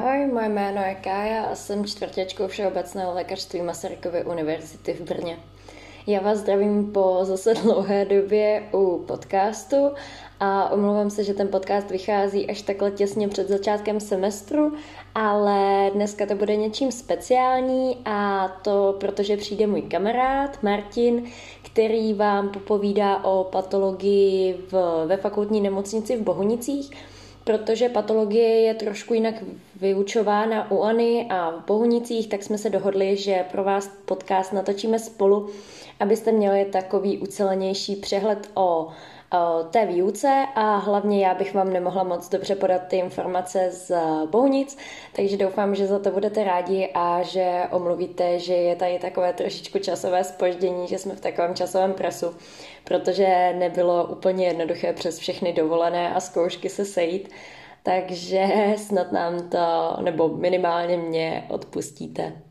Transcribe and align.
Ahoj, 0.00 0.26
moje 0.26 0.48
jméno 0.48 0.82
je 0.82 0.94
Kája 0.94 1.42
a 1.42 1.54
jsem 1.54 1.84
čtvrtěčkou 1.84 2.48
Všeobecného 2.48 3.14
lékařství 3.14 3.62
Masarykovy 3.62 4.24
univerzity 4.24 4.92
v 4.92 5.00
Brně. 5.00 5.38
Já 6.06 6.20
vás 6.20 6.38
zdravím 6.38 6.92
po 6.92 7.18
zase 7.22 7.54
dlouhé 7.54 8.04
době 8.04 8.62
u 8.72 9.04
podcastu 9.08 9.90
a 10.40 10.70
omlouvám 10.70 11.10
se, 11.10 11.24
že 11.24 11.34
ten 11.34 11.48
podcast 11.48 11.90
vychází 11.90 12.50
až 12.50 12.62
takhle 12.62 12.90
těsně 12.90 13.28
před 13.28 13.48
začátkem 13.48 14.00
semestru, 14.00 14.72
ale 15.14 15.90
dneska 15.94 16.26
to 16.26 16.34
bude 16.34 16.56
něčím 16.56 16.92
speciální 16.92 17.98
a 18.04 18.48
to 18.48 18.96
protože 19.00 19.36
přijde 19.36 19.66
můj 19.66 19.82
kamarád 19.82 20.62
Martin, 20.62 21.24
který 21.62 22.14
vám 22.14 22.48
popovídá 22.48 23.24
o 23.24 23.44
patologii 23.44 24.60
v, 24.70 25.04
ve 25.06 25.16
fakultní 25.16 25.60
nemocnici 25.60 26.16
v 26.16 26.22
Bohunicích, 26.22 26.90
protože 27.44 27.88
patologie 27.88 28.60
je 28.60 28.74
trošku 28.74 29.14
jinak 29.14 29.34
vyučována 29.76 30.70
u 30.70 30.82
Ani 30.82 31.26
a 31.30 31.50
v 31.50 31.66
Bohunicích, 31.66 32.28
tak 32.28 32.42
jsme 32.42 32.58
se 32.58 32.70
dohodli, 32.70 33.16
že 33.16 33.44
pro 33.52 33.64
vás 33.64 33.90
podcast 34.04 34.52
natočíme 34.52 34.98
spolu, 34.98 35.48
abyste 36.00 36.32
měli 36.32 36.64
takový 36.64 37.18
ucelenější 37.18 37.96
přehled 37.96 38.50
o 38.54 38.88
té 39.70 39.86
výuce. 39.86 40.46
A 40.54 40.76
hlavně 40.76 41.26
já 41.26 41.34
bych 41.34 41.54
vám 41.54 41.72
nemohla 41.72 42.02
moc 42.04 42.28
dobře 42.28 42.54
podat 42.54 42.82
ty 42.88 42.96
informace 42.96 43.68
z 43.70 43.92
Bohunic, 44.30 44.76
takže 45.16 45.36
doufám, 45.36 45.74
že 45.74 45.86
za 45.86 45.98
to 45.98 46.10
budete 46.10 46.44
rádi 46.44 46.90
a 46.94 47.22
že 47.22 47.62
omluvíte, 47.70 48.38
že 48.38 48.54
je 48.54 48.76
tady 48.76 48.98
takové 48.98 49.32
trošičku 49.32 49.78
časové 49.78 50.24
spoždění, 50.24 50.88
že 50.88 50.98
jsme 50.98 51.14
v 51.14 51.20
takovém 51.20 51.54
časovém 51.54 51.92
presu, 51.92 52.34
protože 52.84 53.54
nebylo 53.58 54.04
úplně 54.04 54.46
jednoduché 54.46 54.92
přes 54.92 55.18
všechny 55.18 55.52
dovolené 55.52 56.14
a 56.14 56.20
zkoušky 56.20 56.68
se 56.68 56.84
sejít, 56.84 57.28
takže 57.82 58.46
snad 58.76 59.12
nám 59.12 59.48
to, 59.48 59.96
nebo 60.02 60.28
minimálně 60.28 60.96
mě 60.96 61.46
odpustíte. 61.48 62.42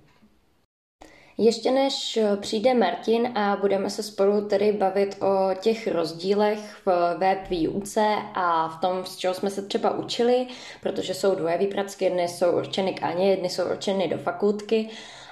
Ještě 1.42 1.72
než 1.72 2.20
přijde 2.40 2.74
Martin 2.74 3.38
a 3.38 3.58
budeme 3.62 3.90
se 3.90 4.04
spolu 4.04 4.48
tedy 4.48 4.72
bavit 4.72 5.18
o 5.22 5.56
těch 5.56 5.88
rozdílech 5.88 6.60
v 6.86 7.16
web 7.18 7.50
výuce 7.50 8.16
a 8.34 8.68
v 8.68 8.82
tom, 8.82 9.06
z 9.06 9.18
čeho 9.18 9.34
jsme 9.34 9.50
se 9.50 9.62
třeba 9.62 9.98
učili, 9.98 10.48
protože 10.82 11.14
jsou 11.14 11.36
dvoje 11.36 11.58
výpracky, 11.58 12.06
jedny 12.06 12.28
jsou 12.28 12.52
určeny 12.52 12.94
k 12.94 13.04
Aně, 13.04 13.30
jedny 13.30 13.50
jsou 13.50 13.64
určeny 13.66 14.08
do 14.08 14.18
fakultky 14.18 14.90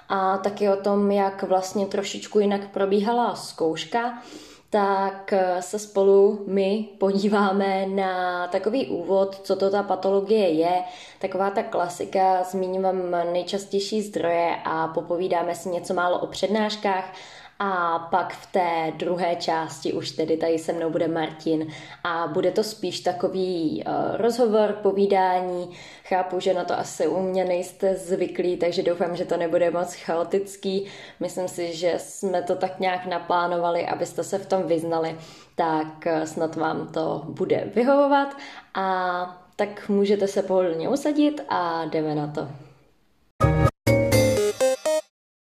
a 0.10 0.38
taky 0.38 0.70
o 0.70 0.76
tom, 0.76 1.12
jak 1.12 1.44
vlastně 1.44 1.86
trošičku 1.86 2.40
jinak 2.40 2.72
probíhala 2.72 3.36
zkouška 3.36 4.22
tak 4.70 5.34
eh, 5.34 5.62
se 5.62 5.80
spolu 5.80 6.44
my 6.48 6.88
podíváme 6.98 7.86
na 7.86 8.48
takový 8.48 8.88
úvod, 8.88 9.36
co 9.36 9.56
to 9.56 9.70
ta 9.70 9.84
patologie 9.84 10.50
je, 10.50 10.84
taková 11.20 11.50
ta 11.50 11.64
klasika, 11.64 12.44
zmíním 12.44 12.82
vám 12.82 13.12
nejčastější 13.34 14.02
zdroje 14.02 14.56
a 14.66 14.88
popovídáme 14.88 15.56
si 15.56 15.70
něco 15.70 15.94
málo 15.94 16.20
o 16.20 16.28
přednáškách 16.28 17.14
a 17.60 18.00
pak 18.00 18.34
v 18.34 18.52
té 18.52 18.94
druhé 18.98 19.36
části 19.36 19.94
už 19.94 20.12
tedy 20.12 20.38
tady 20.38 20.60
se 20.60 20.74
mnou 20.74 20.90
bude 20.90 21.08
Martin 21.08 21.68
a 22.04 22.28
bude 22.28 22.52
to 22.52 22.64
spíš 22.64 23.00
takový 23.00 23.84
uh, 23.88 23.94
rozhovor, 24.18 24.74
povídání. 24.74 25.70
Chápu, 26.04 26.40
že 26.40 26.54
na 26.54 26.64
to 26.64 26.80
asi 26.80 27.08
u 27.08 27.22
mě 27.22 27.46
nejste 27.46 27.96
zvyklí, 27.96 28.58
takže 28.58 28.84
doufám, 28.84 29.16
že 29.16 29.26
to 29.26 29.38
nebude 29.38 29.72
moc 29.72 29.94
chaotický. 29.94 30.86
Myslím 31.20 31.48
si, 31.48 31.74
že 31.74 31.94
jsme 31.98 32.42
to 32.42 32.56
tak 32.56 32.80
nějak 32.80 33.06
naplánovali, 33.06 33.86
abyste 33.86 34.24
se 34.24 34.38
v 34.38 34.46
tom 34.46 34.64
vyznali, 34.64 35.18
tak 35.56 36.06
uh, 36.06 36.24
snad 36.24 36.56
vám 36.56 36.88
to 36.88 37.24
bude 37.28 37.72
vyhovovat 37.76 38.38
a 38.74 39.48
tak 39.56 39.90
můžete 39.90 40.28
se 40.28 40.44
pohodlně 40.44 40.90
usadit 40.90 41.42
a 41.50 41.86
jdeme 41.86 42.16
na 42.16 42.28
to. 42.28 42.67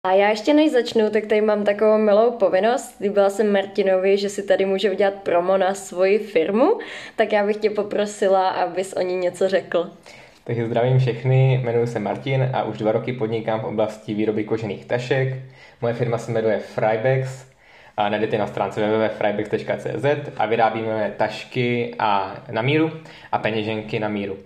A 0.07 0.13
já 0.13 0.31
ještě 0.31 0.55
než 0.55 0.73
začnu, 0.73 1.11
tak 1.11 1.27
tady 1.27 1.41
mám 1.41 1.65
takovou 1.65 1.99
milou 1.99 2.31
povinnost. 2.31 3.01
Líbila 3.01 3.31
jsem 3.31 3.53
Martinovi, 3.53 4.19
že 4.19 4.29
si 4.29 4.43
tady 4.43 4.65
může 4.65 4.91
udělat 4.91 5.15
promo 5.15 5.57
na 5.57 5.75
svoji 5.75 6.19
firmu, 6.19 6.79
tak 7.17 7.33
já 7.33 7.47
bych 7.47 7.57
tě 7.57 7.71
poprosila, 7.71 8.49
abys 8.49 8.93
o 8.93 9.01
ní 9.01 9.17
něco 9.17 9.49
řekl. 9.49 9.91
Takže 10.45 10.67
zdravím 10.67 10.99
všechny, 10.99 11.61
jmenuji 11.63 11.87
se 11.87 11.99
Martin 11.99 12.51
a 12.53 12.65
už 12.65 12.79
dva 12.79 12.93
roky 12.93 13.13
podnikám 13.13 13.61
v 13.61 13.65
oblasti 13.65 14.15
výroby 14.15 14.45
kožených 14.45 14.85
tašek. 14.85 15.35
Moje 15.83 15.95
firma 15.95 16.19
se 16.19 16.33
jmenuje 16.33 16.59
Frybex 16.59 17.47
a 17.97 18.09
najdete 18.09 18.39
na 18.39 18.47
stránce 18.47 18.81
www.frybex.cz 18.81 20.31
a 20.37 20.47
vyrábíme 20.47 21.15
tašky 21.17 21.95
a 21.99 22.37
na 22.51 22.63
míru 22.63 22.91
a 23.33 23.39
peněženky 23.39 24.01
na 24.01 24.09
míru. 24.09 24.37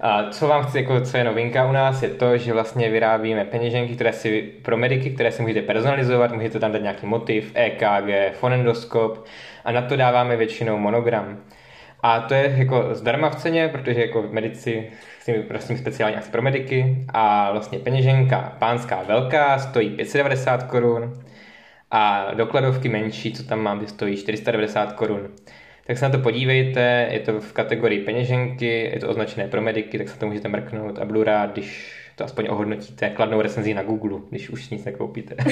A 0.00 0.30
co 0.30 0.48
vám 0.48 0.64
chci, 0.64 0.78
jako, 0.78 1.00
co 1.00 1.16
je 1.16 1.24
novinka 1.24 1.66
u 1.66 1.72
nás, 1.72 2.02
je 2.02 2.08
to, 2.08 2.36
že 2.36 2.52
vlastně 2.52 2.90
vyrábíme 2.90 3.44
peněženky, 3.44 3.94
které 3.94 4.12
si 4.12 4.42
pro 4.42 4.76
mediky, 4.76 5.10
které 5.10 5.32
si 5.32 5.42
můžete 5.42 5.62
personalizovat, 5.62 6.32
můžete 6.32 6.58
tam 6.58 6.72
dát 6.72 6.82
nějaký 6.82 7.06
motiv, 7.06 7.52
EKG, 7.54 8.34
fonendoskop 8.34 9.24
a 9.64 9.72
na 9.72 9.82
to 9.82 9.96
dáváme 9.96 10.36
většinou 10.36 10.78
monogram. 10.78 11.38
A 12.02 12.20
to 12.20 12.34
je 12.34 12.54
jako 12.56 12.88
zdarma 12.94 13.30
v 13.30 13.36
ceně, 13.36 13.68
protože 13.68 14.00
jako 14.00 14.24
medici 14.30 14.90
si 15.20 15.32
prosím 15.32 15.78
speciální 15.78 16.16
akci 16.16 16.30
pro 16.30 16.42
mediky 16.42 17.04
a 17.08 17.52
vlastně 17.52 17.78
peněženka 17.78 18.56
pánská 18.58 19.02
velká 19.02 19.58
stojí 19.58 19.90
590 19.90 20.62
korun 20.62 21.22
a 21.90 22.34
dokladovky 22.34 22.88
menší, 22.88 23.32
co 23.32 23.42
tam 23.42 23.60
mám, 23.60 23.86
stojí 23.86 24.16
490 24.16 24.92
korun 24.92 25.28
tak 25.90 25.98
se 25.98 26.04
na 26.04 26.10
to 26.10 26.18
podívejte, 26.18 27.08
je 27.10 27.20
to 27.20 27.40
v 27.40 27.52
kategorii 27.52 28.04
peněženky, 28.04 28.90
je 28.94 29.00
to 29.00 29.08
označené 29.08 29.48
pro 29.48 29.62
mediky, 29.62 29.98
tak 29.98 30.08
se 30.08 30.18
to 30.18 30.26
můžete 30.26 30.48
mrknout 30.48 30.98
a 30.98 31.04
budu 31.04 31.24
rád, 31.24 31.52
když 31.52 31.99
to 32.20 32.24
aspoň 32.24 32.46
ohodnotíte 32.48 33.10
kladnou 33.10 33.40
recenzi 33.40 33.74
na 33.74 33.82
Google, 33.82 34.18
když 34.30 34.50
už 34.50 34.68
nic 34.70 34.84
nekoupíte. 34.84 35.34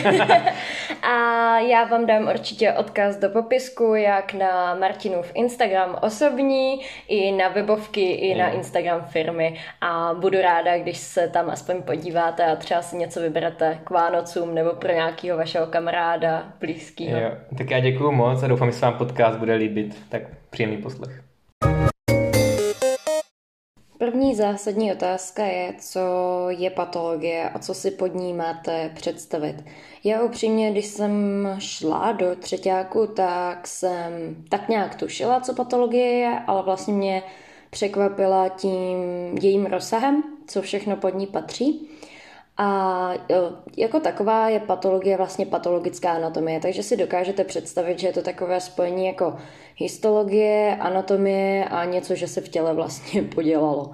a 1.02 1.58
já 1.58 1.84
vám 1.84 2.06
dám 2.06 2.28
určitě 2.28 2.72
odkaz 2.72 3.16
do 3.16 3.28
popisku, 3.28 3.94
jak 3.94 4.34
na 4.34 4.74
Martinův 4.74 5.32
Instagram 5.34 5.98
osobní, 6.02 6.80
i 7.08 7.32
na 7.32 7.48
webovky, 7.48 8.10
i 8.12 8.34
na 8.34 8.48
Instagram 8.50 9.00
firmy 9.00 9.60
a 9.80 10.14
budu 10.20 10.40
ráda, 10.40 10.78
když 10.78 10.98
se 10.98 11.28
tam 11.28 11.50
aspoň 11.50 11.82
podíváte 11.82 12.44
a 12.44 12.56
třeba 12.56 12.82
si 12.82 12.96
něco 12.96 13.20
vyberete 13.20 13.78
k 13.84 13.90
Vánocům 13.90 14.54
nebo 14.54 14.70
pro 14.70 14.92
nějakého 14.92 15.38
vašeho 15.38 15.66
kamaráda 15.66 16.52
blízkého. 16.60 17.30
Tak 17.58 17.70
já 17.70 17.80
děkuji 17.80 18.12
moc 18.12 18.42
a 18.42 18.46
doufám, 18.46 18.70
že 18.70 18.76
se 18.76 18.86
vám 18.86 18.98
podcast 18.98 19.38
bude 19.38 19.54
líbit. 19.54 19.96
Tak 20.08 20.22
příjemný 20.50 20.76
poslech. 20.76 21.22
První 23.98 24.34
zásadní 24.34 24.92
otázka 24.92 25.44
je, 25.44 25.75
co 25.78 26.00
je 26.48 26.70
patologie 26.70 27.50
a 27.50 27.59
co 27.59 27.75
si 27.75 27.91
pod 27.91 28.14
ní 28.14 28.32
máte 28.32 28.91
představit. 28.94 29.64
Já 30.04 30.22
upřímně, 30.22 30.70
když 30.70 30.86
jsem 30.86 31.12
šla 31.59 32.12
do 32.12 32.36
třetíku, 32.36 33.06
tak 33.06 33.66
jsem 33.66 34.36
tak 34.48 34.69
nějak 34.69 34.94
tušila, 34.94 35.41
co 35.41 35.54
patologie 35.54 36.06
je, 36.06 36.38
ale 36.47 36.62
vlastně 36.62 36.94
mě 36.94 37.22
překvapila 37.70 38.48
tím 38.48 38.98
jejím 39.42 39.66
rozsahem, 39.66 40.22
co 40.47 40.62
všechno 40.62 40.97
pod 40.97 41.15
ní 41.15 41.26
patří. 41.26 41.88
A 42.60 43.12
jako 43.76 44.00
taková 44.00 44.48
je 44.48 44.60
patologie 44.60 45.16
vlastně 45.16 45.46
patologická 45.46 46.12
anatomie, 46.12 46.60
takže 46.60 46.82
si 46.82 46.96
dokážete 46.96 47.44
představit, 47.44 47.98
že 47.98 48.06
je 48.06 48.12
to 48.12 48.22
takové 48.22 48.60
spojení 48.60 49.06
jako 49.06 49.36
histologie, 49.76 50.76
anatomie 50.80 51.64
a 51.64 51.84
něco, 51.84 52.14
že 52.14 52.28
se 52.28 52.41
v 52.41 52.48
těle 52.48 52.74
vlastně 52.74 53.22
podělalo. 53.34 53.91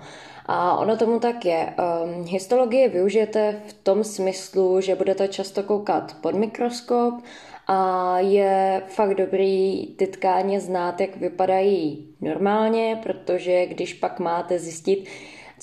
A 0.47 0.77
ono 0.79 0.97
tomu 0.97 1.21
tak 1.21 1.45
je. 1.45 1.75
Um, 2.05 2.25
histologie 2.25 2.89
využijete 2.89 3.61
v 3.67 3.73
tom 3.73 4.05
smyslu, 4.05 4.81
že 4.81 4.95
budete 4.95 5.29
často 5.29 5.63
koukat 5.63 6.17
pod 6.21 6.35
mikroskop 6.35 7.15
a 7.67 8.19
je 8.19 8.83
fakt 8.89 9.15
dobrý 9.15 9.87
ty 9.87 10.07
tkáně 10.07 10.61
znát, 10.61 11.01
jak 11.01 11.17
vypadají 11.17 12.09
normálně, 12.21 13.01
protože 13.03 13.67
když 13.67 13.95
pak 13.95 14.21
máte 14.21 14.59
zjistit, 14.59 15.09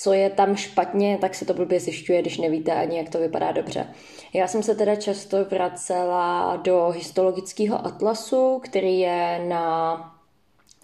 co 0.02 0.14
je 0.14 0.30
tam 0.30 0.56
špatně, 0.56 1.18
tak 1.22 1.36
se 1.36 1.46
to 1.46 1.54
blbě 1.54 1.80
zjišťuje, 1.80 2.22
když 2.22 2.38
nevíte 2.38 2.72
ani, 2.72 2.98
jak 2.98 3.10
to 3.10 3.20
vypadá 3.20 3.52
dobře. 3.52 3.88
Já 4.34 4.48
jsem 4.48 4.64
se 4.64 4.76
teda 4.76 4.96
často 4.96 5.46
vracela 5.46 6.56
do 6.56 6.90
histologického 6.90 7.86
atlasu, 7.86 8.60
který 8.64 9.00
je 9.00 9.46
na 9.48 9.96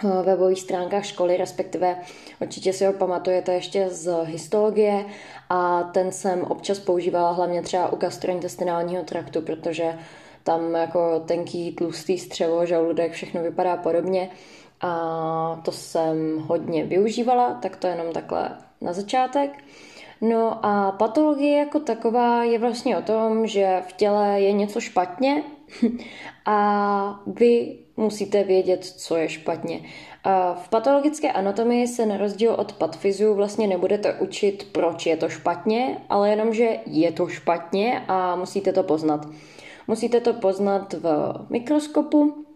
eh, 0.04 0.24
webových 0.24 0.62
stránkách 0.62 1.06
školy, 1.06 1.38
respektive 1.38 1.98
určitě 2.42 2.74
si 2.74 2.86
ho 2.86 2.94
pamatujete 2.94 3.54
ještě 3.54 3.90
z 3.90 4.24
histologie 4.24 5.06
a 5.50 5.84
ten 5.84 6.12
jsem 6.12 6.44
občas 6.44 6.80
používala 6.80 7.31
hlavně 7.31 7.62
třeba 7.62 7.94
u 7.94 7.96
gastrointestinálního 7.96 9.04
traktu, 9.04 9.42
protože 9.42 10.00
tam 10.44 10.75
jako 10.75 11.19
tenký, 11.19 11.72
tlustý 11.72 12.18
střevo, 12.18 12.66
žaludek, 12.66 13.12
všechno 13.12 13.42
vypadá 13.42 13.78
podobně 13.78 14.30
a 14.81 15.62
to 15.66 15.72
jsem 15.72 16.40
hodně 16.40 16.86
využívala, 16.86 17.54
tak 17.54 17.75
to 17.75 17.88
jenom 17.88 18.14
takhle 18.14 18.67
na 18.81 18.94
začátek. 18.94 19.63
No 20.21 20.65
a 20.65 20.91
patologie 20.91 21.57
jako 21.57 21.79
taková 21.79 22.44
je 22.44 22.59
vlastně 22.59 22.97
o 22.97 23.01
tom, 23.01 23.47
že 23.47 23.83
v 23.88 23.94
těle 23.94 24.41
je 24.41 24.51
něco 24.51 24.79
špatně 24.79 25.44
a 26.45 27.19
vy 27.27 27.77
musíte 27.97 28.44
vědět, 28.44 28.85
co 28.85 29.18
je 29.18 29.29
špatně. 29.29 29.81
V 30.56 30.69
patologické 30.69 31.31
anatomii 31.31 31.88
se 31.88 32.06
na 32.06 32.18
rozdíl 32.18 32.53
od 32.53 32.74
patfyzu 32.74 33.33
vlastně 33.33 33.68
nebudete 33.68 34.13
učit, 34.13 34.68
proč 34.71 35.06
je 35.06 35.18
to 35.18 35.30
špatně, 35.30 35.97
ale 36.09 36.30
jenom, 36.30 36.53
že 36.53 36.80
je 36.85 37.12
to 37.12 37.27
špatně 37.27 38.03
a 38.07 38.35
musíte 38.35 38.73
to 38.73 38.83
poznat. 38.83 39.25
Musíte 39.88 40.19
to 40.19 40.33
poznat 40.33 40.94
v 40.94 41.33
mikroskopu, 41.50 42.46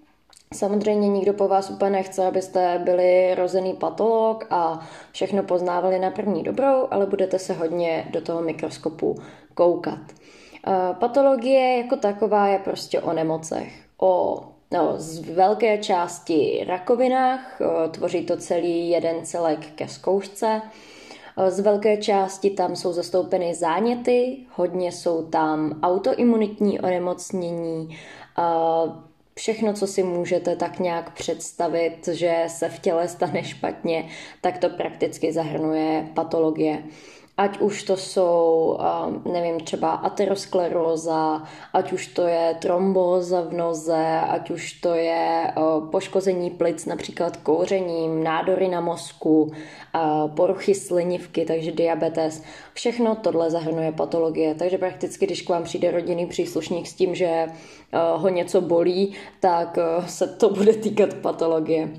Samozřejmě 0.53 1.09
nikdo 1.09 1.33
po 1.33 1.47
vás 1.47 1.69
úplně 1.69 1.91
nechce, 1.91 2.25
abyste 2.27 2.81
byli 2.83 3.35
rozený 3.35 3.73
patolog 3.73 4.45
a 4.49 4.87
všechno 5.11 5.43
poznávali 5.43 5.99
na 5.99 6.11
první 6.11 6.43
dobrou, 6.43 6.87
ale 6.91 7.05
budete 7.05 7.39
se 7.39 7.53
hodně 7.53 8.07
do 8.11 8.21
toho 8.21 8.41
mikroskopu 8.41 9.15
koukat. 9.53 9.99
Patologie 10.99 11.77
jako 11.77 11.95
taková 11.95 12.47
je 12.47 12.59
prostě 12.59 13.01
o 13.01 13.13
nemocech, 13.13 13.73
o 14.01 14.41
no, 14.71 14.93
z 14.97 15.29
velké 15.29 15.77
části 15.77 16.63
rakovinách, 16.67 17.61
tvoří 17.91 18.25
to 18.25 18.37
celý 18.37 18.89
jeden 18.89 19.25
celek 19.25 19.59
ke 19.75 19.87
zkoušce. 19.87 20.61
Z 21.47 21.59
velké 21.59 21.97
části 21.97 22.49
tam 22.49 22.75
jsou 22.75 22.93
zastoupeny 22.93 23.53
záněty, 23.53 24.37
hodně 24.55 24.91
jsou 24.91 25.23
tam 25.23 25.79
autoimunitní 25.83 26.79
onemocnění, 26.79 27.97
všechno, 29.35 29.73
co 29.73 29.87
si 29.87 30.03
můžete 30.03 30.55
tak 30.55 30.79
nějak 30.79 31.13
představit, 31.13 32.07
že 32.07 32.43
se 32.47 32.69
v 32.69 32.79
těle 32.79 33.07
stane 33.07 33.43
špatně, 33.43 34.09
tak 34.41 34.57
to 34.57 34.69
prakticky 34.69 35.33
zahrnuje 35.33 36.07
patologie 36.13 36.83
ať 37.37 37.59
už 37.59 37.83
to 37.83 37.97
jsou, 37.97 38.77
nevím, 39.31 39.59
třeba 39.59 39.91
ateroskleróza, 39.91 41.43
ať 41.73 41.91
už 41.91 42.07
to 42.07 42.21
je 42.27 42.55
trombóza 42.61 43.41
v 43.41 43.53
noze, 43.53 44.19
ať 44.29 44.49
už 44.49 44.73
to 44.73 44.93
je 44.93 45.53
poškození 45.91 46.49
plic 46.49 46.85
například 46.85 47.37
kouřením, 47.37 48.23
nádory 48.23 48.67
na 48.67 48.81
mozku, 48.81 49.51
poruchy 50.35 50.75
slinivky, 50.75 51.45
takže 51.45 51.71
diabetes. 51.71 52.43
Všechno 52.73 53.15
tohle 53.15 53.51
zahrnuje 53.51 53.91
patologie, 53.91 54.55
takže 54.55 54.77
prakticky, 54.77 55.25
když 55.25 55.41
k 55.41 55.49
vám 55.49 55.63
přijde 55.63 55.91
rodinný 55.91 56.25
příslušník 56.25 56.87
s 56.87 56.93
tím, 56.93 57.15
že 57.15 57.47
ho 58.15 58.29
něco 58.29 58.61
bolí, 58.61 59.15
tak 59.39 59.77
se 60.05 60.27
to 60.27 60.49
bude 60.49 60.73
týkat 60.73 61.13
patologie. 61.13 61.89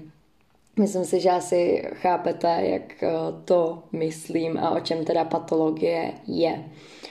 Myslím 0.79 1.05
si, 1.05 1.21
že 1.21 1.31
asi 1.31 1.89
chápete, 1.93 2.59
jak 2.63 3.03
eh, 3.03 3.11
to 3.45 3.83
myslím 3.93 4.59
a 4.59 4.71
o 4.71 4.81
čem 4.81 5.05
teda 5.05 5.25
patologie 5.25 6.13
je. 6.27 6.65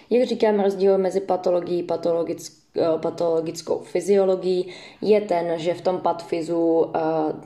Jak 0.09 0.27
říkám, 0.27 0.59
rozdíl 0.59 0.97
mezi 0.97 1.21
patologií 1.21 1.87
a 1.89 1.97
eh, 2.75 2.87
patologickou 3.01 3.79
fyziologií 3.79 4.67
je 5.01 5.21
ten, 5.21 5.59
že 5.59 5.73
v 5.73 5.81
tom 5.81 5.97
patfizu 5.97 6.85
eh, 6.95 6.99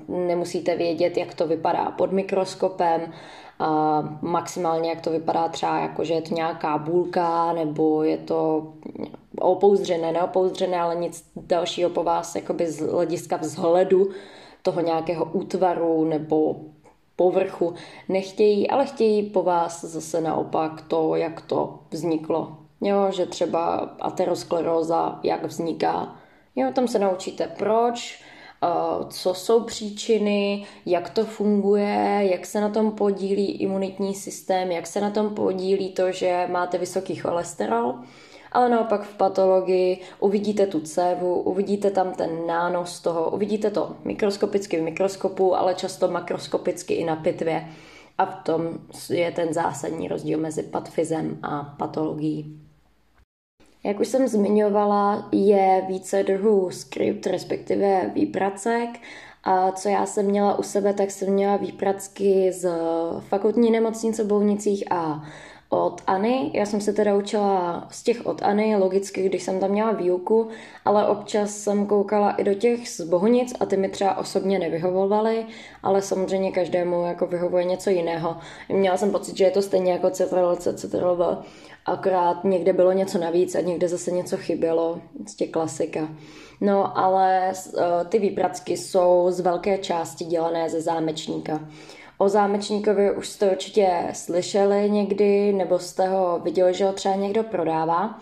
nemusíte 0.07 0.75
vědět, 0.75 1.17
jak 1.17 1.33
to 1.33 1.47
vypadá 1.47 1.91
pod 1.91 2.12
mikroskopem, 2.12 3.13
a 3.59 4.01
maximálně 4.21 4.89
jak 4.89 5.01
to 5.01 5.11
vypadá 5.11 5.47
třeba 5.47 5.79
jako, 5.79 6.03
že 6.03 6.13
je 6.13 6.21
to 6.21 6.35
nějaká 6.35 6.77
bůlka 6.77 7.53
nebo 7.53 8.03
je 8.03 8.18
to 8.18 8.68
opouzdřené, 9.39 10.11
neopouzdřené, 10.11 10.79
ale 10.79 10.95
nic 10.95 11.25
dalšího 11.35 11.89
po 11.89 12.03
vás 12.03 12.35
jakoby 12.35 12.68
z 12.68 12.79
hlediska 12.79 13.38
vzhledu 13.38 14.09
toho 14.65 14.81
nějakého 14.81 15.25
útvaru 15.25 16.06
nebo 16.06 16.56
povrchu 17.15 17.73
nechtějí, 18.09 18.69
ale 18.69 18.85
chtějí 18.85 19.23
po 19.23 19.44
vás 19.44 19.83
zase 19.83 20.21
naopak 20.21 20.81
to, 20.81 21.15
jak 21.15 21.41
to 21.41 21.79
vzniklo. 21.91 22.57
Jo, 22.81 23.12
že 23.12 23.25
třeba 23.25 23.75
ateroskleróza, 24.01 25.19
jak 25.23 25.44
vzniká. 25.44 26.15
Jo, 26.56 26.71
tam 26.73 26.88
se 26.88 27.00
naučíte 27.00 27.47
proč, 27.57 28.23
co 29.09 29.33
jsou 29.33 29.63
příčiny, 29.63 30.65
jak 30.85 31.09
to 31.09 31.25
funguje, 31.25 32.19
jak 32.31 32.45
se 32.45 32.61
na 32.61 32.69
tom 32.69 32.91
podílí 32.91 33.51
imunitní 33.51 34.15
systém, 34.15 34.71
jak 34.71 34.88
se 34.88 35.01
na 35.01 35.09
tom 35.09 35.35
podílí 35.35 35.89
to, 35.89 36.11
že 36.11 36.47
máte 36.51 36.77
vysoký 36.77 37.15
cholesterol 37.15 37.94
ale 38.56 38.69
naopak 38.69 39.04
v 39.04 39.18
patologii 39.18 40.02
uvidíte 40.19 40.68
tu 40.68 40.80
cévu, 40.80 41.42
uvidíte 41.42 41.92
tam 41.92 42.13
ten 42.13 42.48
nános 42.48 43.00
toho, 43.00 43.30
uvidíte 43.30 43.72
to 43.72 43.96
mikroskopicky 44.04 44.80
v 44.80 44.84
mikroskopu, 44.84 45.56
ale 45.56 45.75
často 45.75 46.07
makroskopicky 46.07 46.94
i 46.94 47.04
na 47.04 47.16
pitvě. 47.16 47.66
A 48.18 48.25
v 48.25 48.44
tom 48.44 48.69
je 49.10 49.31
ten 49.31 49.54
zásadní 49.54 50.07
rozdíl 50.07 50.40
mezi 50.40 50.63
patfizem 50.63 51.40
a 51.44 51.75
patologií. 51.78 52.60
Jak 53.84 54.00
už 54.00 54.07
jsem 54.07 54.28
zmiňovala, 54.28 55.30
je 55.31 55.84
více 55.88 56.24
druhů 56.24 56.72
skript, 56.72 57.28
respektive 57.28 58.12
výpracek. 58.13 58.90
A 59.44 59.72
co 59.72 59.90
já 59.90 60.06
jsem 60.06 60.25
měla 60.25 60.60
u 60.60 60.63
sebe, 60.63 60.94
tak 60.94 61.12
jsem 61.12 61.34
měla 61.34 61.57
výpracky 61.57 62.52
z 62.52 62.69
fakultní 63.19 63.72
nemocnice 63.72 64.24
Bounicích 64.24 64.92
a 64.92 65.24
odAny. 65.69 66.51
Já 66.53 66.65
jsem 66.65 66.81
se 66.81 66.94
teda 66.94 67.15
učila 67.15 67.88
z 67.91 68.03
těch 68.03 68.25
od 68.25 68.41
Any, 68.44 68.75
logicky, 68.75 69.25
když 69.25 69.44
jsem 69.44 69.59
tam 69.59 69.71
měla 69.71 69.91
výuku, 69.91 70.47
ale 70.85 71.07
občas 71.07 71.57
jsem 71.57 71.85
koukala 71.85 72.31
i 72.31 72.44
do 72.44 72.53
těch 72.53 72.89
z 72.89 73.01
Bohunic 73.01 73.53
a 73.59 73.65
ty 73.65 73.77
mi 73.77 73.89
třeba 73.89 74.17
osobně 74.17 74.59
nevyhovovaly, 74.59 75.45
ale 75.83 76.01
samozřejmě 76.01 76.51
každému 76.51 77.06
jako 77.06 77.27
vyhovuje 77.27 77.63
něco 77.63 77.89
jiného. 77.89 78.38
Měla 78.69 78.97
jsem 78.97 79.12
pocit, 79.12 79.38
že 79.38 79.44
je 79.44 79.51
to 79.51 79.62
stejně 79.62 79.91
jako 79.91 80.07
CTRL-C, 80.07 80.73
CTRL-V, 80.73 81.38
akorát 81.85 82.44
někde 82.44 82.73
bylo 82.73 82.91
něco 82.91 83.18
navíc 83.18 83.56
a 83.56 83.61
někde 83.61 83.88
zase 83.88 84.11
něco 84.11 84.38
chybělo, 84.38 85.00
z 85.27 85.35
těch 85.35 85.50
klasika. 85.51 86.09
No, 86.61 86.97
ale 86.97 87.53
uh, 87.53 87.81
ty 88.09 88.19
výpracky 88.19 88.77
jsou 88.77 89.25
z 89.29 89.39
velké 89.39 89.77
části 89.77 90.25
dělané 90.25 90.69
ze 90.69 90.81
zámečníka. 90.81 91.59
O 92.17 92.29
zámečníkovi 92.29 93.15
už 93.15 93.27
jste 93.27 93.51
určitě 93.51 94.07
slyšeli 94.13 94.91
někdy, 94.91 95.53
nebo 95.53 95.79
jste 95.79 96.07
ho 96.07 96.39
viděli, 96.39 96.73
že 96.73 96.85
ho 96.85 96.94
třeba 96.94 97.15
někdo 97.15 97.44
prodává. 97.44 98.19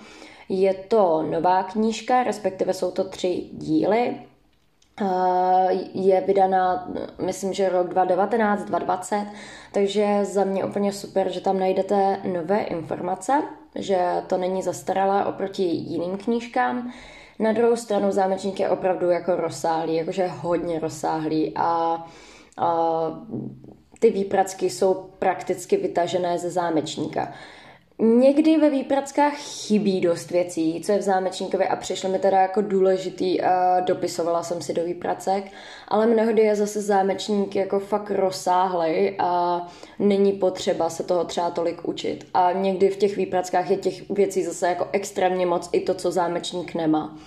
Je 0.49 0.73
to 0.73 1.25
nová 1.29 1.63
knížka, 1.63 2.23
respektive 2.23 2.73
jsou 2.73 2.91
to 2.91 3.03
tři 3.03 3.49
díly. 3.51 4.15
Je 5.93 6.21
vydaná, 6.21 6.91
myslím, 7.25 7.53
že 7.53 7.69
rok 7.69 7.87
2019, 7.87 8.63
2020, 8.63 9.25
takže 9.71 10.25
za 10.25 10.43
mě 10.43 10.65
úplně 10.65 10.91
super, 10.91 11.31
že 11.31 11.41
tam 11.41 11.59
najdete 11.59 12.19
nové 12.33 12.61
informace, 12.61 13.43
že 13.75 14.23
to 14.27 14.37
není 14.37 14.61
zastaralé 14.61 15.25
oproti 15.25 15.63
jiným 15.63 16.17
knížkám. 16.17 16.91
Na 17.39 17.51
druhou 17.51 17.75
stranu 17.75 18.11
zámečník 18.11 18.59
je 18.59 18.69
opravdu 18.69 19.09
jako 19.09 19.35
rozsáhlý, 19.35 19.95
jakože 19.95 20.27
hodně 20.27 20.79
rozsáhlý 20.79 21.53
a, 21.55 22.05
a 22.57 23.05
ty 24.03 24.09
výpracky 24.09 24.69
jsou 24.69 24.93
prakticky 25.19 25.77
vytažené 25.77 26.39
ze 26.39 26.49
zámečníka. 26.49 27.33
Někdy 27.99 28.57
ve 28.57 28.69
výprackách 28.69 29.33
chybí 29.33 30.01
dost 30.01 30.31
věcí, 30.31 30.81
co 30.85 30.91
je 30.91 30.97
v 30.97 31.01
zámečníkovi 31.01 31.67
a 31.67 31.75
přišlo 31.75 32.09
mi 32.09 32.19
teda 32.19 32.41
jako 32.41 32.61
důležitý 32.61 33.41
a 33.41 33.79
dopisovala 33.79 34.43
jsem 34.43 34.61
si 34.61 34.73
do 34.73 34.83
výpracek, 34.83 35.43
ale 35.87 36.05
mnohdy 36.05 36.41
je 36.41 36.55
zase 36.55 36.81
zámečník 36.81 37.55
jako 37.55 37.79
fakt 37.79 38.11
rozsáhlej 38.11 39.15
a 39.19 39.61
není 39.99 40.31
potřeba 40.31 40.89
se 40.89 41.03
toho 41.03 41.23
třeba 41.23 41.49
tolik 41.49 41.87
učit. 41.87 42.27
A 42.33 42.51
někdy 42.51 42.89
v 42.89 42.97
těch 42.97 43.17
výprackách 43.17 43.69
je 43.69 43.77
těch 43.77 44.09
věcí 44.09 44.43
zase 44.43 44.67
jako 44.67 44.87
extrémně 44.91 45.45
moc 45.45 45.69
i 45.71 45.79
to, 45.79 45.93
co 45.93 46.11
zámečník 46.11 46.73
nemá. 46.73 47.17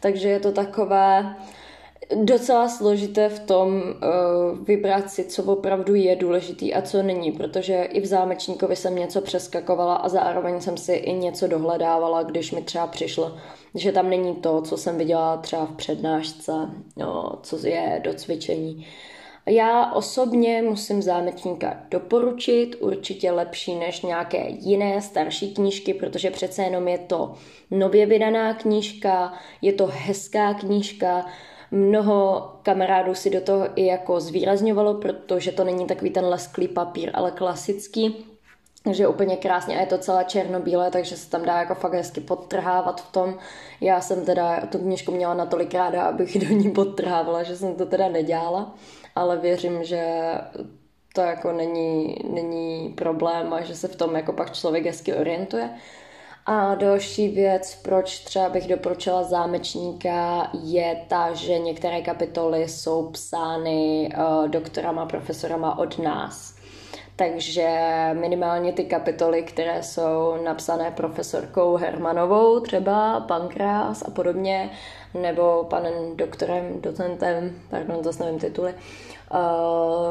Takže 0.00 0.28
je 0.28 0.40
to 0.40 0.52
takové, 0.52 1.36
docela 2.14 2.68
složité 2.68 3.28
v 3.28 3.40
tom 3.40 3.82
uh, 3.82 4.58
vybrat 4.66 5.10
si, 5.10 5.24
co 5.24 5.42
opravdu 5.42 5.94
je 5.94 6.16
důležitý 6.16 6.74
a 6.74 6.82
co 6.82 7.02
není, 7.02 7.32
protože 7.32 7.82
i 7.82 8.00
v 8.00 8.06
zámečníkovi 8.06 8.76
jsem 8.76 8.96
něco 8.96 9.20
přeskakovala 9.20 9.94
a 9.94 10.08
zároveň 10.08 10.60
jsem 10.60 10.76
si 10.76 10.92
i 10.92 11.12
něco 11.12 11.46
dohledávala, 11.46 12.22
když 12.22 12.52
mi 12.52 12.62
třeba 12.62 12.86
přišlo, 12.86 13.36
že 13.74 13.92
tam 13.92 14.10
není 14.10 14.34
to, 14.34 14.62
co 14.62 14.76
jsem 14.76 14.98
viděla 14.98 15.36
třeba 15.36 15.66
v 15.66 15.76
přednášce, 15.76 16.52
no, 16.96 17.38
co 17.42 17.66
je 17.66 18.00
do 18.04 18.14
cvičení. 18.14 18.86
Já 19.46 19.92
osobně 19.92 20.62
musím 20.62 21.02
zámečníka 21.02 21.76
doporučit, 21.90 22.76
určitě 22.80 23.30
lepší 23.30 23.74
než 23.74 24.02
nějaké 24.02 24.48
jiné 24.48 25.02
starší 25.02 25.54
knížky, 25.54 25.94
protože 25.94 26.30
přece 26.30 26.62
jenom 26.62 26.88
je 26.88 26.98
to 26.98 27.34
nově 27.70 28.06
vydaná 28.06 28.54
knížka, 28.54 29.32
je 29.62 29.72
to 29.72 29.88
hezká 29.92 30.54
knížka, 30.54 31.26
Mnoho 31.72 32.50
kamarádů 32.62 33.14
si 33.14 33.30
do 33.30 33.40
toho 33.40 33.68
i 33.76 33.86
jako 33.86 34.20
zvýrazňovalo, 34.20 34.94
protože 34.94 35.52
to 35.52 35.64
není 35.64 35.86
takový 35.86 36.10
ten 36.10 36.24
lesklý 36.24 36.68
papír, 36.68 37.10
ale 37.14 37.30
klasický. 37.30 38.26
Takže 38.84 39.02
je 39.02 39.08
úplně 39.08 39.36
krásně 39.36 39.76
a 39.76 39.80
je 39.80 39.86
to 39.86 39.98
celé 39.98 40.24
černobílé, 40.24 40.90
takže 40.90 41.16
se 41.16 41.30
tam 41.30 41.44
dá 41.44 41.58
jako 41.58 41.74
fakt 41.74 41.94
hezky 41.94 42.20
podtrhávat 42.20 43.00
v 43.00 43.12
tom. 43.12 43.38
Já 43.80 44.00
jsem 44.00 44.24
teda 44.24 44.60
tu 44.60 44.78
knižku 44.78 45.12
měla 45.12 45.34
natolik 45.34 45.74
ráda, 45.74 46.02
abych 46.02 46.48
do 46.48 46.54
ní 46.54 46.70
podtrhávala, 46.70 47.42
že 47.42 47.56
jsem 47.56 47.74
to 47.74 47.86
teda 47.86 48.08
nedělala, 48.08 48.74
ale 49.14 49.36
věřím, 49.36 49.84
že 49.84 50.04
to 51.14 51.20
jako 51.20 51.52
není, 51.52 52.16
není 52.30 52.94
problém 52.96 53.52
a 53.52 53.60
že 53.60 53.74
se 53.74 53.88
v 53.88 53.96
tom 53.96 54.16
jako 54.16 54.32
pak 54.32 54.52
člověk 54.52 54.86
hezky 54.86 55.14
orientuje. 55.14 55.70
A 56.46 56.74
další 56.74 57.28
věc, 57.28 57.74
proč 57.82 58.18
třeba 58.18 58.48
bych 58.48 58.68
doporučila 58.68 59.22
zámečníka, 59.22 60.50
je 60.62 61.04
ta, 61.08 61.32
že 61.32 61.58
některé 61.58 62.02
kapitoly 62.02 62.68
jsou 62.68 63.10
psány 63.10 64.10
uh, 64.16 64.48
doktorama, 64.48 65.06
profesorama 65.06 65.78
od 65.78 65.98
nás. 65.98 66.54
Takže 67.16 67.70
minimálně 68.12 68.72
ty 68.72 68.84
kapitoly, 68.84 69.42
které 69.42 69.82
jsou 69.82 70.36
napsané 70.44 70.90
profesorkou 70.90 71.76
Hermanovou, 71.76 72.60
třeba 72.60 73.20
Pankrás 73.20 74.02
a 74.02 74.10
podobně, 74.10 74.70
nebo 75.14 75.66
panem 75.70 76.16
doktorem, 76.16 76.80
docentem, 76.80 77.60
pardon, 77.70 78.04
zase 78.04 78.24
nevím 78.24 78.40
tituly, 78.40 78.72
uh, 78.72 78.80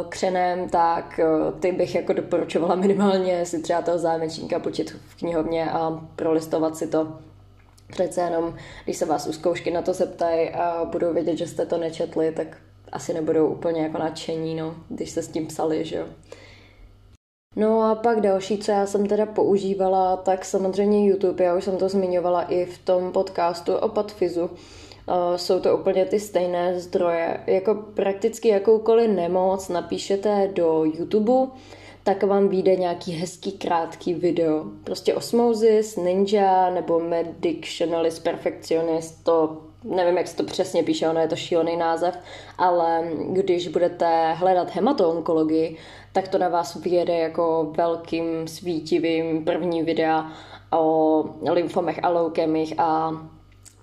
křenem, 0.09 0.69
tak 0.69 1.19
uh, 1.23 1.59
ty 1.59 1.71
bych 1.71 1.95
jako 1.95 2.13
doporučovala 2.13 2.75
minimálně 2.75 3.45
si 3.45 3.61
třeba 3.61 3.81
toho 3.81 3.97
zámečníka 3.97 4.59
počít 4.59 4.91
v 4.91 5.15
knihovně 5.15 5.71
a 5.71 6.01
prolistovat 6.15 6.77
si 6.77 6.87
to. 6.87 7.07
Přece 7.91 8.21
jenom, 8.21 8.55
když 8.83 8.97
se 8.97 9.05
vás 9.05 9.27
u 9.27 9.33
zkoušky 9.33 9.71
na 9.71 9.81
to 9.81 9.93
zeptají 9.93 10.49
a 10.49 10.85
budou 10.85 11.13
vědět, 11.13 11.37
že 11.37 11.47
jste 11.47 11.65
to 11.65 11.77
nečetli, 11.77 12.31
tak 12.31 12.57
asi 12.91 13.13
nebudou 13.13 13.47
úplně 13.47 13.81
jako 13.81 13.97
nadšení, 13.97 14.55
no, 14.55 14.75
když 14.89 15.09
se 15.09 15.23
s 15.23 15.27
tím 15.27 15.47
psali, 15.47 15.85
že 15.85 15.95
jo. 15.95 16.05
No 17.55 17.81
a 17.81 17.95
pak 17.95 18.21
další, 18.21 18.57
co 18.57 18.71
já 18.71 18.85
jsem 18.85 19.05
teda 19.05 19.25
používala, 19.25 20.17
tak 20.17 20.45
samozřejmě 20.45 21.07
YouTube, 21.07 21.43
já 21.43 21.55
už 21.55 21.63
jsem 21.63 21.77
to 21.77 21.89
zmiňovala 21.89 22.41
i 22.41 22.65
v 22.65 22.77
tom 22.77 23.11
podcastu 23.11 23.75
o 23.75 23.89
Patfizu. 23.89 24.49
Uh, 25.08 25.36
jsou 25.36 25.60
to 25.60 25.77
úplně 25.77 26.05
ty 26.05 26.20
stejné 26.20 26.79
zdroje. 26.79 27.43
Jako 27.48 27.75
prakticky 27.75 28.48
jakoukoliv 28.48 29.10
nemoc 29.10 29.70
napíšete 29.70 30.50
do 30.53 30.84
YouTube, 30.84 31.51
tak 32.03 32.24
vám 32.24 32.48
vyjde 32.48 32.75
nějaký 32.75 33.12
hezký 33.12 33.51
krátký 33.51 34.13
video. 34.13 34.65
Prostě 34.84 35.13
Osmosis, 35.13 35.96
Ninja 35.96 36.70
nebo 36.70 37.00
Medictionalist 37.00 38.24
Perfectionist, 38.24 39.24
to 39.24 39.58
nevím, 39.84 40.17
jak 40.17 40.27
se 40.27 40.38
to 40.38 40.43
přesně 40.43 40.84
píše, 40.84 41.10
ono 41.10 41.20
je 41.20 41.27
to 41.27 41.36
šílený 41.36 41.77
název, 41.77 42.17
ale 42.58 43.08
když 43.29 43.67
budete 43.67 44.34
hledat 44.34 44.75
hematoonkologii, 44.75 45.77
tak 46.13 46.27
to 46.27 46.38
na 46.38 46.50
vás 46.50 46.75
vyjede 46.75 47.13
jako 47.13 47.74
velkým 47.77 48.48
svítivým 48.48 49.46
první 49.46 49.84
videa 49.84 50.31
o 50.72 51.24
lymfomech 51.51 52.00
a 52.03 52.10
leukemích 52.10 52.74
a 52.77 53.12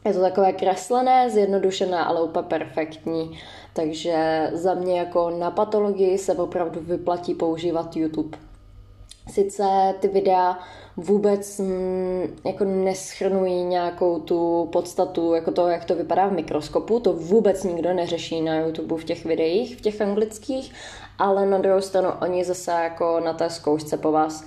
je 0.08 0.14
to 0.14 0.20
takové 0.20 0.52
kreslené, 0.52 1.30
zjednodušené, 1.30 1.98
ale 1.98 2.22
úplně 2.22 2.42
perfektní. 2.48 3.38
Takže 3.72 4.50
za 4.52 4.74
mě 4.74 4.98
jako 4.98 5.30
na 5.30 5.50
patologii 5.50 6.18
se 6.18 6.34
opravdu 6.34 6.80
vyplatí 6.80 7.34
používat 7.34 7.96
YouTube. 7.96 8.38
Sice 9.30 9.94
ty 10.00 10.08
videa 10.08 10.58
vůbec 10.96 11.58
mm, 11.58 12.36
jako 12.46 12.64
neschrnují 12.64 13.64
nějakou 13.64 14.18
tu 14.18 14.68
podstatu, 14.72 15.34
jako 15.34 15.50
to, 15.50 15.68
jak 15.68 15.84
to 15.84 15.94
vypadá 15.94 16.28
v 16.28 16.32
mikroskopu, 16.32 17.00
to 17.00 17.12
vůbec 17.12 17.64
nikdo 17.64 17.92
neřeší 17.92 18.40
na 18.40 18.60
YouTube 18.60 18.96
v 18.96 19.04
těch 19.04 19.24
videích, 19.24 19.76
v 19.76 19.80
těch 19.80 20.00
anglických, 20.00 20.72
ale 21.18 21.46
na 21.46 21.58
druhou 21.58 21.80
stranu 21.80 22.08
oni 22.22 22.44
zase 22.44 22.70
jako 22.70 23.20
na 23.20 23.32
té 23.32 23.50
zkoušce 23.50 23.96
po 23.96 24.12
vás 24.12 24.44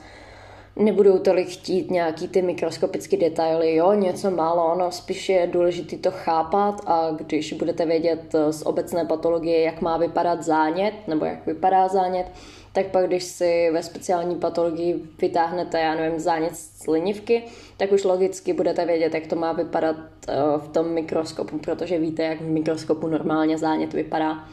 nebudou 0.76 1.20
tolik 1.20 1.48
chtít 1.48 1.92
nějaký 1.92 2.28
ty 2.28 2.42
mikroskopické 2.42 3.18
detaily, 3.18 3.76
jo, 3.76 3.94
něco 3.94 4.32
málo, 4.32 4.72
ono 4.74 4.92
spíš 4.92 5.30
je 5.30 5.48
důležité 5.48 5.98
to 5.98 6.12
chápat 6.12 6.82
a 6.86 7.12
když 7.12 7.54
budete 7.54 7.86
vědět 7.86 8.36
z 8.52 8.62
obecné 8.66 9.06
patologie, 9.06 9.62
jak 9.62 9.82
má 9.82 9.98
vypadat 9.98 10.44
zánět, 10.44 10.94
nebo 11.08 11.26
jak 11.26 11.46
vypadá 11.46 11.88
zánět, 11.88 12.32
tak 12.74 12.86
pak 12.86 13.08
když 13.08 13.24
si 13.24 13.70
ve 13.74 13.84
speciální 13.84 14.36
patologii 14.36 15.02
vytáhnete, 15.22 15.80
já 15.80 15.96
nevím, 15.96 16.20
zánět 16.20 16.56
z 16.56 16.84
slinivky, 16.84 17.44
tak 17.78 17.92
už 17.92 18.04
logicky 18.04 18.54
budete 18.54 18.86
vědět, 18.86 19.14
jak 19.14 19.28
to 19.28 19.36
má 19.36 19.54
vypadat 19.54 19.96
eh, 20.28 20.34
v 20.58 20.68
tom 20.68 20.90
mikroskopu, 20.90 21.58
protože 21.58 22.00
víte, 22.00 22.24
jak 22.24 22.42
v 22.42 22.50
mikroskopu 22.50 23.08
normálně 23.08 23.58
zánět 23.58 23.94
vypadá. 23.94 24.48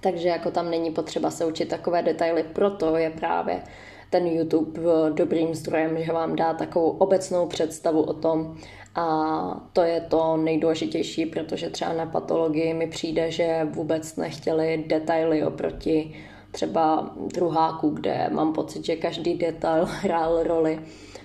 Takže 0.00 0.28
jako 0.28 0.50
tam 0.50 0.70
není 0.70 0.90
potřeba 0.90 1.30
se 1.30 1.44
učit 1.44 1.68
takové 1.68 2.02
detaily, 2.02 2.44
proto 2.52 2.96
je 2.96 3.10
právě 3.10 3.62
ten 4.10 4.26
YouTube 4.26 4.80
dobrým 5.14 5.54
zdrojem, 5.54 6.04
že 6.04 6.12
vám 6.12 6.36
dá 6.36 6.54
takovou 6.54 6.90
obecnou 6.90 7.46
představu 7.46 8.02
o 8.02 8.12
tom, 8.12 8.56
a 8.94 9.66
to 9.72 9.82
je 9.82 10.00
to 10.00 10.36
nejdůležitější, 10.36 11.26
protože 11.26 11.70
třeba 11.70 11.92
na 11.92 12.06
patologii 12.06 12.74
mi 12.74 12.86
přijde, 12.86 13.30
že 13.30 13.68
vůbec 13.70 14.16
nechtěli 14.16 14.84
detaily 14.86 15.44
oproti 15.44 16.14
třeba 16.50 17.14
druháku, 17.34 17.90
kde 17.90 18.28
mám 18.32 18.52
pocit, 18.52 18.84
že 18.84 18.96
každý 18.96 19.34
detail 19.34 19.84
hrál 19.88 20.42
roli, 20.42 20.80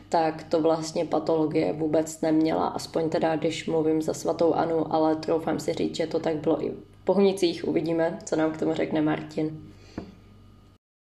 tak 0.10 0.44
to 0.44 0.62
vlastně 0.62 1.06
patologie 1.06 1.74
vůbec 1.74 2.22
neměla, 2.22 2.68
aspoň 2.68 3.10
teda, 3.10 3.36
když 3.36 3.68
mluvím 3.68 4.01
za 4.01 4.13
svatou 4.13 4.54
Anu, 4.54 4.94
ale 4.94 5.15
troufám 5.15 5.60
si 5.60 5.74
říct, 5.74 5.96
že 5.96 6.08
to 6.08 6.20
tak 6.20 6.36
bylo 6.36 6.65
i 6.65 6.70
v 6.70 7.06
Pohnicích, 7.06 7.68
uvidíme, 7.68 8.20
co 8.24 8.36
nám 8.36 8.51
k 8.51 8.58
tomu 8.58 8.74
řekne 8.74 9.01
Martin. 9.01 9.75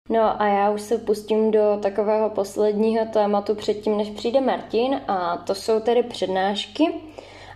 No 0.08 0.42
a 0.42 0.46
já 0.46 0.70
už 0.70 0.82
se 0.82 0.98
pustím 0.98 1.50
do 1.50 1.78
takového 1.82 2.30
posledního 2.30 3.06
tématu 3.12 3.54
předtím, 3.54 3.96
než 3.96 4.10
přijde 4.10 4.40
Martin 4.40 5.00
a 5.08 5.36
to 5.36 5.54
jsou 5.54 5.80
tedy 5.80 6.02
přednášky. 6.02 6.94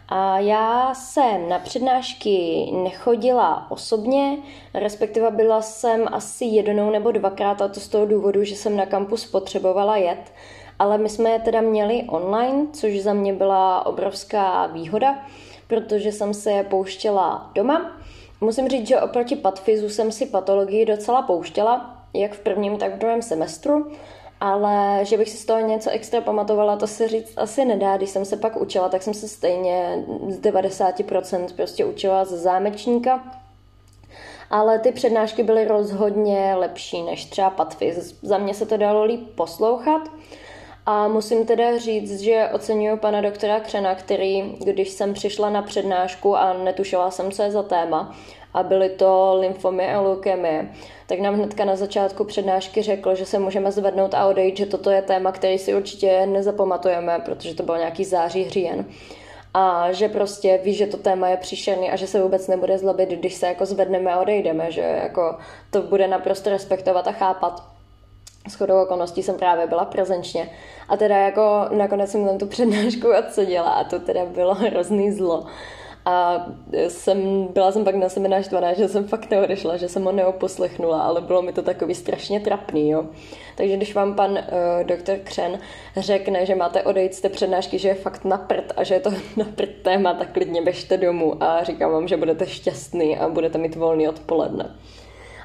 A 0.08 0.38
já 0.38 0.94
jsem 0.94 1.48
na 1.48 1.58
přednášky 1.58 2.66
nechodila 2.72 3.70
osobně, 3.70 4.38
respektive 4.74 5.30
byla 5.30 5.62
jsem 5.62 6.08
asi 6.12 6.44
jednou 6.44 6.90
nebo 6.90 7.12
dvakrát 7.12 7.62
a 7.62 7.68
to 7.68 7.80
z 7.80 7.88
toho 7.88 8.06
důvodu, 8.06 8.44
že 8.44 8.56
jsem 8.56 8.76
na 8.76 8.86
kampus 8.86 9.26
potřebovala 9.26 9.96
jet, 9.96 10.32
ale 10.78 10.98
my 10.98 11.08
jsme 11.08 11.30
je 11.30 11.38
teda 11.38 11.60
měli 11.60 12.04
online, 12.08 12.66
což 12.72 13.00
za 13.00 13.12
mě 13.12 13.32
byla 13.32 13.86
obrovská 13.86 14.66
výhoda, 14.66 15.18
protože 15.66 16.12
jsem 16.12 16.34
se 16.34 16.50
je 16.50 16.64
pouštěla 16.64 17.50
doma. 17.54 17.96
Musím 18.40 18.68
říct, 18.68 18.88
že 18.88 19.00
oproti 19.00 19.36
patfizu 19.36 19.88
jsem 19.88 20.12
si 20.12 20.26
patologii 20.26 20.86
docela 20.86 21.22
pouštěla, 21.22 22.01
jak 22.14 22.32
v 22.32 22.40
prvním, 22.40 22.76
tak 22.78 22.94
v 22.94 22.98
druhém 22.98 23.22
semestru, 23.22 23.92
ale 24.40 25.00
že 25.04 25.18
bych 25.18 25.30
si 25.30 25.36
z 25.36 25.44
toho 25.44 25.60
něco 25.60 25.90
extra 25.90 26.20
pamatovala, 26.20 26.76
to 26.76 26.86
se 26.86 27.08
říct 27.08 27.32
asi 27.36 27.64
nedá. 27.64 27.96
Když 27.96 28.10
jsem 28.10 28.24
se 28.24 28.36
pak 28.36 28.60
učila, 28.60 28.88
tak 28.88 29.02
jsem 29.02 29.14
se 29.14 29.28
stejně 29.28 30.04
z 30.28 30.40
90% 30.40 31.46
prostě 31.56 31.84
učila 31.84 32.24
ze 32.24 32.38
zámečníka, 32.38 33.22
ale 34.50 34.78
ty 34.78 34.92
přednášky 34.92 35.42
byly 35.42 35.64
rozhodně 35.64 36.54
lepší 36.54 37.02
než 37.02 37.24
třeba 37.24 37.50
Patfiz. 37.50 38.18
Za 38.22 38.38
mě 38.38 38.54
se 38.54 38.66
to 38.66 38.76
dalo 38.76 39.04
líp 39.04 39.34
poslouchat. 39.34 40.02
A 40.86 41.08
musím 41.08 41.46
teda 41.46 41.78
říct, 41.78 42.20
že 42.20 42.48
oceňuji 42.52 42.96
pana 42.96 43.20
doktora 43.20 43.60
Křena, 43.60 43.94
který, 43.94 44.42
když 44.42 44.90
jsem 44.90 45.14
přišla 45.14 45.50
na 45.50 45.62
přednášku 45.62 46.36
a 46.36 46.52
netušila 46.52 47.10
jsem, 47.10 47.32
co 47.32 47.42
je 47.42 47.50
za 47.50 47.62
téma, 47.62 48.16
a 48.54 48.62
byly 48.62 48.88
to 48.88 49.36
lymfomy 49.40 49.94
a 49.94 50.00
leukemie, 50.00 50.68
tak 51.06 51.20
nám 51.20 51.34
hnedka 51.34 51.64
na 51.64 51.76
začátku 51.76 52.24
přednášky 52.24 52.82
řekl, 52.82 53.14
že 53.14 53.26
se 53.26 53.38
můžeme 53.38 53.72
zvednout 53.72 54.14
a 54.14 54.26
odejít, 54.26 54.56
že 54.56 54.66
toto 54.66 54.90
je 54.90 55.02
téma, 55.02 55.32
který 55.32 55.58
si 55.58 55.74
určitě 55.74 56.26
nezapamatujeme, 56.26 57.18
protože 57.24 57.54
to 57.54 57.62
byl 57.62 57.78
nějaký 57.78 58.04
září 58.04 58.42
hříjen. 58.42 58.84
A 59.54 59.92
že 59.92 60.08
prostě 60.08 60.60
ví, 60.62 60.74
že 60.74 60.86
to 60.86 60.96
téma 60.96 61.28
je 61.28 61.36
příšerný 61.36 61.90
a 61.90 61.96
že 61.96 62.06
se 62.06 62.22
vůbec 62.22 62.48
nebude 62.48 62.78
zlobit, 62.78 63.08
když 63.08 63.34
se 63.34 63.46
jako 63.46 63.66
zvedneme 63.66 64.12
a 64.12 64.20
odejdeme, 64.20 64.72
že 64.72 64.80
jako 64.80 65.36
to 65.70 65.82
bude 65.82 66.08
naprosto 66.08 66.50
respektovat 66.50 67.06
a 67.06 67.12
chápat. 67.12 67.62
S 68.48 68.54
chodou 68.54 68.82
okolností 68.82 69.22
jsem 69.22 69.36
právě 69.36 69.66
byla 69.66 69.84
prezenčně. 69.84 70.50
A 70.88 70.96
teda 70.96 71.16
jako 71.16 71.66
nakonec 71.70 72.10
jsem 72.10 72.26
tam 72.26 72.38
tu 72.38 72.46
přednášku 72.46 73.08
odseděla 73.18 73.70
a 73.70 73.84
to 73.84 74.00
teda 74.00 74.24
bylo 74.24 74.54
hrozný 74.54 75.12
zlo. 75.12 75.46
A 76.04 76.46
jsem, 76.88 77.46
byla 77.46 77.72
jsem 77.72 77.84
pak 77.84 77.94
na 77.94 78.08
sebe 78.08 78.28
naštvaná, 78.28 78.72
že 78.72 78.88
jsem 78.88 79.08
fakt 79.08 79.30
neodešla, 79.30 79.76
že 79.76 79.88
jsem 79.88 80.04
ho 80.04 80.12
neoposlechnula, 80.12 81.02
ale 81.02 81.20
bylo 81.20 81.42
mi 81.42 81.52
to 81.52 81.62
takový 81.62 81.94
strašně 81.94 82.40
trapný, 82.40 82.90
jo. 82.90 83.06
Takže 83.56 83.76
když 83.76 83.94
vám 83.94 84.14
pan 84.14 84.30
uh, 84.30 84.38
doktor 84.82 85.16
Křen 85.24 85.58
řekne, 85.96 86.46
že 86.46 86.54
máte 86.54 86.82
odejít 86.82 87.14
z 87.14 87.20
té 87.20 87.28
přednášky, 87.28 87.78
že 87.78 87.88
je 87.88 87.94
fakt 87.94 88.24
na 88.24 88.38
prd 88.38 88.72
a 88.76 88.84
že 88.84 88.94
je 88.94 89.00
to 89.00 89.10
na 89.36 89.44
prd 89.54 89.82
téma, 89.82 90.14
tak 90.14 90.32
klidně 90.32 90.62
běžte 90.62 90.96
domů 90.96 91.42
a 91.42 91.64
říkám 91.64 91.92
vám, 91.92 92.08
že 92.08 92.16
budete 92.16 92.46
šťastný 92.46 93.18
a 93.18 93.28
budete 93.28 93.58
mít 93.58 93.76
volný 93.76 94.08
odpoledne. 94.08 94.76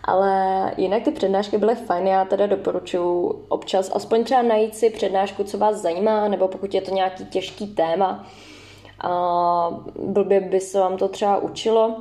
Ale 0.03 0.71
jinak 0.77 1.03
ty 1.03 1.11
přednášky 1.11 1.57
byly 1.57 1.75
fajn, 1.75 2.07
já 2.07 2.25
teda 2.25 2.47
doporučuji 2.47 3.45
občas 3.49 3.91
aspoň 3.93 4.23
třeba 4.23 4.41
najít 4.41 4.75
si 4.75 4.89
přednášku, 4.89 5.43
co 5.43 5.57
vás 5.57 5.75
zajímá, 5.75 6.27
nebo 6.27 6.47
pokud 6.47 6.73
je 6.73 6.81
to 6.81 6.93
nějaký 6.93 7.25
těžký 7.25 7.67
téma, 7.67 8.25
a 9.01 9.79
blbě 9.99 10.39
by 10.39 10.59
se 10.59 10.79
vám 10.79 10.97
to 10.97 11.07
třeba 11.07 11.37
učilo. 11.37 11.95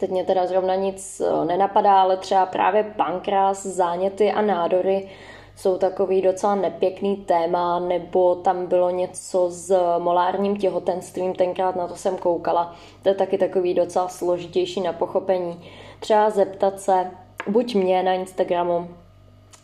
Teď 0.00 0.10
mě 0.10 0.24
teda 0.24 0.46
zrovna 0.46 0.74
nic 0.74 1.20
eh, 1.20 1.44
nenapadá, 1.44 2.00
ale 2.00 2.16
třeba 2.16 2.46
právě 2.46 2.82
pankrás, 2.96 3.66
záněty 3.66 4.32
a 4.32 4.42
nádory 4.42 5.08
jsou 5.58 5.78
takový 5.78 6.22
docela 6.22 6.54
nepěkný 6.54 7.16
téma, 7.16 7.78
nebo 7.78 8.34
tam 8.34 8.66
bylo 8.66 8.90
něco 8.90 9.50
s 9.50 9.98
molárním 9.98 10.56
těhotenstvím, 10.56 11.34
tenkrát 11.34 11.76
na 11.76 11.88
to 11.88 11.96
jsem 11.96 12.16
koukala. 12.16 12.74
To 13.02 13.08
je 13.08 13.14
taky 13.14 13.38
takový 13.38 13.74
docela 13.74 14.08
složitější 14.08 14.80
na 14.80 14.92
pochopení. 14.92 15.60
Třeba 16.00 16.30
zeptat 16.30 16.80
se, 16.80 17.10
buď 17.48 17.74
mě 17.74 18.02
na 18.02 18.12
Instagramu, 18.12 18.88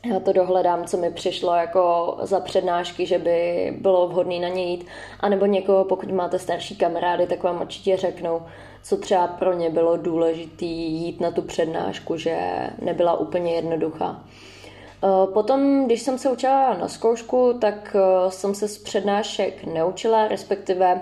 Já 0.05 0.21
to 0.21 0.33
dohledám, 0.33 0.85
co 0.85 0.97
mi 0.97 1.11
přišlo 1.11 1.55
jako 1.55 2.17
za 2.23 2.41
přednášky, 2.41 3.07
že 3.07 3.19
by 3.19 3.71
bylo 3.81 4.09
vhodné 4.09 4.39
na 4.39 4.49
ně 4.49 4.65
jít. 4.65 4.87
A 5.21 5.29
nebo 5.29 5.47
někoho, 5.47 5.85
pokud 5.85 6.13
máte 6.13 6.39
starší 6.39 6.77
kamarády, 6.77 7.27
tak 7.27 7.43
vám 7.43 7.61
určitě 7.61 7.97
řeknou, 7.97 8.43
co 8.83 8.97
třeba 8.97 9.27
pro 9.27 9.53
ně 9.53 9.71
bylo 9.71 9.97
důležité 9.97 10.65
jít 10.65 11.21
na 11.21 11.31
tu 11.31 11.43
přednášku, 11.43 12.17
že 12.17 12.37
nebyla 12.83 13.19
úplně 13.19 13.55
jednoduchá. 13.55 14.25
Eh, 15.05 15.27
potom, 15.33 15.87
když 15.87 16.03
jsem 16.03 16.19
se 16.19 16.31
učila 16.31 16.75
na 16.75 16.89
zkoušku, 16.89 17.53
tak 17.61 17.97
eh, 17.99 18.31
jsem 18.31 18.55
se 18.55 18.69
z 18.69 18.79
přednášek 18.79 19.65
neučila, 19.65 20.29
respektive 20.29 21.01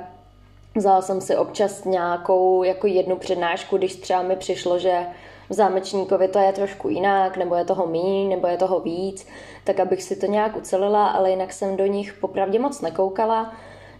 vzala 0.76 1.02
jsem 1.02 1.20
si 1.20 1.36
občas 1.36 1.84
nějakou 1.84 2.62
jako 2.62 2.86
jednu 2.86 3.16
přednášku, 3.16 3.78
když 3.78 3.96
třeba 3.96 4.22
mi 4.22 4.36
přišlo, 4.36 4.78
že 4.78 5.06
v 5.48 5.54
zámečníkovi 5.54 6.28
to 6.28 6.38
je 6.38 6.52
trošku 6.52 6.88
jinak, 6.88 7.36
nebo 7.36 7.54
je 7.54 7.64
toho 7.64 7.86
míň, 7.86 8.28
nebo 8.28 8.46
je 8.46 8.56
toho 8.56 8.80
víc, 8.80 9.26
tak 9.64 9.80
abych 9.80 10.02
si 10.02 10.16
to 10.16 10.26
nějak 10.26 10.56
ucelila, 10.56 11.08
ale 11.08 11.30
jinak 11.30 11.52
jsem 11.52 11.76
do 11.76 11.86
nich 11.86 12.12
popravdě 12.20 12.58
moc 12.58 12.80
nekoukala. 12.80 13.52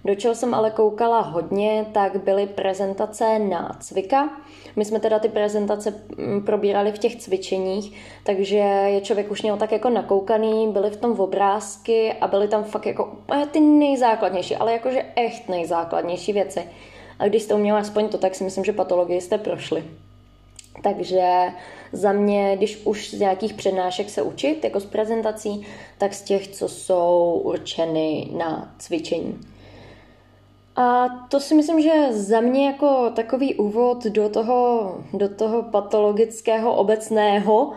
Do 0.04 0.14
čeho 0.14 0.34
jsem 0.34 0.54
ale 0.54 0.70
koukala 0.70 1.20
hodně, 1.20 1.87
tak 1.92 2.16
byly 2.16 2.46
prezentace 2.46 3.38
na 3.38 3.76
cvika. 3.80 4.30
My 4.76 4.84
jsme 4.84 5.00
teda 5.00 5.18
ty 5.18 5.28
prezentace 5.28 5.94
mm, 6.16 6.44
probírali 6.44 6.92
v 6.92 6.99
těch 6.99 7.16
cvičeních, 7.16 7.99
takže 8.25 8.56
je 8.56 9.00
člověk 9.00 9.30
už 9.30 9.42
měl 9.42 9.56
tak 9.56 9.72
jako 9.72 9.90
nakoukaný, 9.90 10.72
byly 10.72 10.90
v 10.90 10.96
tom 10.96 11.20
obrázky 11.20 12.12
a 12.20 12.26
byly 12.26 12.49
tam 12.49 12.64
fakt 12.64 12.87
jako 12.87 13.16
ty 13.50 13.61
nejzákladnější, 13.61 14.56
ale 14.56 14.72
jakože 14.72 15.04
echt 15.16 15.49
nejzákladnější 15.49 16.32
věci. 16.32 16.64
A 17.18 17.28
když 17.28 17.42
jste 17.42 17.54
uměla 17.54 17.78
aspoň 17.78 18.08
to, 18.08 18.18
tak 18.18 18.34
si 18.34 18.44
myslím, 18.44 18.64
že 18.64 18.72
patologii 18.72 19.20
jste 19.20 19.38
prošli. 19.38 19.84
Takže 20.82 21.52
za 21.92 22.12
mě, 22.12 22.56
když 22.56 22.82
už 22.84 23.10
z 23.10 23.20
nějakých 23.20 23.54
přednášek 23.54 24.10
se 24.10 24.22
učit, 24.22 24.64
jako 24.64 24.80
z 24.80 24.86
prezentací, 24.86 25.66
tak 25.98 26.14
z 26.14 26.22
těch, 26.22 26.48
co 26.48 26.68
jsou 26.68 27.40
určeny 27.44 28.28
na 28.38 28.74
cvičení. 28.78 29.40
A 30.76 31.08
to 31.28 31.40
si 31.40 31.54
myslím, 31.54 31.80
že 31.82 32.12
za 32.12 32.40
mě 32.40 32.66
jako 32.66 33.10
takový 33.16 33.54
úvod 33.54 34.04
do 34.04 34.28
toho, 34.28 34.94
do 35.12 35.28
toho 35.28 35.62
patologického 35.62 36.76
obecného 36.76 37.72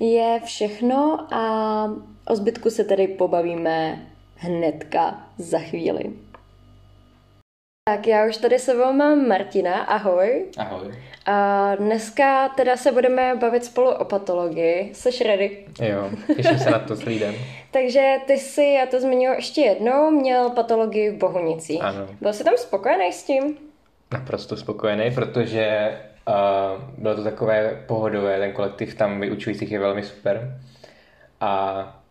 je 0.00 0.40
všechno 0.44 1.26
a 1.34 1.84
o 2.26 2.36
zbytku 2.36 2.70
se 2.70 2.84
tedy 2.84 3.08
pobavíme 3.08 4.06
hnedka 4.36 5.26
za 5.38 5.58
chvíli. 5.58 6.12
Tak 7.84 8.06
já 8.06 8.26
už 8.28 8.36
tady 8.36 8.58
sebou 8.58 8.92
mám 8.92 9.28
Martina, 9.28 9.74
ahoj. 9.74 10.44
Ahoj. 10.58 10.94
A 11.26 11.74
dneska 11.76 12.48
teda 12.48 12.76
se 12.76 12.92
budeme 12.92 13.34
bavit 13.34 13.64
spolu 13.64 13.90
o 13.90 14.04
patologii. 14.04 14.90
Jsi 14.94 15.24
ready? 15.24 15.64
Jo, 15.82 16.10
těším 16.36 16.58
se 16.58 16.70
na 16.70 16.78
to 16.78 16.96
celý 16.96 17.18
den. 17.18 17.34
Takže 17.70 18.16
ty 18.26 18.38
jsi, 18.38 18.64
já 18.64 18.86
to 18.86 19.00
zmiňuji 19.00 19.34
ještě 19.34 19.60
jednou, 19.60 20.10
měl 20.10 20.50
patologii 20.50 21.10
v 21.10 21.18
Bohunici. 21.18 21.78
Ano. 21.78 22.08
Byl 22.20 22.32
jsi 22.32 22.44
tam 22.44 22.54
spokojený 22.56 23.12
s 23.12 23.22
tím? 23.22 23.56
Naprosto 24.12 24.56
spokojený, 24.56 25.10
protože 25.14 25.98
uh, 26.28 26.98
bylo 26.98 27.14
to 27.14 27.24
takové 27.24 27.84
pohodové, 27.86 28.38
ten 28.38 28.52
kolektiv 28.52 28.94
tam 28.94 29.20
vyučujících 29.20 29.72
je 29.72 29.78
velmi 29.78 30.02
super. 30.02 30.60
A 31.40 32.02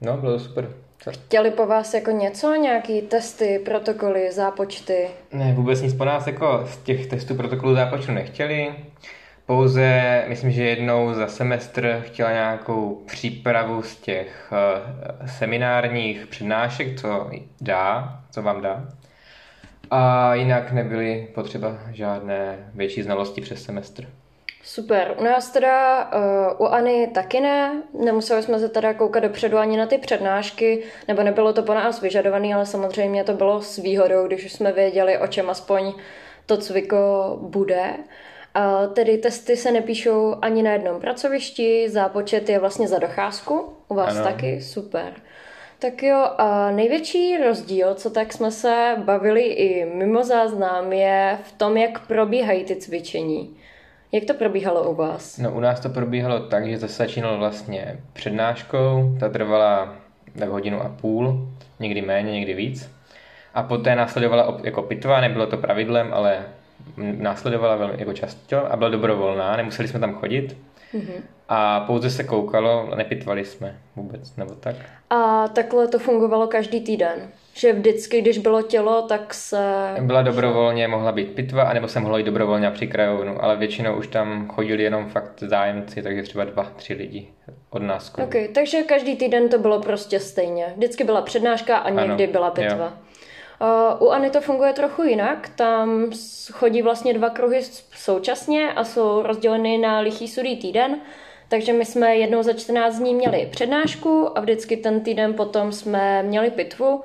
no, 0.00 0.16
bylo 0.16 0.32
to 0.32 0.38
super. 0.38 0.74
Chtěli 1.08 1.50
po 1.50 1.66
vás 1.66 1.94
jako 1.94 2.10
něco, 2.10 2.54
nějaký 2.54 3.02
testy, 3.02 3.60
protokoly, 3.64 4.32
zápočty? 4.32 5.08
Ne, 5.32 5.52
vůbec 5.52 5.82
nic 5.82 5.94
po 5.94 6.04
nás 6.04 6.26
jako 6.26 6.64
z 6.66 6.76
těch 6.76 7.06
testů 7.06 7.34
protokolů 7.34 7.74
zápočtu 7.74 8.12
nechtěli. 8.12 8.74
Pouze, 9.46 10.24
myslím, 10.28 10.50
že 10.50 10.64
jednou 10.64 11.14
za 11.14 11.26
semestr 11.28 12.02
chtěla 12.06 12.32
nějakou 12.32 13.02
přípravu 13.06 13.82
z 13.82 13.96
těch 13.96 14.52
uh, 14.52 15.26
seminárních 15.26 16.26
přednášek, 16.26 17.00
co 17.00 17.30
dá, 17.60 18.20
co 18.30 18.42
vám 18.42 18.62
dá. 18.62 18.88
A 19.90 20.34
jinak 20.34 20.72
nebyly 20.72 21.28
potřeba 21.34 21.78
žádné 21.90 22.70
větší 22.74 23.02
znalosti 23.02 23.40
přes 23.40 23.62
semestr. 23.62 24.06
Super. 24.62 25.14
U 25.18 25.24
nás 25.24 25.50
teda 25.50 26.04
uh, 26.58 26.66
u 26.66 26.70
Ani 26.70 27.06
taky 27.06 27.40
ne. 27.40 27.82
Nemuseli 28.04 28.42
jsme 28.42 28.58
se 28.58 28.68
teda 28.68 28.94
koukat 28.94 29.22
dopředu 29.22 29.58
ani 29.58 29.76
na 29.76 29.86
ty 29.86 29.98
přednášky, 29.98 30.82
nebo 31.08 31.22
nebylo 31.22 31.52
to 31.52 31.62
po 31.62 31.74
nás 31.74 32.00
vyžadované, 32.00 32.54
ale 32.54 32.66
samozřejmě 32.66 33.24
to 33.24 33.32
bylo 33.32 33.62
s 33.62 33.76
výhodou, 33.76 34.26
když 34.26 34.44
už 34.44 34.52
jsme 34.52 34.72
věděli, 34.72 35.18
o 35.18 35.26
čem 35.26 35.50
aspoň 35.50 35.92
to 36.46 36.56
cviko 36.56 37.38
bude. 37.42 37.94
Uh, 38.56 38.94
tedy 38.94 39.18
testy 39.18 39.56
se 39.56 39.72
nepíšou 39.72 40.36
ani 40.42 40.62
na 40.62 40.72
jednom 40.72 41.00
pracovišti, 41.00 41.88
zápočet 41.88 42.48
je 42.48 42.58
vlastně 42.58 42.88
za 42.88 42.98
docházku. 42.98 43.72
U 43.88 43.94
vás 43.94 44.16
ano. 44.16 44.24
taky? 44.24 44.60
Super. 44.60 45.12
Tak 45.78 46.02
jo, 46.02 46.26
a 46.38 46.70
největší 46.70 47.36
rozdíl, 47.36 47.94
co 47.94 48.10
tak 48.10 48.32
jsme 48.32 48.50
se 48.50 48.94
bavili 48.98 49.42
i 49.42 49.84
mimo 49.84 50.24
záznam, 50.24 50.92
je 50.92 51.38
v 51.42 51.52
tom, 51.52 51.76
jak 51.76 52.06
probíhají 52.06 52.64
ty 52.64 52.76
cvičení. 52.76 53.59
Jak 54.12 54.24
to 54.24 54.34
probíhalo 54.34 54.90
u 54.90 54.94
vás? 54.94 55.38
No 55.38 55.52
u 55.52 55.60
nás 55.60 55.80
to 55.80 55.88
probíhalo 55.88 56.40
tak, 56.40 56.68
že 56.68 56.78
to 56.78 56.86
začínalo 56.86 57.38
vlastně 57.38 58.00
přednáškou, 58.12 59.16
ta 59.20 59.28
trvala 59.28 59.94
tak 60.38 60.48
hodinu 60.48 60.82
a 60.82 60.88
půl, 61.00 61.48
někdy 61.80 62.02
méně, 62.02 62.32
někdy 62.32 62.54
víc. 62.54 62.90
A 63.54 63.62
poté 63.62 63.96
následovala 63.96 64.60
jako 64.62 64.82
pitva, 64.82 65.20
nebylo 65.20 65.46
to 65.46 65.56
pravidlem, 65.56 66.14
ale 66.14 66.44
následovala 66.96 67.76
velmi 67.76 67.94
jako 67.98 68.12
často 68.12 68.72
a 68.72 68.76
byla 68.76 68.90
dobrovolná, 68.90 69.56
nemuseli 69.56 69.88
jsme 69.88 70.00
tam 70.00 70.14
chodit. 70.14 70.56
Mm-hmm. 70.94 71.22
A 71.48 71.80
pouze 71.80 72.10
se 72.10 72.24
koukalo, 72.24 72.94
nepitvali 72.96 73.44
jsme 73.44 73.78
vůbec, 73.96 74.36
nebo 74.36 74.54
tak. 74.54 74.76
A 75.10 75.48
takhle 75.48 75.88
to 75.88 75.98
fungovalo 75.98 76.46
každý 76.46 76.80
týden? 76.80 77.28
Že 77.54 77.72
vždycky, 77.72 78.20
když 78.20 78.38
bylo 78.38 78.62
tělo, 78.62 79.02
tak 79.02 79.34
se... 79.34 79.94
Byla 80.00 80.22
dobrovolně, 80.22 80.88
mohla 80.88 81.12
být 81.12 81.34
pitva, 81.34 81.62
anebo 81.62 81.88
se 81.88 82.00
mohla 82.00 82.18
jít 82.18 82.24
dobrovolně 82.24 82.70
při 82.70 82.86
krajovnu, 82.86 83.44
ale 83.44 83.56
většinou 83.56 83.96
už 83.96 84.06
tam 84.06 84.48
chodili 84.48 84.82
jenom 84.82 85.08
fakt 85.08 85.42
zájemci, 85.42 86.02
takže 86.02 86.22
třeba 86.22 86.44
dva, 86.44 86.72
tři 86.76 86.94
lidi 86.94 87.28
od 87.70 87.82
nás. 87.82 88.14
Ok, 88.22 88.34
takže 88.54 88.82
každý 88.82 89.16
týden 89.16 89.48
to 89.48 89.58
bylo 89.58 89.80
prostě 89.80 90.20
stejně. 90.20 90.72
Vždycky 90.76 91.04
byla 91.04 91.22
přednáška 91.22 91.76
a 91.76 91.90
někdy 91.90 92.24
ano, 92.24 92.32
byla 92.32 92.50
pitva. 92.50 92.84
Jo. 92.84 92.92
Uh, 94.00 94.06
u 94.06 94.10
Ani 94.10 94.30
to 94.30 94.40
funguje 94.40 94.72
trochu 94.72 95.02
jinak, 95.02 95.48
tam 95.48 96.10
chodí 96.52 96.82
vlastně 96.82 97.14
dva 97.14 97.30
kruhy 97.30 97.60
současně 97.96 98.72
a 98.72 98.84
jsou 98.84 99.22
rozděleny 99.22 99.78
na 99.78 100.00
lichý 100.00 100.28
sudý 100.28 100.56
týden, 100.56 101.00
takže 101.48 101.72
my 101.72 101.84
jsme 101.84 102.16
jednou 102.16 102.42
za 102.42 102.52
14 102.52 102.98
dní 102.98 103.14
měli 103.14 103.48
přednášku 103.50 104.38
a 104.38 104.40
vždycky 104.40 104.76
ten 104.76 105.00
týden 105.00 105.34
potom 105.34 105.72
jsme 105.72 106.22
měli 106.22 106.50
pitvu. 106.50 107.02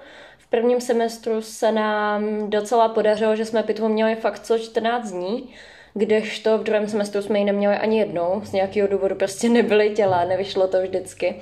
V 0.55 0.57
prvním 0.57 0.81
semestru 0.81 1.41
se 1.41 1.71
nám 1.71 2.49
docela 2.49 2.89
podařilo, 2.89 3.35
že 3.35 3.45
jsme 3.45 3.63
pitvu 3.63 3.87
měli 3.87 4.15
fakt 4.15 4.39
co 4.39 4.57
14 4.57 5.11
dní, 5.11 5.49
kdežto 5.93 6.57
v 6.57 6.63
druhém 6.63 6.87
semestru 6.87 7.21
jsme 7.21 7.39
ji 7.39 7.45
neměli 7.45 7.75
ani 7.75 7.99
jednou, 7.99 8.41
z 8.43 8.51
nějakého 8.51 8.87
důvodu 8.87 9.15
prostě 9.15 9.49
nebyly 9.49 9.89
těla, 9.89 10.25
nevyšlo 10.25 10.67
to 10.67 10.81
vždycky. 10.81 11.35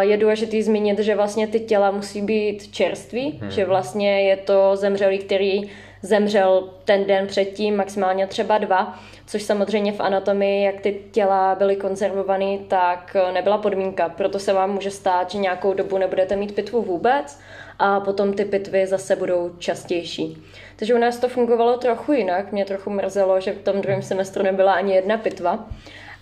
Je 0.00 0.16
důležité 0.16 0.62
zmínit, 0.62 0.98
že 0.98 1.14
vlastně 1.14 1.46
ty 1.46 1.60
těla 1.60 1.90
musí 1.90 2.22
být 2.22 2.74
čerství, 2.74 3.38
hmm. 3.40 3.50
že 3.50 3.64
vlastně 3.64 4.22
je 4.22 4.36
to 4.36 4.76
zemřelý, 4.76 5.18
který 5.18 5.70
zemřel 6.02 6.70
ten 6.84 7.04
den 7.04 7.26
předtím, 7.26 7.76
maximálně 7.76 8.26
třeba 8.26 8.58
dva, 8.58 8.98
což 9.26 9.42
samozřejmě 9.42 9.92
v 9.92 10.00
anatomii, 10.00 10.64
jak 10.64 10.80
ty 10.80 11.00
těla 11.10 11.54
byly 11.54 11.76
konzervované, 11.76 12.58
tak 12.68 13.16
nebyla 13.32 13.58
podmínka. 13.58 14.08
Proto 14.08 14.38
se 14.38 14.52
vám 14.52 14.74
může 14.74 14.90
stát, 14.90 15.30
že 15.30 15.38
nějakou 15.38 15.74
dobu 15.74 15.98
nebudete 15.98 16.36
mít 16.36 16.54
pitvu 16.54 16.82
vůbec 16.82 17.38
a 17.80 18.00
potom 18.00 18.32
ty 18.32 18.44
pitvy 18.44 18.86
zase 18.86 19.16
budou 19.16 19.50
častější. 19.58 20.42
Takže 20.76 20.94
u 20.94 20.98
nás 20.98 21.18
to 21.18 21.28
fungovalo 21.28 21.76
trochu 21.76 22.12
jinak. 22.12 22.52
Mě 22.52 22.64
trochu 22.64 22.90
mrzelo, 22.90 23.40
že 23.40 23.52
v 23.52 23.62
tom 23.62 23.80
druhém 23.80 24.02
semestru 24.02 24.42
nebyla 24.42 24.72
ani 24.72 24.94
jedna 24.94 25.18
pitva. 25.18 25.68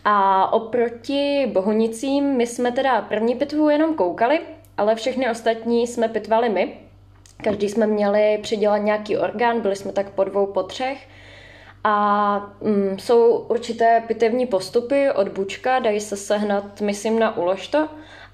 A 0.05 0.53
oproti 0.53 1.51
Bohunicím 1.53 2.25
my 2.25 2.47
jsme 2.47 2.73
teda 2.73 3.03
první 3.03 3.35
pitvu 3.35 3.68
jenom 3.68 3.94
koukali, 3.94 4.40
ale 4.77 4.94
všechny 4.94 5.31
ostatní 5.31 5.87
jsme 5.87 6.09
pitvali 6.09 6.49
my. 6.49 6.75
Každý 7.44 7.68
jsme 7.68 7.87
měli 7.87 8.38
přidělat 8.42 8.79
nějaký 8.79 9.16
orgán, 9.16 9.61
byli 9.61 9.77
jsme 9.77 9.92
tak 9.92 10.11
po 10.11 10.25
dvou, 10.25 10.47
po 10.47 10.62
třech. 10.62 11.09
A 11.85 12.53
mm, 12.61 12.99
jsou 12.99 13.38
určité 13.38 14.03
pitevní 14.07 14.47
postupy 14.47 15.11
od 15.11 15.29
bučka, 15.29 15.79
dají 15.79 16.01
se 16.01 16.16
sehnat, 16.16 16.81
myslím, 16.81 17.18
na 17.18 17.37
uložto. 17.37 17.88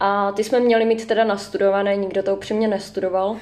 A 0.07 0.33
ty 0.33 0.45
jsme 0.45 0.61
měli 0.61 0.85
mít 0.85 1.07
teda 1.07 1.25
nastudované, 1.25 1.97
nikdo 1.97 2.23
to 2.23 2.37
upřímně 2.37 2.69
nestudoval. 2.69 3.37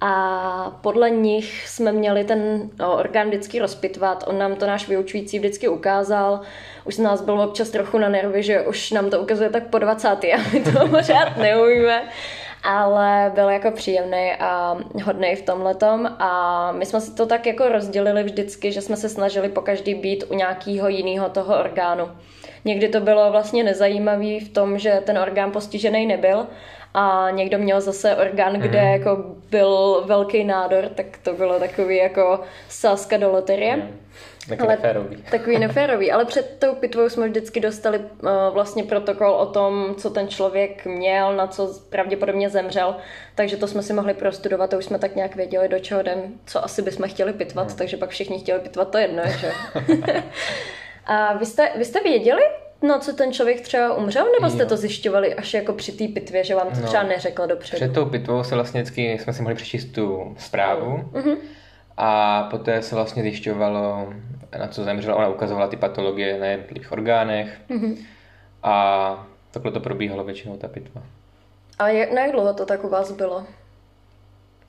A 0.00 0.78
podle 0.80 1.10
nich 1.10 1.68
jsme 1.68 1.92
měli 1.92 2.24
ten 2.24 2.70
no, 2.78 2.96
orgán 2.96 3.28
vždycky 3.28 3.58
rozpitvat. 3.58 4.24
On 4.26 4.38
nám 4.38 4.56
to 4.56 4.66
náš 4.66 4.88
vyučující 4.88 5.38
vždycky 5.38 5.68
ukázal. 5.68 6.40
Už 6.84 6.94
z 6.94 6.98
nás 6.98 7.22
bylo 7.22 7.44
občas 7.44 7.70
trochu 7.70 7.98
na 7.98 8.08
nervy, 8.08 8.42
že 8.42 8.66
už 8.66 8.90
nám 8.90 9.10
to 9.10 9.20
ukazuje 9.20 9.50
tak 9.50 9.66
po 9.66 9.78
20. 9.78 10.08
a 10.08 10.36
my 10.52 10.60
to 10.60 10.88
pořád 10.90 11.36
neumíme 11.36 12.02
ale 12.62 13.32
byl 13.34 13.48
jako 13.48 13.70
příjemný 13.70 14.32
a 14.40 14.76
hodný 15.04 15.36
v 15.36 15.42
tom 15.42 15.62
letom 15.62 16.06
a 16.18 16.72
my 16.72 16.86
jsme 16.86 17.00
si 17.00 17.14
to 17.14 17.26
tak 17.26 17.46
jako 17.46 17.68
rozdělili 17.68 18.22
vždycky, 18.22 18.72
že 18.72 18.80
jsme 18.80 18.96
se 18.96 19.08
snažili 19.08 19.48
po 19.48 19.60
každý 19.60 19.94
být 19.94 20.24
u 20.28 20.34
nějakého 20.34 20.88
jiného 20.88 21.28
toho 21.28 21.58
orgánu. 21.58 22.10
Někdy 22.64 22.88
to 22.88 23.00
bylo 23.00 23.30
vlastně 23.30 23.64
nezajímavý 23.64 24.40
v 24.40 24.48
tom, 24.48 24.78
že 24.78 25.02
ten 25.06 25.18
orgán 25.18 25.50
postižený 25.52 26.06
nebyl 26.06 26.46
a 26.94 27.28
někdo 27.30 27.58
měl 27.58 27.80
zase 27.80 28.16
orgán, 28.16 28.54
kde 28.60 28.78
Mhm. 28.80 28.88
jako 28.92 29.24
byl 29.50 30.02
velký 30.06 30.44
nádor, 30.44 30.88
tak 30.94 31.06
to 31.22 31.32
bylo 31.32 31.58
takový 31.58 31.96
jako 31.96 32.40
sázka 32.68 33.16
do 33.16 33.30
loterie. 33.32 33.88
Taky 34.48 34.60
Ale- 34.62 34.68
neférový. 34.76 35.16
Takový 35.30 35.58
neférový, 35.58 36.12
ale 36.12 36.24
před 36.24 36.56
tou 36.58 36.74
pitvou 36.74 37.08
jsme 37.08 37.28
vždycky 37.28 37.60
dostali 37.60 37.98
uh, 37.98 38.28
vlastně 38.52 38.84
protokol 38.84 39.30
o 39.30 39.46
tom, 39.46 39.94
co 39.98 40.10
ten 40.10 40.28
člověk 40.28 40.84
měl, 40.86 41.36
na 41.36 41.46
co 41.46 41.74
pravděpodobně 41.90 42.48
zemřel, 42.50 42.96
takže 43.34 43.56
to 43.56 43.66
jsme 43.66 43.82
si 43.82 43.92
mohli 43.92 44.14
prostudovat 44.14 44.74
a 44.74 44.78
už 44.78 44.84
jsme 44.84 44.98
tak 44.98 45.16
nějak 45.16 45.36
věděli, 45.36 45.68
do 45.68 45.78
čeho 45.78 46.00
jdem, 46.00 46.22
co 46.46 46.64
asi 46.64 46.82
bychom 46.82 47.08
chtěli 47.08 47.32
pitvat, 47.32 47.66
Hmm. 47.68 47.76
takže 47.76 47.96
pak 47.96 48.10
všichni 48.10 48.38
chtěli 48.38 48.60
pitvat 48.60 48.90
to 48.90 48.98
jedno, 48.98 49.22
že? 49.40 49.52
a 51.10 51.32
vy 51.36 51.46
jste, 51.46 51.70
vy 51.76 51.84
jste 51.84 52.00
věděli, 52.02 52.42
na 52.82 52.98
co 52.98 53.12
ten 53.12 53.32
člověk 53.32 53.60
třeba 53.60 53.94
umřel, 53.94 54.26
nebo 54.40 54.50
jste 54.50 54.62
Jo. 54.62 54.68
to 54.68 54.76
zjišťovali 54.76 55.34
až 55.34 55.54
jako 55.54 55.72
při 55.72 55.92
té 55.92 56.08
pitvě, 56.08 56.44
že 56.44 56.54
vám 56.54 56.68
to 56.70 56.80
No. 56.80 56.86
třeba 56.86 57.02
neřekl 57.02 57.46
dopředu? 57.46 57.76
Před 57.76 57.92
tou 57.94 58.04
pitvou 58.04 58.44
se 58.44 58.54
vlastně 58.54 58.82
vždycky 58.82 59.18
jsme 59.18 59.32
si 59.32 59.42
mohli 59.42 59.54
přečíst 59.54 59.84
tu 59.84 60.34
zprávu 60.38 61.04
Mhm. 61.12 61.34
a 61.96 62.42
poté 62.50 62.82
se 62.82 62.94
vlastně 62.94 63.22
zjišťovalo, 63.22 64.12
na 64.58 64.68
co 64.68 64.84
zemřela. 64.84 65.16
Ona 65.16 65.28
ukazovala 65.28 65.68
ty 65.68 65.76
patologie 65.76 66.38
na 66.40 66.46
jednotlivých 66.46 66.92
orgánech 66.92 67.60
Mhm. 67.68 67.96
a 68.62 69.26
takhle 69.50 69.72
to 69.72 69.80
probíhalo 69.80 70.24
většinou 70.24 70.56
ta 70.56 70.68
pitva. 70.68 71.02
A 71.78 71.88
jak, 71.88 72.12
na 72.12 72.20
jak 72.22 72.32
dlouho 72.32 72.54
to 72.54 72.66
tak 72.66 72.84
u 72.84 72.88
vás 72.88 73.12
bylo? 73.12 73.44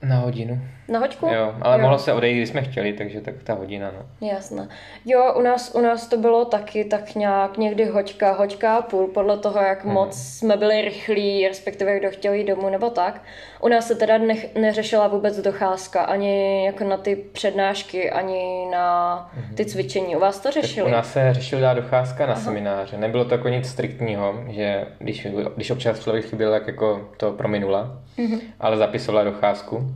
Na 0.02 0.16
hodinu. 0.18 0.58
Na 0.88 0.98
hoďku? 0.98 1.26
Jo, 1.26 1.54
ale 1.62 1.78
mohlo 1.78 1.98
se 1.98 2.12
odejít, 2.12 2.36
když 2.36 2.48
jsme 2.48 2.62
chtěli, 2.62 2.92
takže 2.92 3.20
tak 3.20 3.34
ta 3.44 3.54
hodina, 3.54 3.92
no. 3.98 4.28
Jasné. 4.28 4.68
Jo, 5.04 5.34
u 5.36 5.42
nás, 5.42 5.74
u 5.74 5.80
nás 5.80 6.06
to 6.06 6.16
bylo 6.16 6.44
taky 6.44 6.84
tak 6.84 7.14
nějak 7.14 7.58
někdy 7.58 7.84
hoďka, 7.84 8.32
hoďka 8.32 8.76
a 8.76 8.82
půl, 8.82 9.06
podle 9.08 9.38
toho, 9.38 9.60
jak 9.60 9.84
Mhm. 9.84 9.94
moc 9.94 10.16
jsme 10.22 10.56
byli 10.56 10.80
rychlí, 10.82 11.48
respektive 11.48 11.98
kdo 11.98 12.10
chtěl 12.10 12.32
jít 12.32 12.44
domů 12.46 12.68
nebo 12.68 12.90
tak. 12.90 13.22
U 13.60 13.68
nás 13.68 13.86
se 13.86 13.94
teda 13.94 14.18
nech, 14.18 14.54
neřešila 14.54 15.08
vůbec 15.08 15.38
docházka, 15.40 16.02
ani 16.02 16.64
jako 16.66 16.84
na 16.84 16.96
ty 16.96 17.16
přednášky, 17.16 18.10
ani 18.10 18.66
na 18.72 19.30
ty 19.54 19.64
cvičení. 19.64 20.16
U 20.16 20.20
vás 20.20 20.40
to 20.40 20.48
Mhm. 20.48 20.54
Tak 20.54 20.62
řešili? 20.62 20.88
u 20.88 20.92
nás 20.92 21.12
se 21.12 21.34
řešila 21.34 21.60
dá 21.60 21.74
docházka 21.74 22.26
na 22.26 22.36
semináře. 22.36 22.96
Nebylo 22.98 23.24
to 23.24 23.34
jako 23.34 23.48
nic 23.48 23.68
striktního, 23.68 24.34
že 24.48 24.86
když, 24.98 25.26
když 25.56 25.70
občas 25.70 26.00
člověk 26.00 26.24
chyběl, 26.24 26.50
tak 26.50 26.66
jako 26.66 27.08
to 27.16 27.32
prominula, 27.32 27.98
Mhm. 28.18 28.38
ale 28.60 28.76
zapisovala 28.76 29.24
docházku. 29.24 29.91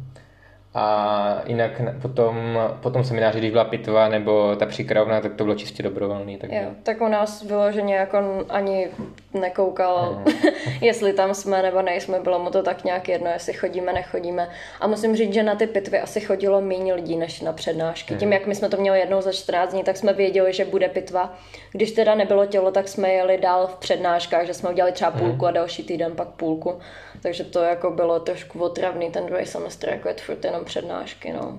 A 0.79 1.43
jinak 1.47 1.81
na- 1.81 1.95
potom, 2.03 2.59
po 2.81 2.91
tom 2.91 3.05
semináři, 3.05 3.39
když 3.39 3.51
byla 3.51 3.65
pitva 3.65 4.09
nebo 4.09 4.57
ta 4.57 4.67
příkravna, 4.67 5.21
tak 5.21 5.35
to 5.35 5.45
bylo 5.45 5.57
čistě 5.57 5.83
dobrovolný. 5.83 6.37
Takže... 6.37 6.57
Jo, 6.57 6.69
tak 6.83 7.01
u 7.01 7.09
nás 7.09 7.43
vyloženě 7.43 7.95
jako 7.95 8.19
ani 8.49 8.89
nekoukal, 9.35 10.23
Mhm. 10.27 10.37
jestli 10.81 11.12
tam 11.12 11.35
jsme 11.35 11.62
nebo 11.62 11.83
nejsme, 11.83 12.21
bylo 12.21 12.39
mu 12.39 12.51
to 12.51 12.62
tak 12.62 12.85
nějak 12.85 13.09
jedno, 13.09 13.31
jestli 13.31 13.53
chodíme, 13.53 13.93
nechodíme. 13.93 14.49
A 14.81 14.87
musím 14.87 15.17
říct, 15.17 15.33
že 15.35 15.43
na 15.43 15.55
ty 15.55 15.67
pitvy 15.67 16.01
asi 16.01 16.21
chodilo 16.21 16.61
méně 16.61 16.95
lidí 16.95 17.17
než 17.17 17.41
na 17.41 17.53
přednášky. 17.53 18.15
Mhm. 18.15 18.21
Tím, 18.21 18.33
jak 18.33 18.47
my 18.47 18.55
jsme 18.55 18.69
to 18.69 18.77
měli 18.77 18.99
jednou 18.99 19.21
za 19.21 19.33
14 19.33 19.71
dní, 19.73 19.85
tak 19.85 19.97
jsme 19.97 20.12
věděli, 20.12 20.53
že 20.53 20.65
bude 20.65 20.89
pitva. 20.89 21.35
Když 21.73 21.93
teda 21.93 22.15
nebylo 22.15 22.47
tělo, 22.47 22.71
tak 22.71 22.89
jsme 22.89 23.09
jeli 23.12 23.39
dál 23.39 23.67
v 23.67 23.77
přednáškách, 23.77 24.47
že 24.47 24.55
jsme 24.55 24.71
udělali 24.71 24.93
třeba 24.93 25.11
půlku 25.11 25.47
a 25.47 25.51
další 25.51 25.83
týden 25.85 26.12
pak 26.17 26.29
půlku. 26.29 26.79
Takže 27.27 27.45
to 27.45 27.62
jako 27.62 27.91
bylo 27.91 28.21
trošku 28.21 28.59
otravný 28.61 29.11
ten 29.11 29.27
druhý 29.27 29.47
semestr, 29.47 29.89
jako 29.89 30.09
je 30.09 30.15
furt 30.15 30.45
jenom 30.45 30.65
přednášky, 30.65 31.33
no. 31.33 31.59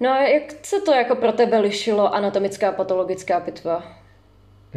No 0.00 0.10
a 0.10 0.22
jak 0.22 0.42
se 0.62 0.80
to 0.80 0.92
jako 0.92 1.14
pro 1.16 1.32
tebe 1.32 1.58
lišilo 1.58 2.14
anatomická 2.14 2.68
a 2.68 2.72
patologická 2.72 3.40
pitva? 3.40 3.82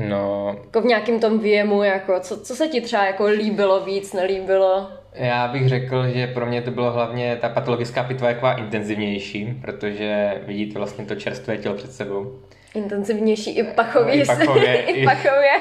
No, 0.09 0.55
Jako 0.63 0.81
v 0.81 0.85
nějakém 0.85 1.19
tom 1.19 1.39
věmu, 1.39 1.83
jako 1.83 2.19
co, 2.19 2.39
co 2.41 2.55
se 2.55 2.67
ti 2.67 2.81
třeba 2.81 3.05
jako 3.05 3.25
líbilo 3.25 3.79
víc, 3.85 4.13
nelíbilo? 4.13 4.89
já 5.13 5.47
bych 5.47 5.69
řekl, 5.69 6.07
že 6.07 6.27
pro 6.27 6.45
mě 6.45 6.61
to 6.61 6.71
bylo 6.71 6.91
hlavně 6.91 7.35
ta 7.41 7.49
patologická 7.49 8.03
pitva 8.03 8.27
je 8.29 8.33
taková 8.35 8.53
intenzivnější, 8.57 9.53
protože 9.61 10.41
vidíte 10.45 10.77
vlastně 10.79 11.05
to 11.05 11.15
čerstvé 11.15 11.57
tělo 11.57 11.75
před 11.75 11.91
sebou. 11.93 12.39
Intenzivnější 12.75 13.57
i 13.57 13.63
pachově. 13.63 14.13
I 14.15 14.25
pachově, 14.25 14.75
I 14.81 14.91
i- 14.91 15.05
pachově. 15.05 15.51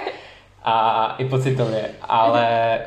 a 0.64 1.14
i 1.18 1.24
pocitově, 1.24 1.84
ale 2.02 2.78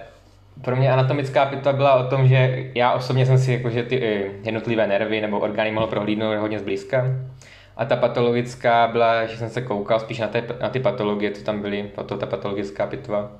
pro 0.61 0.75
mě 0.75 0.91
anatomická 0.91 1.45
pitva 1.45 1.73
byla 1.73 1.95
o 1.95 2.09
tom, 2.09 2.27
že 2.27 2.71
já 2.75 2.93
osobně 2.93 3.25
jsem 3.25 3.37
si 3.37 3.53
jakože 3.53 3.83
ty 3.83 4.03
eh, 4.03 4.31
jednotlivé 4.43 4.87
nervy 4.87 5.21
nebo 5.21 5.39
orgány 5.39 5.71
mohl 5.71 5.87
prohlídnout 5.87 6.37
hodně 6.37 6.59
zblízka. 6.59 7.05
A 7.77 7.85
ta 7.85 7.95
patologická 7.95 8.87
byla, 8.87 9.25
že 9.25 9.37
jsem 9.37 9.49
se 9.49 9.61
koukal 9.61 9.99
spíš 9.99 10.19
na, 10.19 10.27
té, 10.27 10.43
na 10.61 10.69
ty 10.69 10.79
patologie, 10.79 11.31
co 11.31 11.43
tam 11.43 11.61
byly, 11.61 11.83
proto 11.95 12.17
ta 12.17 12.25
patologická 12.25 12.87
pitva. 12.87 13.31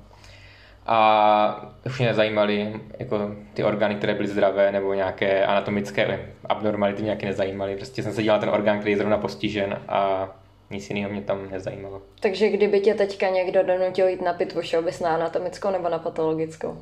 A 0.86 1.70
už 1.86 1.98
mě 1.98 2.08
nezajímaly 2.08 2.72
jako 2.98 3.30
ty 3.54 3.64
orgány, 3.64 3.94
které 3.94 4.14
byly 4.14 4.28
zdravé, 4.28 4.72
nebo 4.72 4.94
nějaké 4.94 5.46
anatomické 5.46 6.06
eh, 6.06 6.20
abnormality 6.48 7.02
mě 7.02 7.06
nějaké 7.06 7.26
nezajímaly. 7.26 7.76
Prostě 7.76 8.02
jsem 8.02 8.12
se 8.12 8.22
dělal 8.22 8.40
ten 8.40 8.48
orgán, 8.48 8.78
který 8.78 8.92
je 8.92 8.98
zrovna 8.98 9.18
postižen 9.18 9.78
a 9.88 10.28
nic 10.70 10.90
jiného 10.90 11.10
mě 11.10 11.20
tam 11.20 11.50
nezajímalo. 11.50 12.02
Takže 12.20 12.48
kdyby 12.48 12.80
tě 12.80 12.94
teďka 12.94 13.28
někdo 13.28 13.62
donutil 13.62 14.08
jít 14.08 14.22
na 14.22 14.32
pitvu, 14.32 14.62
šel 14.62 14.82
bys 14.82 15.00
na 15.00 15.14
anatomickou 15.14 15.70
nebo 15.70 15.88
na 15.88 15.98
patologickou? 15.98 16.78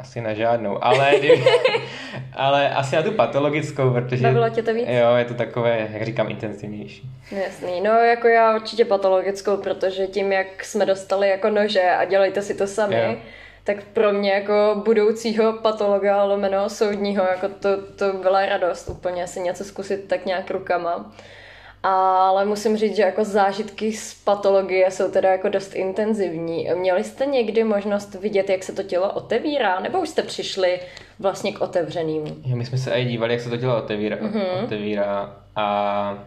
Asi 0.00 0.20
na 0.20 0.34
žádnou, 0.34 0.84
ale, 0.84 1.12
ale 2.32 2.70
asi 2.70 2.96
na 2.96 3.02
tu 3.02 3.12
patologickou, 3.12 3.90
protože 3.90 4.22
Bavilo 4.22 4.50
tě 4.50 4.62
to 4.62 4.74
víc? 4.74 4.88
jo, 4.88 5.14
je 5.16 5.24
to 5.24 5.34
takové, 5.34 5.88
jak 5.92 6.02
říkám, 6.02 6.30
intenzivnější. 6.30 7.10
Jasný, 7.44 7.80
no 7.80 7.90
jako 7.90 8.28
já 8.28 8.54
určitě 8.54 8.84
patologickou, 8.84 9.56
protože 9.56 10.06
tím, 10.06 10.32
jak 10.32 10.64
jsme 10.64 10.86
dostali 10.86 11.28
jako 11.28 11.50
nože 11.50 11.82
a 11.90 12.04
dělejte 12.04 12.42
si 12.42 12.54
to 12.54 12.66
sami, 12.66 12.96
Jo. 12.96 13.16
tak 13.64 13.76
pro 13.92 14.12
mě 14.12 14.32
jako 14.32 14.82
budoucího 14.84 15.52
patologa 15.52 16.24
lomeno 16.24 16.68
soudního, 16.68 17.24
jako 17.24 17.48
to, 17.48 17.82
to 17.96 18.12
byla 18.12 18.46
radost 18.46 18.88
úplně 18.88 19.26
si 19.26 19.40
něco 19.40 19.64
zkusit 19.64 20.08
tak 20.08 20.26
nějak 20.26 20.50
rukama. 20.50 21.12
Ale 21.82 22.44
musím 22.44 22.76
říct, 22.76 22.96
že 22.96 23.02
jako 23.02 23.24
zážitky 23.24 23.92
z 23.92 24.14
patologie 24.14 24.90
jsou 24.90 25.10
teda 25.10 25.30
jako 25.32 25.48
dost 25.48 25.74
intenzivní. 25.74 26.68
Měli 26.74 27.04
jste 27.04 27.26
někdy 27.26 27.64
možnost 27.64 28.14
vidět, 28.14 28.50
jak 28.50 28.62
se 28.62 28.72
to 28.72 28.82
tělo 28.82 29.12
otevírá, 29.12 29.80
nebo 29.80 30.00
už 30.00 30.08
jste 30.08 30.22
přišli 30.22 30.80
vlastně 31.18 31.52
k 31.52 31.60
otevřeným? 31.60 32.26
Jo, 32.44 32.56
my 32.56 32.64
jsme 32.66 32.78
se 32.78 32.90
i 32.92 33.04
dívali, 33.04 33.32
jak 33.32 33.42
se 33.42 33.50
to 33.50 33.56
tělo 33.56 33.76
otevírá, 33.78 34.16
Mhm. 34.20 34.40
mm-hmm. 34.40 34.64
otevírá 34.64 35.36
a 35.56 36.24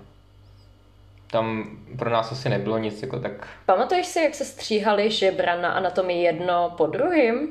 tam 1.32 1.78
pro 1.98 2.10
nás 2.10 2.32
asi 2.32 2.50
nebylo 2.50 2.78
nic 2.78 3.02
jako 3.02 3.20
tak, 3.20 3.32
Pamatuješ 3.66 4.06
si, 4.08 4.20
jak 4.20 4.36
se 4.36 4.46
stříhali 4.46 5.12
žebra 5.12 5.62
na 5.62 5.70
anatomii 5.72 6.24
jedno 6.24 6.74
po 6.78 6.86
druhým? 6.88 7.50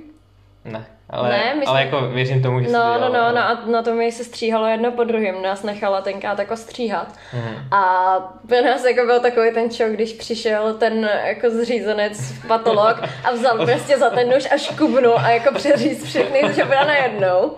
ne, 0.64 0.86
ale, 1.12 1.28
Ne, 1.28 1.54
my 1.58 1.66
ale 1.66 1.80
jsme- 1.80 1.84
jako 1.96 2.06
věřím 2.08 2.42
tomu, 2.42 2.60
že 2.60 2.66
to 2.66 2.72
No, 2.72 2.78
no, 2.78 2.98
dělalo. 2.98 3.14
no, 3.14 3.32
na, 3.34 3.62
na 3.66 3.82
tom 3.82 4.10
se 4.10 4.24
stříhalo 4.24 4.66
jedno 4.66 4.92
po 4.92 5.04
druhém, 5.04 5.42
nás 5.42 5.62
nechala 5.62 6.00
tenkrát 6.00 6.38
jako 6.38 6.56
stříhat. 6.56 7.14
Mhm. 7.32 7.54
A 7.70 8.14
pro 8.48 8.62
nás 8.62 8.84
jako 8.84 9.06
byl 9.06 9.20
takový 9.20 9.52
ten 9.54 9.70
šok, 9.70 9.88
když 9.88 10.12
přišel 10.12 10.74
ten 10.74 11.10
jako 11.24 11.50
zřízenec 11.50 12.18
patolog 12.48 12.96
a 13.24 13.30
vzal 13.32 13.66
prostě 13.66 13.98
za 13.98 14.10
ten 14.10 14.28
nůž 14.30 14.48
a 14.52 14.56
škubnul 14.56 15.18
a 15.18 15.30
jako 15.30 15.54
přeříz 15.54 16.04
všechny 16.04 16.54
žebra 16.54 16.84
najednou. 16.84 17.56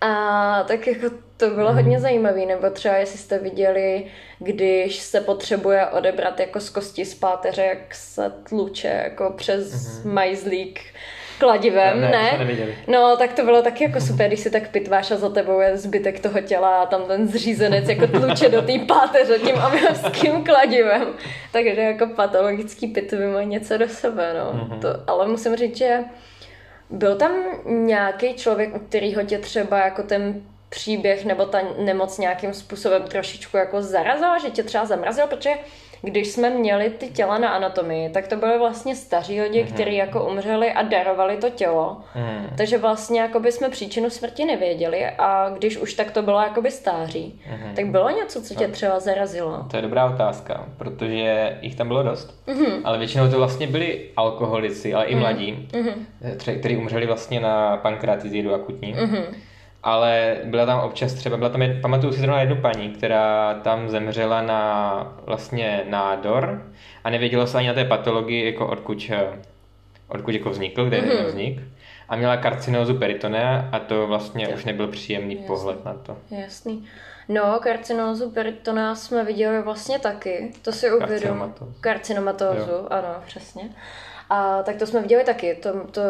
A 0.00 0.62
tak 0.68 0.86
jako 0.86 1.06
to 1.36 1.50
bylo 1.50 1.72
hodně 1.72 2.00
zajímavé, 2.00 2.46
nebo 2.46 2.70
třeba 2.70 2.94
jestli 2.96 3.18
jste 3.18 3.38
viděli, 3.38 4.06
když 4.38 4.96
se 4.98 5.20
potřebuje 5.20 5.86
odebrat 5.86 6.40
jako 6.40 6.60
z 6.60 6.70
kosti 6.70 7.04
z 7.04 7.14
páteře, 7.14 7.62
jak 7.62 7.94
se 7.94 8.32
tluče 8.48 9.00
jako 9.04 9.32
přes 9.36 10.04
majzlík 10.04 10.80
kladivem, 11.38 12.00
Ne, 12.00 12.08
ne? 12.10 12.34
neviděli. 12.38 12.74
No, 12.86 13.16
tak 13.16 13.32
to 13.32 13.44
bylo 13.44 13.62
taky 13.62 13.84
jako 13.84 14.00
super, 14.00 14.26
když 14.28 14.40
si 14.40 14.50
tak 14.50 14.68
pitváš 14.68 15.10
a 15.10 15.16
za 15.16 15.28
tebou 15.28 15.60
je 15.60 15.76
zbytek 15.76 16.20
toho 16.20 16.40
těla 16.40 16.82
a 16.82 16.86
tam 16.86 17.02
ten 17.02 17.28
zřízenec 17.28 17.88
jako 17.88 18.06
tluče 18.06 18.48
do 18.48 18.62
té 18.62 18.72
páteře 18.88 19.38
tím 19.38 19.56
obrovským 19.66 20.44
kladivem. 20.44 21.06
Takže 21.52 21.80
jako 21.80 22.06
patologický 22.06 22.86
pitvy 22.86 23.26
mají 23.26 23.46
něco 23.46 23.78
do 23.78 23.88
sebe, 23.88 24.34
no. 24.38 24.52
Mhm. 24.52 24.80
To, 24.80 24.88
ale 25.06 25.28
musím 25.28 25.56
říct, 25.56 25.76
že 25.76 25.98
byl 26.90 27.16
tam 27.16 27.32
nějaký 27.66 28.34
člověk, 28.34 28.76
u 28.76 28.78
kterého 28.78 29.22
tě 29.22 29.38
třeba 29.38 29.78
jako 29.78 30.02
ten 30.02 30.42
příběh 30.68 31.24
nebo 31.24 31.46
ta 31.46 31.58
nemoc 31.78 32.18
nějakým 32.18 32.54
způsobem 32.54 33.02
trošičku 33.02 33.56
jako 33.56 33.82
zarazila, 33.82 34.38
že 34.38 34.50
tě 34.50 34.62
třeba 34.62 34.84
zamrazil, 34.84 35.26
protože 35.26 35.50
když 36.02 36.28
jsme 36.28 36.50
měli 36.50 36.90
ty 36.90 37.08
těla 37.08 37.38
na 37.38 37.48
anatomii, 37.48 38.08
tak 38.10 38.28
to 38.28 38.36
byly 38.36 38.58
vlastně 38.58 38.96
staří 38.96 39.40
lidi, 39.40 39.62
Mhm. 39.64 39.72
kteří 39.72 39.96
jako 39.96 40.26
umřeli 40.30 40.72
a 40.72 40.82
darovali 40.82 41.36
to 41.36 41.50
tělo. 41.50 41.96
Hmm. 42.14 42.46
Takže 42.56 42.78
vlastně 42.78 43.20
jakoby 43.20 43.52
jsme 43.52 43.68
příčinu 43.68 44.10
smrti 44.10 44.44
nevěděli 44.44 45.06
a 45.06 45.50
když 45.58 45.76
už 45.76 45.94
tak 45.94 46.10
to 46.10 46.22
bylo 46.22 46.40
jakoby 46.40 46.70
stáří. 46.70 47.40
Mhm. 47.50 47.74
Tak 47.74 47.86
bylo 47.86 48.10
něco, 48.10 48.42
co 48.42 48.54
tě 48.54 48.68
třeba 48.68 49.00
zarazilo? 49.00 49.64
To 49.70 49.76
je 49.76 49.82
dobrá 49.82 50.06
otázka, 50.06 50.64
protože 50.78 51.58
jich 51.62 51.74
tam 51.74 51.88
bylo 51.88 52.02
dost, 52.02 52.42
Mhm. 52.46 52.58
mm-hmm. 52.64 52.80
ale 52.84 52.98
většinou 52.98 53.30
to 53.30 53.36
vlastně 53.38 53.66
byli 53.66 54.00
alkoholici, 54.16 54.94
ale 54.94 55.04
i 55.04 55.14
mladí, 55.14 55.68
Mhm. 55.74 55.88
mm-hmm. 55.88 56.58
kteří 56.58 56.76
umřeli 56.76 57.06
vlastně 57.06 57.40
na 57.40 57.76
pankreatizidu 57.76 58.54
akutní. 58.54 58.92
Mhm. 58.92 59.24
Ale 59.82 60.36
byla 60.44 60.66
tam 60.66 60.80
občas 60.80 61.12
třeba, 61.14 61.36
byla 61.36 61.50
tam, 61.50 61.62
pamatuju 61.82 62.12
si 62.12 62.20
zrovna 62.20 62.40
jednu 62.40 62.56
paní, 62.56 62.90
která 62.90 63.54
tam 63.54 63.88
zemřela 63.88 64.42
na 64.42 65.16
vlastně 65.26 65.84
nádor 65.88 66.62
a 67.04 67.10
nevědělo 67.10 67.46
se 67.46 67.58
ani 67.58 67.68
na 67.68 67.74
té 67.74 67.84
patologii, 67.84 68.46
jako 68.46 68.66
odkud, 68.66 69.10
eh, 69.10 69.26
odkud 70.08 70.34
jako 70.34 70.50
vznikl, 70.50 70.84
kde 70.84 71.00
mm-hmm. 71.00 71.26
vznik. 71.26 71.60
A 72.08 72.16
měla 72.16 72.36
karcinózu 72.36 72.94
peritonea 72.94 73.68
a 73.72 73.78
to 73.78 74.06
vlastně 74.06 74.48
to. 74.48 74.54
už 74.54 74.64
nebyl 74.64 74.88
příjemný 74.88 75.34
Jasný. 75.34 75.46
pohled 75.46 75.84
na 75.84 75.94
to. 75.94 76.16
Jasný. 76.30 76.86
No, 77.28 77.58
karcinózu 77.62 78.30
peritonea 78.30 78.94
jsme 78.94 79.24
viděli 79.24 79.62
vlastně 79.62 79.98
taky, 79.98 80.52
to 80.62 80.72
si 80.72 80.92
uvědom. 80.92 81.54
Karcinomatózu, 81.80 82.92
ano, 82.92 83.08
přesně. 83.26 83.70
A 84.30 84.62
tak 84.62 84.76
to 84.76 84.86
jsme 84.86 85.00
viděli 85.00 85.24
taky. 85.24 85.54
To, 85.54 85.72
to, 85.90 86.02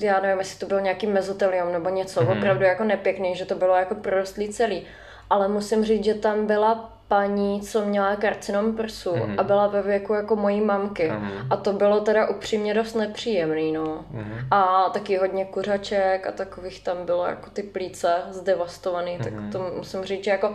já 0.00 0.20
nevím, 0.20 0.38
jestli 0.38 0.58
to 0.58 0.66
byl 0.66 0.80
nějaký 0.80 1.06
mezotelium 1.06 1.72
nebo 1.72 1.88
něco, 1.88 2.20
mm-hmm. 2.20 2.38
opravdu 2.38 2.64
jako 2.64 2.84
nepěkný, 2.84 3.36
že 3.36 3.44
to 3.44 3.54
bylo 3.54 3.74
jako 3.76 3.94
prorostlý 3.94 4.48
celý. 4.48 4.86
Ale 5.30 5.48
musím 5.48 5.84
říct, 5.84 6.04
že 6.04 6.14
tam 6.14 6.46
byla 6.46 6.94
paní, 7.08 7.60
co 7.60 7.84
měla 7.84 8.16
karcinom 8.16 8.76
prsu 8.76 9.12
mm-hmm. 9.12 9.34
a 9.38 9.42
byla 9.42 9.66
ve 9.66 9.82
věku 9.82 10.14
jako 10.14 10.36
mojí 10.36 10.60
mamky. 10.60 11.10
Mm-hmm. 11.10 11.46
A 11.50 11.56
to 11.56 11.72
bylo 11.72 12.00
teda 12.00 12.28
upřímně 12.28 12.74
dost 12.74 12.94
nepříjemný, 12.94 13.72
no. 13.72 14.04
Mm-hmm. 14.14 14.46
A 14.50 14.90
taky 14.90 15.16
hodně 15.16 15.44
kuřaček 15.44 16.26
a 16.26 16.32
takových 16.32 16.84
tam 16.84 17.06
bylo 17.06 17.26
jako 17.26 17.50
ty 17.50 17.62
plíce 17.62 18.14
zdevastovaný, 18.30 19.18
mm-hmm. 19.18 19.24
tak 19.24 19.32
mhm. 19.32 19.50
to 19.50 19.72
musím 19.76 20.04
říct, 20.04 20.24
že 20.24 20.30
jako, 20.30 20.54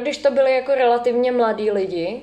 když 0.00 0.18
to 0.18 0.30
byly 0.30 0.54
jako 0.54 0.74
relativně 0.74 1.32
mladí 1.32 1.70
lidi, 1.70 2.22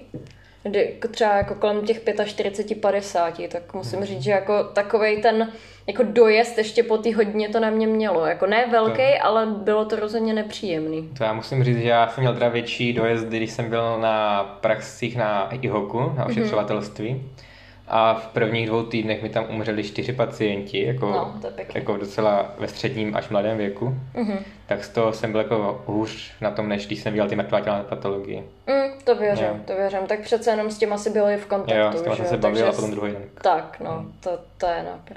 kdy 0.63 0.97
třeba 1.12 1.34
jako 1.38 1.56
kolem 1.56 1.86
těch 1.86 2.02
45, 2.26 2.82
50, 2.82 3.41
tak 3.52 3.73
musím 3.73 3.99
hmm. 3.99 4.08
říct, 4.08 4.21
že 4.21 4.32
jako 4.32 4.63
takovej 4.63 5.21
ten 5.21 5.52
jako 5.88 6.04
dojezd 6.04 6.58
ještě 6.58 6.84
po 6.84 6.97
té 6.97 7.15
hodně 7.15 7.49
to 7.49 7.60
na 7.60 7.69
mě 7.69 7.88
mělo. 7.88 8.26
Jako 8.26 8.45
ne 8.45 8.67
velký, 8.71 8.97
to... 8.97 9.26
ale 9.26 9.45
bylo 9.45 9.86
to 9.86 9.95
rozhodně 9.95 10.34
nepříjemný. 10.34 11.10
To 11.17 11.23
já 11.23 11.34
musím 11.34 11.63
říct, 11.63 11.78
že 11.78 11.89
já 11.89 12.08
jsem 12.08 12.21
měl 12.21 12.34
teda 12.34 12.49
větší 12.49 12.93
dojezd, 12.93 13.28
když 13.28 13.52
jsem 13.52 13.69
byl 13.69 13.97
na 13.99 14.43
praxích 14.62 15.17
na 15.17 15.49
IHOKu, 15.52 15.99
na 15.99 16.06
mhm. 16.08 16.26
ošetřovatelství. 16.26 17.10
Mm-hmm 17.10 17.54
a 17.88 18.13
v 18.13 18.28
prvních 18.28 18.67
dvou 18.67 18.84
týdnech 18.84 19.23
mi 19.23 19.30
tam 19.30 19.45
umřeli 19.49 19.84
čtyři 19.84 20.13
pacienti, 20.13 20.86
jako, 20.86 21.12
no, 21.12 21.39
jako 21.73 21.97
docela 21.97 22.56
ve 22.60 22.67
středním 22.67 23.15
až 23.15 23.30
mladém 23.30 23.58
věku. 23.58 23.95
Mm-hmm. 24.15 24.38
Tak 24.65 24.84
z 24.84 24.89
toho 24.89 25.13
jsem 25.13 25.32
byl 25.32 25.41
jako 25.41 25.84
hůř 25.86 26.32
na 26.41 26.52
tom, 26.52 26.69
než 26.69 26.88
když 26.88 26.99
jsem 26.99 27.13
viděl 27.13 27.30
ty 27.30 27.36
mrtvá 27.36 27.62
těla 27.62 27.78
na 27.78 27.84
patologii. 27.84 28.43
Mm, 28.67 28.92
to 29.04 29.16
věřím, 29.16 29.46
jo. 29.46 29.56
to 29.66 29.76
věřím. 29.76 30.00
Tak 30.08 30.20
přece 30.20 30.52
jenom 30.52 30.72
s 30.72 30.78
těma 30.78 30.96
asi 30.96 31.10
byli 31.10 31.38
v 31.38 31.46
kontaktu. 31.46 31.76
Jo, 31.76 31.92
s 31.94 32.02
těma 32.02 32.16
jsem 32.16 32.26
se 32.26 32.38
bavil 32.38 32.70
a 32.70 32.72
potom 32.72 32.92
druhý 32.92 33.12
den. 33.12 33.24
Tak, 33.42 33.78
no, 33.80 33.92
mm. 33.92 34.13
to, 34.20 34.39
to 34.58 34.66
je 34.66 34.84
napr. 34.84 35.13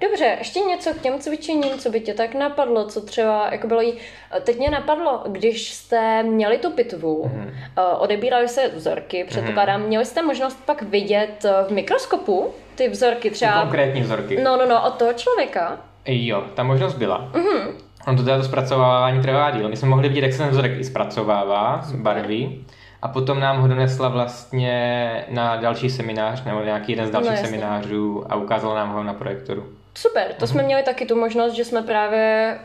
Dobře, 0.00 0.36
ještě 0.38 0.60
něco 0.60 0.90
k 0.94 1.00
těm 1.00 1.18
cvičením, 1.18 1.78
co 1.78 1.90
by 1.90 2.00
tě 2.00 2.14
tak 2.14 2.34
napadlo, 2.34 2.84
co 2.84 3.00
třeba, 3.00 3.48
jako 3.52 3.66
bylo 3.66 3.80
jí, 3.80 3.94
teď 4.40 4.58
mě 4.58 4.70
napadlo, 4.70 5.22
když 5.28 5.72
jste 5.72 6.22
měli 6.22 6.58
tu 6.58 6.70
pitvu, 6.70 7.30
mm. 7.34 7.50
odebírali 7.98 8.48
se 8.48 8.68
vzorky, 8.68 9.24
předpokládám, 9.24 9.80
mm. 9.80 9.86
měli 9.86 10.04
jste 10.04 10.22
možnost 10.22 10.62
pak 10.66 10.82
vidět 10.82 11.44
eh, 11.44 11.64
v 11.68 11.70
mikroskopu 11.70 12.54
ty 12.74 12.88
vzorky 12.88 13.30
třeba... 13.30 13.52
Ty 13.52 13.60
konkrétní 13.60 14.00
vzorky. 14.00 14.42
No, 14.42 14.56
no, 14.56 14.66
no, 14.66 14.86
od 14.86 14.94
toho 14.94 15.12
člověka. 15.12 15.78
Jo, 16.06 16.44
ta 16.54 16.62
možnost 16.62 16.94
byla. 16.94 17.30
Mm-hmm. 17.32 17.72
On 18.06 18.16
to 18.16 18.22
teda 18.22 18.36
to 18.36 18.44
zpracovávání 18.44 19.22
trvá 19.22 19.50
díl. 19.50 19.68
My 19.68 19.76
jsme 19.76 19.88
mohli 19.88 20.08
vidět, 20.08 20.20
jak 20.20 20.32
se 20.32 20.38
ten 20.38 20.48
vzorek 20.48 20.80
i 20.80 20.84
zpracovává, 20.84 21.82
barví. 21.94 22.66
A 23.02 23.08
potom 23.08 23.40
nám 23.40 23.60
ho 23.60 23.68
donesla 23.68 24.08
vlastně 24.08 25.24
na 25.28 25.56
další 25.56 25.90
seminář, 25.90 26.44
nebo 26.44 26.62
nějaký 26.62 26.92
jeden 26.92 27.06
z 27.06 27.10
dalších 27.10 27.32
no, 27.32 27.44
seminářů 27.44 28.24
a 28.28 28.36
ukázala 28.36 28.74
nám 28.74 28.92
ho 28.92 29.02
na 29.02 29.14
projektoru. 29.14 29.64
Super, 29.94 30.34
to 30.38 30.46
jsme 30.46 30.62
měli 30.62 30.82
taky 30.82 31.06
tu 31.06 31.16
možnost, 31.16 31.52
že 31.52 31.64
jsme 31.64 31.82
právě 31.82 32.58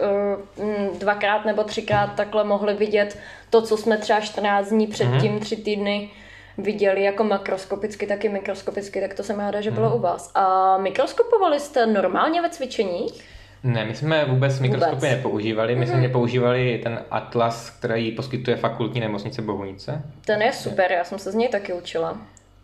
uh, 0.58 0.97
dvakrát 1.00 1.45
nebo 1.45 1.63
třikrát 1.63 2.08
takhle 2.15 2.43
mohli 2.43 2.73
vidět 2.73 3.19
to, 3.50 3.62
co 3.62 3.78
jsme 3.78 3.97
třeba 3.97 4.19
14 4.19 4.69
dní 4.69 4.88
předtím, 4.88 5.36
mm-hmm. 5.36 5.39
tři 5.39 5.56
týdny 5.56 6.10
viděli 6.58 7.04
jako 7.04 7.23
makroskopicky, 7.23 8.08
tak 8.08 8.26
i 8.26 8.30
mikroskopicky, 8.30 9.02
tak 9.02 9.13
to 9.13 9.23
jsem 9.23 9.39
ráda, 9.39 9.62
že 9.62 9.71
bylo 9.71 9.89
mm. 9.89 9.95
u 9.95 10.00
vás. 10.00 10.32
A 10.36 10.78
mikroskopovali 10.78 11.60
jste 11.60 11.86
normálně 11.86 12.41
ve 12.41 12.50
cvičeních? 12.50 13.37
Ne, 13.63 13.85
my 13.85 13.95
jsme 13.95 14.25
vůbec 14.25 14.59
mikroskopy 14.59 14.95
vůbec. 14.95 15.11
nepoužívali, 15.11 15.75
my 15.75 15.85
mm-hmm. 15.85 15.99
jsme 15.99 16.09
používali 16.09 16.79
ten 16.83 17.03
atlas, 17.11 17.69
který 17.69 18.11
poskytuje 18.11 18.57
fakultní 18.57 18.99
nemocnice 18.99 19.41
Bohunice. 19.41 20.01
Ten 20.25 20.41
je 20.41 20.53
super, 20.53 20.91
já 20.91 21.03
jsem 21.03 21.19
se 21.19 21.31
z 21.31 21.35
něj 21.35 21.49
taky 21.49 21.73
učila. 21.73 22.17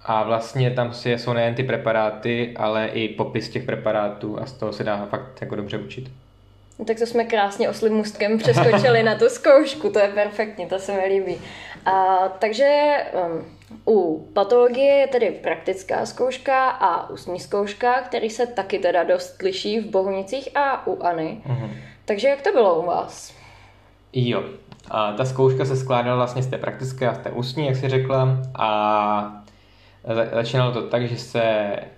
A 0.05 0.23
vlastně 0.23 0.71
tam 0.71 0.93
si 0.93 1.11
jsou 1.11 1.33
nejen 1.33 1.55
ty 1.55 1.63
preparáty, 1.63 2.53
ale 2.55 2.87
i 2.87 3.09
popis 3.09 3.49
těch 3.49 3.63
preparátů 3.63 4.39
a 4.39 4.45
z 4.45 4.53
toho 4.53 4.73
se 4.73 4.83
dá 4.83 5.07
fakt 5.09 5.41
jako 5.41 5.55
dobře 5.55 5.77
učit. 5.77 6.11
No, 6.79 6.85
tak 6.85 6.99
to 6.99 7.05
jsme 7.05 7.23
krásně 7.23 7.69
oslým 7.69 7.93
můstkem 7.93 8.37
přeskočili 8.37 9.03
na 9.03 9.15
tu 9.15 9.29
zkoušku, 9.29 9.89
to 9.89 9.99
je 9.99 10.07
perfektní, 10.07 10.65
to 10.65 10.79
se 10.79 10.91
mi 10.91 11.05
líbí. 11.05 11.37
A, 11.85 12.17
takže 12.39 12.95
um, 13.25 13.45
u 13.87 14.29
patologie 14.33 14.93
je 14.93 15.07
tedy 15.07 15.31
praktická 15.31 16.05
zkouška 16.05 16.69
a 16.69 17.09
ústní 17.09 17.39
zkouška, 17.39 18.01
který 18.01 18.29
se 18.29 18.47
taky 18.47 18.79
teda 18.79 19.03
dost 19.03 19.41
liší 19.41 19.79
v 19.79 19.85
Bohunicích 19.85 20.57
a 20.57 20.87
uAny. 20.87 21.41
Mm-hmm. 21.47 21.69
Takže 22.05 22.27
jak 22.27 22.41
to 22.41 22.51
bylo 22.51 22.81
u 22.81 22.85
vás? 22.85 23.33
Jo, 24.13 24.43
a 24.91 25.13
ta 25.13 25.25
zkouška 25.25 25.65
se 25.65 25.75
skládala 25.75 26.15
vlastně 26.15 26.43
z 26.43 26.47
té 26.47 26.57
praktické 26.57 27.09
a 27.09 27.13
z 27.13 27.17
té 27.17 27.31
ústní, 27.31 27.65
jak 27.65 27.75
jsi 27.75 27.89
řekla, 27.89 28.37
a 28.55 29.43
Začínalo 30.33 30.71
to 30.71 30.81
tak, 30.81 31.07
že 31.07 31.17
se 31.17 31.43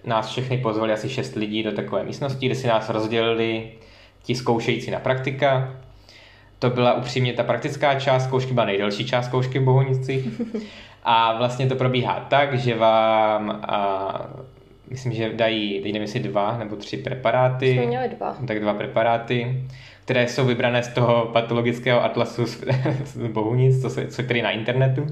nás 0.03 0.29
všechny 0.29 0.57
pozvali 0.57 0.93
asi 0.93 1.09
šest 1.09 1.35
lidí 1.35 1.63
do 1.63 1.71
takové 1.71 2.03
místnosti, 2.03 2.45
kde 2.45 2.55
si 2.55 2.67
nás 2.67 2.89
rozdělili 2.89 3.71
ti 4.23 4.35
zkoušející 4.35 4.91
na 4.91 4.99
praktika. 4.99 5.75
To 6.59 6.69
byla 6.69 6.93
upřímně 6.93 7.33
ta 7.33 7.43
praktická 7.43 7.99
část 7.99 8.23
zkoušky, 8.23 8.53
byla 8.53 8.65
nejdelší 8.65 9.05
část 9.05 9.25
zkoušky 9.25 9.59
v 9.59 9.63
Bohunicích. 9.63 10.41
A 11.07 11.37
vlastně 11.37 11.67
to 11.67 11.75
probíhá 11.75 12.25
tak, 12.29 12.57
že 12.57 12.75
vám, 12.75 13.61
a, 13.67 14.27
myslím, 14.89 15.13
že 15.13 15.33
dají, 15.33 15.81
nevím 15.83 16.01
jestli 16.01 16.19
dva 16.19 16.57
nebo 16.57 16.75
tři 16.75 16.97
preparáty. 16.97 17.73
Jsme 17.73 17.85
měli 17.85 18.09
dva. 18.09 18.35
Tak 18.47 18.59
dva 18.59 18.73
preparáty, 18.73 19.63
které 20.05 20.27
jsou 20.27 20.45
vybrané 20.45 20.83
z 20.83 20.87
toho 20.87 21.25
patologického 21.33 22.03
atlasu 22.03 22.45
z, 22.45 22.63
z 23.03 23.27
Bohunic, 23.27 23.81
co, 23.81 23.89
se, 23.89 24.07
co 24.07 24.23
který 24.23 24.41
na 24.41 24.51
internetu. 24.51 25.07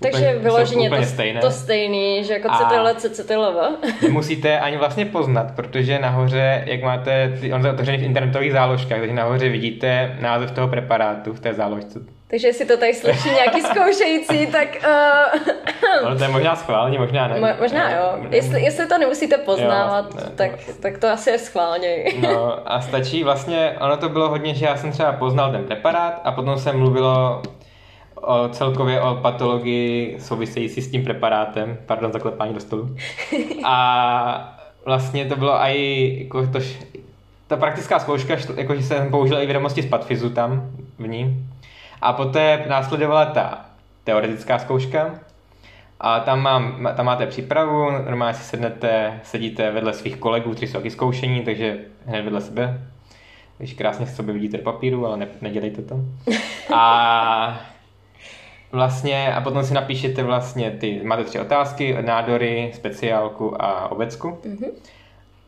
Takže 0.00 0.18
úplně, 0.18 0.38
vyloženě 0.38 0.90
to, 0.90 1.02
stejné. 1.02 1.40
to 1.40 1.50
stejný, 1.50 2.24
že 2.24 2.32
jako 2.32 2.48
CTL, 2.48 3.10
CTLV. 3.10 3.56
Musíte 4.10 4.60
ani 4.60 4.76
vlastně 4.76 5.06
poznat, 5.06 5.52
protože 5.56 5.98
nahoře, 5.98 6.64
jak 6.66 6.82
máte, 6.82 7.38
on 7.54 7.64
je 7.66 7.72
otevřený 7.72 7.98
v 7.98 8.02
internetových 8.02 8.52
záložkách, 8.52 8.98
takže 8.98 9.14
nahoře 9.14 9.48
vidíte 9.48 10.16
název 10.20 10.50
toho 10.50 10.68
preparátu 10.68 11.32
v 11.32 11.40
té 11.40 11.54
záložce. 11.54 12.15
Takže 12.28 12.46
jestli 12.46 12.66
to 12.66 12.76
tady 12.76 12.94
slyší 12.94 13.30
nějaký 13.30 13.62
zkoušející, 13.62 14.46
tak... 14.46 14.68
Uh... 16.02 16.10
no, 16.10 16.18
to 16.18 16.22
je 16.22 16.28
možná 16.28 16.56
schválně, 16.56 16.98
možná 16.98 17.28
ne. 17.28 17.40
Mo- 17.40 17.60
možná 17.60 17.90
jo. 17.90 18.18
Jestli, 18.30 18.62
jestli 18.62 18.86
to 18.86 18.98
nemusíte 18.98 19.38
poznávat, 19.38 20.14
jo, 20.14 20.20
ne, 20.20 20.32
tak, 20.34 20.50
no. 20.68 20.74
tak 20.80 20.98
to 20.98 21.08
asi 21.08 21.30
je 21.30 21.38
schválně. 21.38 22.04
no 22.20 22.72
a 22.72 22.80
stačí 22.80 23.24
vlastně, 23.24 23.76
ono 23.80 23.96
to 23.96 24.08
bylo 24.08 24.28
hodně, 24.28 24.54
že 24.54 24.66
já 24.66 24.76
jsem 24.76 24.92
třeba 24.92 25.12
poznal 25.12 25.52
ten 25.52 25.64
preparát 25.64 26.20
a 26.24 26.32
potom 26.32 26.58
se 26.58 26.72
mluvilo 26.72 27.42
o, 28.14 28.48
celkově 28.48 29.00
o 29.00 29.14
patologii 29.14 30.16
související 30.20 30.82
s 30.82 30.90
tím 30.90 31.04
preparátem. 31.04 31.78
Pardon 31.86 32.12
za 32.12 32.18
klepání 32.18 32.54
do 32.54 32.60
stolu. 32.60 32.96
A 33.64 34.58
vlastně 34.84 35.24
to 35.26 35.36
bylo 35.36 35.52
i 35.52 36.16
jako 36.22 36.46
to, 36.46 36.58
ta 37.46 37.56
praktická 37.56 37.98
zkouška, 37.98 38.36
jakože 38.56 38.82
jsem 38.82 39.10
použil 39.10 39.42
i 39.42 39.46
vědomosti 39.46 39.82
z 39.82 39.86
patfizu 39.86 40.30
tam 40.30 40.70
v 40.98 41.08
ní. 41.08 41.46
A 42.00 42.12
poté 42.12 42.64
následovala 42.68 43.26
ta 43.26 43.64
teoretická 44.04 44.58
zkouška. 44.58 45.14
A 46.00 46.20
tam, 46.20 46.40
mám, 46.40 46.88
tam 46.96 47.06
máte 47.06 47.26
přípravu, 47.26 47.90
normálně 47.90 48.34
si 48.34 48.44
sednete, 48.44 49.20
sedíte 49.24 49.70
vedle 49.70 49.92
svých 49.92 50.16
kolegů, 50.16 50.50
kteří 50.50 50.66
jsou 50.66 50.78
taky 50.78 50.90
zkoušení, 50.90 51.44
takže 51.44 51.78
hned 52.06 52.22
vedle 52.22 52.40
sebe. 52.40 52.80
Když 53.58 53.74
krásně 53.74 54.06
sobě 54.06 54.34
vidíte 54.34 54.56
do 54.56 54.62
papíru, 54.62 55.06
ale 55.06 55.16
ne, 55.16 55.28
nedělejte 55.40 55.82
to. 55.82 56.00
A 56.74 57.60
Vlastně 58.72 59.34
a 59.34 59.40
potom 59.40 59.64
si 59.64 59.74
napíšete 59.74 60.22
vlastně 60.22 60.70
ty, 60.70 61.00
máte 61.04 61.24
tři 61.24 61.40
otázky, 61.40 61.96
nádory, 62.02 62.70
speciálku 62.74 63.62
a 63.62 63.90
obecku. 63.90 64.28
Mm-hmm. 64.28 64.70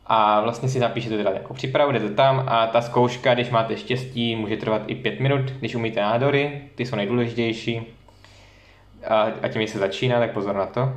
A 0.08 0.40
vlastně 0.40 0.68
si 0.68 0.80
napíšete 0.80 1.16
teda 1.16 1.30
nějakou 1.30 1.54
přípravu, 1.54 1.92
jdete 1.92 2.10
tam 2.10 2.44
a 2.48 2.66
ta 2.66 2.80
zkouška, 2.80 3.34
když 3.34 3.50
máte 3.50 3.76
štěstí, 3.76 4.36
může 4.36 4.56
trvat 4.56 4.82
i 4.86 4.94
pět 4.94 5.20
minut, 5.20 5.40
když 5.40 5.74
umíte 5.74 6.00
nádory, 6.00 6.62
ty 6.74 6.86
jsou 6.86 6.96
nejdůležitější. 6.96 7.86
A, 9.08 9.26
a 9.42 9.48
tím, 9.48 9.66
se 9.66 9.78
začíná, 9.78 10.18
tak 10.18 10.32
pozor 10.32 10.54
na 10.54 10.66
to. 10.66 10.92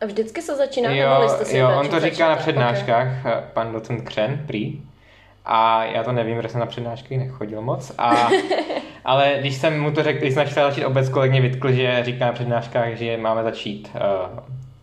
A 0.00 0.06
vždycky 0.06 0.42
se 0.42 0.56
začíná, 0.56 0.90
jo, 0.90 1.28
jste 1.28 1.44
si 1.44 1.58
Jo, 1.58 1.70
on 1.80 1.88
to 1.88 2.00
říká 2.00 2.10
začíná. 2.10 2.28
na 2.28 2.36
přednáškách, 2.36 3.20
okay. 3.20 3.42
pan 3.52 3.72
docent 3.72 4.02
Křen, 4.02 4.44
prý. 4.46 4.82
A 5.44 5.84
já 5.84 6.02
to 6.02 6.12
nevím, 6.12 6.36
protože 6.36 6.48
jsem 6.48 6.60
na 6.60 6.66
přednášky 6.66 7.16
nechodil 7.16 7.62
moc. 7.62 7.92
A, 7.98 8.28
ale 9.04 9.36
když 9.40 9.54
jsem 9.54 9.80
mu 9.80 9.90
to 9.90 10.02
řekl, 10.02 10.18
když 10.18 10.34
jsem 10.34 10.46
chtěl 10.46 10.68
začít 10.68 10.84
obec, 10.84 11.08
kolik 11.08 11.30
mě 11.30 11.40
vytkl, 11.40 11.72
že 11.72 12.04
říká 12.04 12.26
na 12.26 12.32
přednáškách, 12.32 12.92
že 12.92 13.16
máme 13.16 13.42
začít 13.42 13.90
uh, 13.94 14.00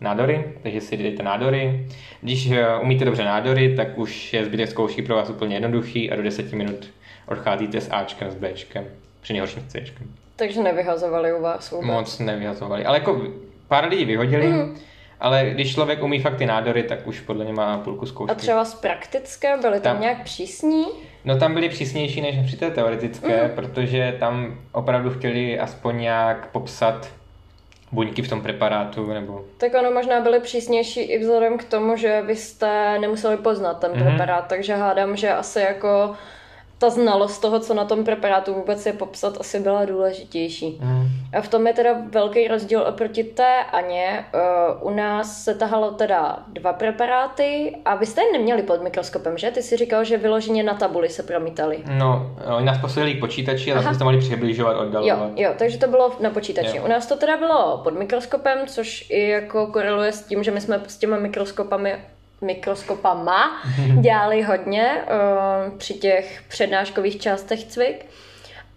nádory, 0.01 0.53
takže 0.63 0.81
si 0.81 0.97
dejte 0.97 1.23
nádory. 1.23 1.87
Když 2.21 2.51
eh, 2.51 2.77
umíte 2.81 3.05
dobře 3.05 3.23
nádory, 3.23 3.75
tak 3.75 3.97
už 3.97 4.33
je 4.33 4.45
zbytek 4.45 4.69
zkoušky 4.69 5.01
pro 5.01 5.15
vás 5.15 5.29
úplně 5.29 5.55
jednoduchý 5.55 6.11
a 6.11 6.15
do 6.15 6.23
10 6.23 6.53
minut 6.53 6.89
odcházíte 7.27 7.81
s 7.81 7.91
Ačkem, 7.91 8.31
s 8.31 8.35
Bčkem, 8.35 8.85
při 9.21 9.33
nejhorším 9.33 9.61
s 9.61 9.65
Cčkem. 9.65 10.07
Takže 10.35 10.63
nevyhazovali 10.63 11.33
u 11.33 11.41
vás 11.41 11.71
vůbec? 11.71 11.87
Moc 11.87 12.19
nevyhazovali, 12.19 12.85
ale 12.85 12.97
jako 12.97 13.21
pár 13.67 13.89
lidí 13.89 14.05
vyhodili, 14.05 14.47
mm. 14.47 14.77
ale 15.19 15.49
když 15.53 15.73
člověk 15.73 16.03
umí 16.03 16.19
fakt 16.19 16.37
ty 16.37 16.45
nádory, 16.45 16.83
tak 16.83 17.07
už 17.07 17.19
podle 17.19 17.43
mě 17.43 17.53
má 17.53 17.77
půlku 17.77 18.05
zkoušky. 18.05 18.31
A 18.31 18.35
třeba 18.35 18.65
z 18.65 18.75
praktické, 18.75 19.57
byly 19.57 19.79
tam, 19.79 19.93
tam 19.93 20.01
nějak 20.01 20.23
přísní? 20.23 20.85
No 21.25 21.37
tam 21.37 21.53
byli 21.53 21.69
přísnější 21.69 22.21
než 22.21 22.35
při 22.45 22.57
té 22.57 22.71
teoretické, 22.71 23.43
mm. 23.43 23.49
protože 23.55 24.15
tam 24.19 24.59
opravdu 24.71 25.09
chtěli 25.09 25.59
aspoň 25.59 25.97
nějak 25.97 26.51
popsat 26.51 27.11
buňky 27.91 28.21
v 28.21 28.29
tom 28.29 28.41
preparátu, 28.41 29.13
nebo... 29.13 29.45
Tak 29.57 29.73
ono 29.73 29.91
možná 29.91 30.21
byly 30.21 30.39
přísnější 30.39 31.01
i 31.01 31.19
vzhledem 31.19 31.57
k 31.57 31.63
tomu, 31.63 31.97
že 31.97 32.21
vy 32.21 32.35
jste 32.35 32.99
nemuseli 32.99 33.37
poznat 33.37 33.73
ten 33.73 33.91
mm-hmm. 33.91 34.03
preparát, 34.03 34.47
takže 34.47 34.75
hádám, 34.75 35.15
že 35.15 35.33
asi 35.33 35.59
jako 35.59 36.15
ta 36.81 36.89
znalost 36.89 37.39
toho, 37.39 37.59
co 37.59 37.73
na 37.73 37.85
tom 37.85 38.03
preparátu 38.03 38.53
vůbec 38.53 38.85
je 38.85 38.93
popsat, 38.93 39.37
asi 39.39 39.59
byla 39.59 39.85
důležitější. 39.85 40.79
Mm. 40.81 41.07
A 41.33 41.41
v 41.41 41.47
tom 41.47 41.67
je 41.67 41.73
teda 41.73 41.89
velký 42.09 42.47
rozdíl 42.47 42.81
oproti 42.81 43.23
té 43.23 43.63
Aně. 43.71 44.25
Uh, 44.81 44.91
u 44.91 44.95
nás 44.95 45.43
se 45.43 45.55
tahalo 45.55 45.91
teda 45.91 46.39
dva 46.47 46.73
preparáty 46.73 47.77
a 47.85 47.95
vy 47.95 48.05
jste 48.05 48.21
je 48.21 48.31
neměli 48.33 48.63
pod 48.63 48.83
mikroskopem, 48.83 49.37
že? 49.37 49.51
Ty 49.51 49.61
si 49.61 49.77
říkal, 49.77 50.03
že 50.03 50.17
vyloženě 50.17 50.63
na 50.63 50.73
tabuli 50.73 51.09
se 51.09 51.23
promítali. 51.23 51.83
No, 51.97 52.35
oni 52.57 52.65
nás 52.65 52.81
poslali 52.81 53.13
k 53.13 53.19
počítači, 53.19 53.73
ale 53.73 53.83
jsme 53.83 53.97
to 53.97 54.03
mohli 54.03 54.19
přibližovat, 54.19 54.77
oddalovat. 54.77 55.19
Jo, 55.19 55.31
jo, 55.35 55.53
takže 55.57 55.77
to 55.77 55.87
bylo 55.87 56.11
na 56.19 56.29
počítači. 56.29 56.77
Jo. 56.77 56.83
U 56.85 56.87
nás 56.87 57.07
to 57.07 57.17
teda 57.17 57.37
bylo 57.37 57.81
pod 57.83 57.93
mikroskopem, 57.93 58.59
což 58.67 59.05
i 59.09 59.27
jako 59.29 59.67
koreluje 59.67 60.11
s 60.11 60.21
tím, 60.21 60.43
že 60.43 60.51
my 60.51 60.61
jsme 60.61 60.81
s 60.87 60.97
těma 60.97 61.17
mikroskopami 61.17 61.95
mikroskopama 62.41 63.61
dělali 64.01 64.41
hodně 64.41 65.01
uh, 65.01 65.77
při 65.77 65.93
těch 65.93 66.43
přednáškových 66.47 67.21
částech 67.21 67.63
cvik. 67.63 68.05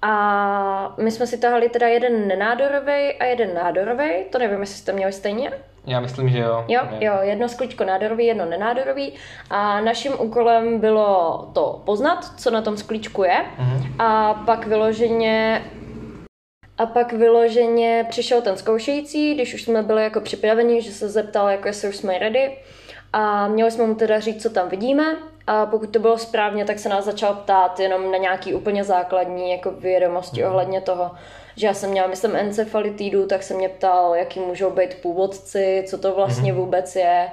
A 0.03 0.95
my 0.99 1.11
jsme 1.11 1.27
si 1.27 1.39
tahali 1.39 1.69
teda 1.69 1.87
jeden 1.89 2.29
nenádorový 2.29 3.13
a 3.21 3.25
jeden 3.25 3.55
nádorový. 3.55 4.11
To 4.31 4.39
nevím, 4.39 4.61
jestli 4.61 4.77
jste 4.77 4.93
měli 4.93 5.13
stejně. 5.13 5.53
Já 5.87 6.01
myslím, 6.01 6.29
že 6.29 6.39
jo. 6.39 6.65
Jo, 6.69 6.81
jo, 7.01 7.13
jedno 7.21 7.49
sklíčko 7.49 7.85
nádorový, 7.85 8.27
jedno 8.27 8.47
nenádorový. 8.47 9.13
A 9.51 9.81
naším 9.81 10.13
úkolem 10.19 10.81
bylo 10.81 11.39
to 11.55 11.83
poznat, 11.87 12.25
co 12.41 12.51
na 12.51 12.63
tom 12.63 12.77
sklíčku 12.77 13.25
je. 13.25 13.45
Uh-huh. 13.59 13.95
A 13.99 14.35
pak 14.35 14.67
vyloženě 14.67 15.63
a 16.79 16.87
pak 16.87 17.13
vyloženě 17.13 18.07
přišel 18.09 18.43
ten 18.43 18.57
zkoušející, 18.57 19.35
když 19.35 19.55
už 19.55 19.63
jsme 19.63 19.83
byli 19.83 20.03
jako 20.03 20.21
připraveni, 20.21 20.83
že 20.83 20.93
se 20.93 21.09
zeptal, 21.09 21.49
jako 21.49 21.69
jestli 21.69 21.89
už 21.89 21.97
jsme 21.97 22.19
ready. 22.19 22.57
A 23.17 23.49
měli 23.49 23.71
jsme 23.71 23.87
mu 23.87 23.95
teda 23.95 24.21
říct, 24.21 24.43
co 24.43 24.51
tam 24.51 24.69
vidíme 24.69 25.17
a 25.47 25.67
pokud 25.67 25.91
to 25.91 25.99
bylo 25.99 26.19
správně, 26.19 26.65
tak 26.65 26.79
se 26.79 26.89
nás 26.89 27.05
začal 27.05 27.35
ptát 27.35 27.81
jenom 27.81 28.13
na 28.13 28.19
nějaký 28.19 28.55
úplně 28.55 28.85
základní 28.85 29.51
jako 29.51 29.71
vědomosti 29.71 30.43
mm. 30.43 30.51
ohledně 30.51 30.81
toho, 30.81 31.11
že 31.57 31.67
já 31.67 31.75
jsem 31.75 31.91
měla, 31.91 32.07
myslím, 32.07 32.37
encefalitidu, 32.37 33.27
tak 33.27 33.43
se 33.43 33.55
mě 33.55 33.69
ptal, 33.69 34.15
jaký 34.15 34.41
můžou 34.41 34.71
být 34.71 34.95
původci, 35.03 35.85
co 35.89 35.99
to 35.99 36.15
vlastně 36.15 36.53
mm. 36.53 36.59
vůbec 36.59 36.97
je 36.97 37.31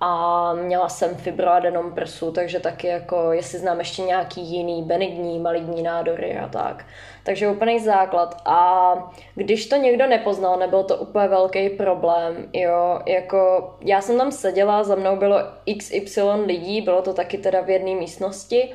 a 0.00 0.52
měla 0.52 0.88
jsem 0.88 1.14
fibroadenom 1.14 1.92
prsu, 1.94 2.32
takže 2.32 2.60
taky 2.60 2.86
jako, 2.86 3.32
jestli 3.32 3.58
znám 3.58 3.78
ještě 3.78 4.02
nějaký 4.02 4.40
jiný 4.40 4.82
benigní, 4.82 5.38
maligní 5.38 5.82
nádory 5.82 6.38
a 6.38 6.48
tak. 6.48 6.84
Takže 7.26 7.48
úplný 7.48 7.78
základ. 7.78 8.42
A 8.44 8.94
když 9.34 9.66
to 9.66 9.76
někdo 9.76 10.06
nepoznal, 10.06 10.56
nebyl 10.58 10.82
to 10.84 10.96
úplně 10.96 11.28
velký 11.28 11.68
problém, 11.70 12.48
jo, 12.52 13.00
jako 13.06 13.70
já 13.80 14.00
jsem 14.00 14.18
tam 14.18 14.32
seděla, 14.32 14.84
za 14.84 14.94
mnou 14.94 15.16
bylo 15.16 15.38
XY 15.78 16.20
lidí, 16.46 16.80
bylo 16.80 17.02
to 17.02 17.14
taky 17.14 17.38
teda 17.38 17.60
v 17.60 17.70
jedné 17.70 17.94
místnosti 17.94 18.74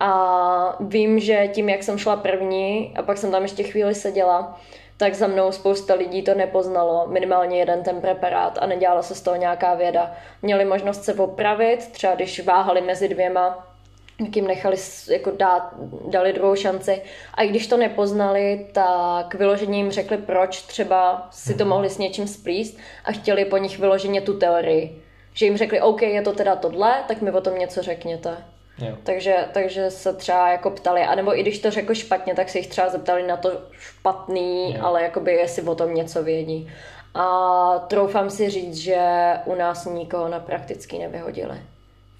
a 0.00 0.76
vím, 0.80 1.18
že 1.18 1.48
tím, 1.48 1.68
jak 1.68 1.82
jsem 1.82 1.98
šla 1.98 2.16
první 2.16 2.94
a 2.96 3.02
pak 3.02 3.18
jsem 3.18 3.30
tam 3.30 3.42
ještě 3.42 3.62
chvíli 3.62 3.94
seděla, 3.94 4.60
tak 4.96 5.14
za 5.14 5.26
mnou 5.26 5.52
spousta 5.52 5.94
lidí 5.94 6.22
to 6.22 6.34
nepoznalo, 6.34 7.06
minimálně 7.08 7.58
jeden 7.58 7.82
ten 7.82 8.00
preparát 8.00 8.58
a 8.60 8.66
nedělala 8.66 9.02
se 9.02 9.14
z 9.14 9.20
toho 9.20 9.36
nějaká 9.36 9.74
věda. 9.74 10.14
Měli 10.42 10.64
možnost 10.64 11.04
se 11.04 11.14
opravit, 11.14 11.92
třeba 11.92 12.14
když 12.14 12.44
váhali 12.44 12.80
mezi 12.80 13.08
dvěma, 13.08 13.73
jak 14.20 14.36
jim 14.36 14.46
nechali 14.46 14.76
jako 15.10 15.30
dát, 15.30 15.74
dali 16.08 16.32
druhou 16.32 16.54
šanci. 16.54 17.02
A 17.34 17.42
i 17.42 17.48
když 17.48 17.66
to 17.66 17.76
nepoznali, 17.76 18.66
tak 18.72 19.34
vyloženě 19.34 19.78
jim 19.78 19.90
řekli, 19.90 20.16
proč 20.16 20.62
třeba 20.62 21.28
si 21.30 21.54
to 21.54 21.64
mhm. 21.64 21.70
mohli 21.70 21.90
s 21.90 21.98
něčím 21.98 22.28
splíst 22.28 22.78
a 23.04 23.12
chtěli 23.12 23.44
po 23.44 23.56
nich 23.56 23.78
vyloženě 23.78 24.20
tu 24.20 24.38
teorii. 24.38 25.02
Že 25.32 25.46
jim 25.46 25.56
řekli, 25.56 25.80
OK, 25.80 26.02
je 26.02 26.22
to 26.22 26.32
teda 26.32 26.56
tohle, 26.56 27.04
tak 27.08 27.22
mi 27.22 27.30
o 27.30 27.40
tom 27.40 27.58
něco 27.58 27.82
řekněte. 27.82 28.36
Jo. 28.78 28.96
Takže, 29.02 29.36
takže 29.52 29.90
se 29.90 30.12
třeba 30.12 30.50
jako 30.50 30.70
ptali, 30.70 31.00
anebo 31.00 31.38
i 31.38 31.42
když 31.42 31.58
to 31.58 31.70
řekl 31.70 31.94
špatně, 31.94 32.34
tak 32.34 32.48
se 32.48 32.58
jich 32.58 32.66
třeba 32.66 32.88
zeptali 32.88 33.26
na 33.26 33.36
to 33.36 33.60
špatný, 33.70 34.74
jo. 34.74 34.80
ale 34.84 35.02
jakoby 35.02 35.32
jestli 35.32 35.62
o 35.62 35.74
tom 35.74 35.94
něco 35.94 36.22
vědí. 36.22 36.72
A 37.14 37.78
troufám 37.88 38.30
si 38.30 38.50
říct, 38.50 38.76
že 38.76 39.00
u 39.44 39.54
nás 39.54 39.86
nikoho 39.86 40.28
na 40.28 40.40
prakticky 40.40 40.98
nevyhodili. 40.98 41.58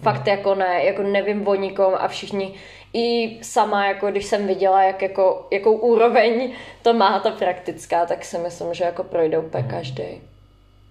Fakt 0.04 0.26
jako 0.26 0.54
ne, 0.54 0.84
jako 0.84 1.02
nevím 1.02 1.48
o 1.48 1.54
nikom 1.54 1.94
a 1.98 2.08
všichni, 2.08 2.54
i 2.94 3.38
sama, 3.42 3.86
jako 3.86 4.10
když 4.10 4.24
jsem 4.24 4.46
viděla, 4.46 4.82
jak 4.82 5.02
jako, 5.02 5.48
jakou 5.52 5.76
úroveň 5.76 6.52
to 6.82 6.94
má 6.94 7.18
ta 7.18 7.30
praktická, 7.30 8.06
tak 8.06 8.24
si 8.24 8.38
myslím, 8.38 8.74
že 8.74 8.84
jako 8.84 9.04
projde 9.04 9.38
úplně 9.38 9.62
mhm. 9.62 9.70
každý. 9.70 10.04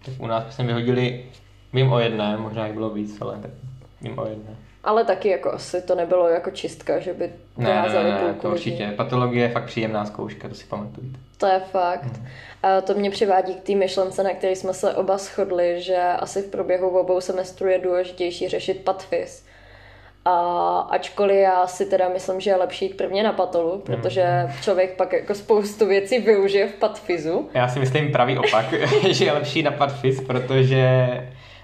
Tak 0.06 0.13
u 0.19 0.28
nás 0.28 0.56
jsme 0.56 0.65
vyhodili, 0.65 1.26
vím 1.73 1.91
o 1.91 1.99
jedné, 1.99 2.38
možná 2.38 2.65
jich 2.65 2.76
bylo 2.76 2.89
víc, 2.89 3.21
ale 3.21 3.39
tak 3.41 3.52
vím 4.02 4.19
o 4.19 4.26
jedné. 4.26 4.56
Ale 4.83 5.05
taky 5.05 5.29
jako 5.29 5.51
asi 5.51 5.81
to 5.81 5.95
nebylo 5.95 6.27
jako 6.27 6.51
čistka, 6.51 6.99
že 6.99 7.13
by 7.13 7.31
vyházeli 7.57 8.03
ne, 8.03 8.21
ne, 8.21 8.27
ne, 8.27 8.33
to 8.33 8.49
určitě. 8.49 8.93
Patologie 8.97 9.43
je 9.43 9.49
fakt 9.49 9.65
příjemná 9.65 10.05
zkouška, 10.05 10.49
to 10.49 10.55
si 10.55 10.65
pamatujte. 10.65 11.19
To 11.37 11.45
je 11.45 11.59
fakt. 11.59 12.03
Hmm. 12.03 12.27
A 12.63 12.81
to 12.81 12.93
mě 12.93 13.11
přivádí 13.11 13.55
k 13.55 13.63
té 13.63 13.75
myšlence, 13.75 14.23
na 14.23 14.29
které 14.29 14.55
jsme 14.55 14.73
se 14.73 14.93
oba 14.93 15.17
shodli, 15.17 15.81
že 15.81 15.97
asi 15.97 16.41
v 16.41 16.51
průběhu 16.51 16.89
obou 16.99 17.21
semestrů 17.21 17.67
je 17.67 17.79
důležitější 17.79 18.49
řešit 18.49 18.83
patfis. 18.83 19.45
A 20.25 20.79
ačkoliv 20.79 21.37
já 21.37 21.67
si 21.67 21.85
teda 21.85 22.09
myslím, 22.09 22.39
že 22.39 22.49
je 22.49 22.55
lepší 22.55 22.85
jít 22.85 22.97
prvně 22.97 23.23
na 23.23 23.33
patolu, 23.33 23.81
protože 23.85 24.23
hmm. 24.23 24.53
člověk 24.61 24.95
pak 24.95 25.13
jako 25.13 25.35
spoustu 25.35 25.85
věcí 25.85 26.19
využije 26.19 26.67
v 26.67 26.73
patfizu. 26.73 27.49
Já 27.53 27.67
si 27.67 27.79
myslím 27.79 28.11
pravý 28.11 28.37
opak, 28.37 28.65
že 29.11 29.25
je 29.25 29.31
lepší 29.31 29.63
na 29.63 29.71
patfis, 29.71 30.21
protože 30.21 31.07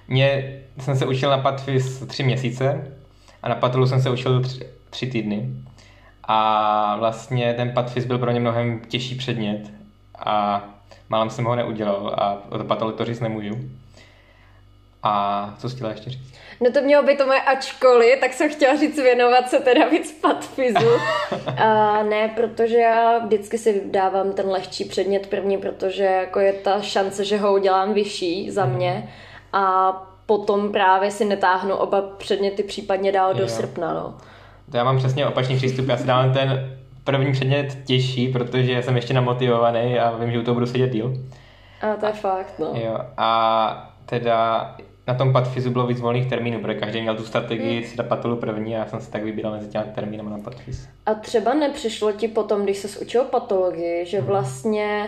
mě 0.07 0.59
jsem 0.79 0.95
se 0.95 1.05
učil 1.05 1.29
na 1.29 1.37
patfis 1.37 1.99
tři 2.07 2.23
měsíce 2.23 2.95
a 3.43 3.49
na 3.49 3.55
patolu 3.55 3.87
jsem 3.87 4.01
se 4.01 4.09
učil 4.09 4.41
tři, 4.41 4.59
tři 4.89 5.07
týdny. 5.07 5.49
A 6.23 6.95
vlastně 6.99 7.53
ten 7.53 7.71
patfis 7.73 8.05
byl 8.05 8.17
pro 8.17 8.31
ně 8.31 8.39
mnohem 8.39 8.79
těžší 8.79 9.15
předmět 9.15 9.71
a 10.25 10.63
málem 11.09 11.29
jsem 11.29 11.45
ho 11.45 11.55
neudělal 11.55 12.15
a 12.17 12.41
o 12.49 12.57
to 12.57 12.63
patolu 12.63 12.91
to 12.91 13.05
říct 13.05 13.19
nemůžu. 13.19 13.57
A 15.03 15.55
co 15.57 15.69
jsi 15.69 15.75
chtěla 15.75 15.91
ještě 15.91 16.09
říct? 16.09 16.33
No 16.61 16.71
to 16.71 16.81
mělo 16.81 17.03
by 17.03 17.15
to 17.15 17.25
moje 17.25 17.41
ačkoliv, 17.41 18.19
tak 18.19 18.33
jsem 18.33 18.49
chtěla 18.49 18.75
říct 18.75 18.95
věnovat 18.95 19.49
se 19.49 19.59
teda 19.59 19.87
víc 19.87 20.11
patfizu. 20.11 20.89
a 21.57 22.03
ne, 22.03 22.27
protože 22.35 22.77
já 22.77 23.17
vždycky 23.17 23.57
si 23.57 23.81
dávám 23.85 24.33
ten 24.33 24.49
lehčí 24.49 24.85
předmět 24.85 25.27
první, 25.27 25.57
protože 25.57 26.03
jako 26.03 26.39
je 26.39 26.53
ta 26.53 26.81
šance, 26.81 27.25
že 27.25 27.37
ho 27.37 27.53
udělám 27.53 27.93
vyšší 27.93 28.51
za 28.51 28.65
mě. 28.65 29.09
A 29.53 29.91
potom 30.29 30.71
právě 30.71 31.11
si 31.11 31.25
netáhnu 31.25 31.75
oba 31.75 32.01
předměty 32.01 32.63
případně 32.63 33.11
dál 33.11 33.33
do 33.33 33.47
srpna. 33.47 33.93
No. 33.93 34.13
To 34.71 34.77
já 34.77 34.83
mám 34.83 34.97
přesně 34.97 35.27
opačný 35.27 35.55
přístup. 35.55 35.87
Já 35.87 35.97
si 35.97 36.07
dávám 36.07 36.33
ten 36.33 36.77
první 37.03 37.31
předmět 37.31 37.77
těžší, 37.85 38.27
protože 38.27 38.83
jsem 38.83 38.95
ještě 38.95 39.13
namotivovaný 39.13 39.99
a 39.99 40.17
vím, 40.17 40.31
že 40.31 40.39
u 40.39 40.43
toho 40.43 40.53
budu 40.53 40.65
sedět 40.65 40.89
díl. 40.89 41.13
A 41.81 41.95
to 41.95 42.05
je 42.05 42.13
fakt, 42.13 42.59
no. 42.59 42.71
Jo, 42.73 42.97
a 43.17 43.93
teda 44.05 44.75
na 45.07 45.13
tom 45.13 45.33
patfizu 45.33 45.69
bylo 45.69 45.87
víc 45.87 45.99
volných 45.99 46.29
termínů, 46.29 46.61
protože 46.61 46.79
každý 46.79 47.01
měl 47.01 47.15
tu 47.15 47.25
strategii 47.25 47.79
hmm. 47.79 47.89
si 47.89 47.97
dát 47.97 48.07
patolu 48.07 48.35
první 48.35 48.75
a 48.75 48.79
já 48.79 48.85
jsem 48.85 49.01
se 49.01 49.11
tak 49.11 49.23
vybíral 49.23 49.51
mezi 49.51 49.69
těmi 49.69 49.85
termíny 49.95 50.23
na 50.23 50.39
patfiz. 50.43 50.87
A 51.05 51.13
třeba 51.13 51.53
nepřišlo 51.53 52.11
ti 52.11 52.27
potom, 52.27 52.63
když 52.63 52.77
se 52.77 52.99
učil 52.99 53.23
patologii, 53.23 54.05
že 54.05 54.17
hmm. 54.17 54.27
vlastně 54.27 55.07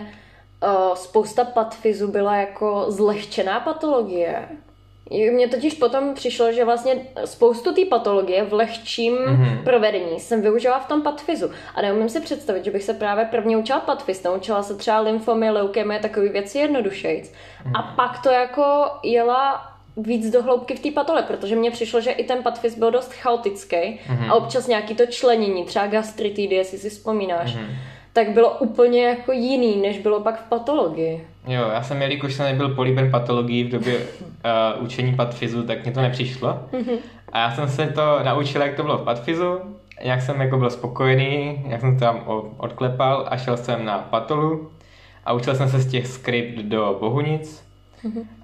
uh, 0.64 0.96
spousta 0.96 1.44
patfizu 1.44 2.12
byla 2.12 2.36
jako 2.36 2.86
zlehčená 2.88 3.60
patologie? 3.60 4.48
Mně 5.32 5.48
totiž 5.48 5.74
potom 5.74 6.14
přišlo, 6.14 6.52
že 6.52 6.66
vlastně 6.66 6.96
spoustu 7.26 7.74
té 7.74 7.86
patologie 7.86 8.44
v 8.44 8.54
lehčím 8.54 9.18
mm-hmm. 9.18 9.64
provedení 9.64 10.20
jsem 10.20 10.42
využila 10.42 10.80
v 10.80 10.88
tom 10.88 11.02
patfizu. 11.02 11.52
A 11.76 11.82
neumím 11.82 12.10
si 12.10 12.22
představit, 12.22 12.66
že 12.66 12.72
bych 12.72 12.84
se 12.84 12.94
právě 12.94 13.26
prvně 13.26 13.58
učila 13.58 13.80
patfiz, 13.80 14.24
naučila 14.24 14.64
se 14.64 14.76
třeba 14.76 15.00
lymfomy, 15.00 15.50
leukemie, 15.50 16.00
takové 16.00 16.30
věci 16.30 16.58
jednodušejc. 16.58 17.32
Mm-hmm. 17.32 17.72
A 17.80 17.82
pak 17.82 18.24
to 18.24 18.30
jako 18.30 18.86
jela 19.04 19.68
víc 19.98 20.30
do 20.30 20.44
hloubky 20.44 20.76
v 20.76 20.80
té 20.80 20.92
patole, 20.92 21.24
protože 21.24 21.56
mně 21.56 21.72
přišlo, 21.72 22.02
že 22.02 22.12
i 22.12 22.24
ten 22.24 22.44
patfis 22.44 22.78
byl 22.78 22.92
dost 22.92 23.14
chaotický 23.14 23.76
mm-hmm. 23.76 24.32
a 24.32 24.34
občas 24.34 24.68
nějaký 24.68 24.96
to 24.96 25.06
členění, 25.06 25.66
třeba 25.66 25.88
gastritidy, 25.88 26.56
jestli 26.56 26.78
si 26.78 26.90
vzpomínáš. 26.90 27.56
Mm-hmm 27.56 27.91
tak 28.14 28.30
bylo 28.30 28.50
úplně 28.50 29.06
jako 29.06 29.32
jiný, 29.32 29.82
než 29.82 30.00
bylo 30.00 30.20
pak 30.20 30.46
v 30.46 30.50
patologii. 30.50 31.28
Jo, 31.48 31.70
já 31.74 31.84
jsem, 31.84 32.02
jelikož 32.02 32.34
jsem 32.34 32.46
nebyl 32.46 32.76
políben 32.76 33.12
patologii 33.12 33.64
v 33.64 33.72
době 33.72 33.98
uh, 33.98 34.84
učení 34.84 35.16
patfizu, 35.16 35.64
tak 35.64 35.84
mě 35.84 35.92
to 35.92 36.02
nepřišlo. 36.02 36.60
A 37.32 37.40
já 37.40 37.52
jsem 37.52 37.70
se 37.70 37.88
to 37.88 38.20
naučil, 38.24 38.62
jak 38.62 38.76
to 38.76 38.84
bylo 38.84 38.98
v 38.98 39.04
patfizu, 39.04 39.60
jak 40.02 40.22
jsem 40.22 40.42
jako 40.42 40.58
byl 40.58 40.70
spokojený, 40.70 41.62
jak 41.68 41.82
jsem 41.82 41.94
to 41.94 42.06
tam 42.06 42.24
odklepal 42.58 43.28
a 43.30 43.38
šel 43.38 43.58
jsem 43.58 43.86
na 43.86 43.98
patolu 43.98 44.72
a 45.26 45.34
učil 45.34 45.56
jsem 45.56 45.70
se 45.70 45.80
z 45.80 45.92
těch 45.92 46.08
skript 46.08 46.60
do 46.60 46.98
Bohunic 47.00 47.71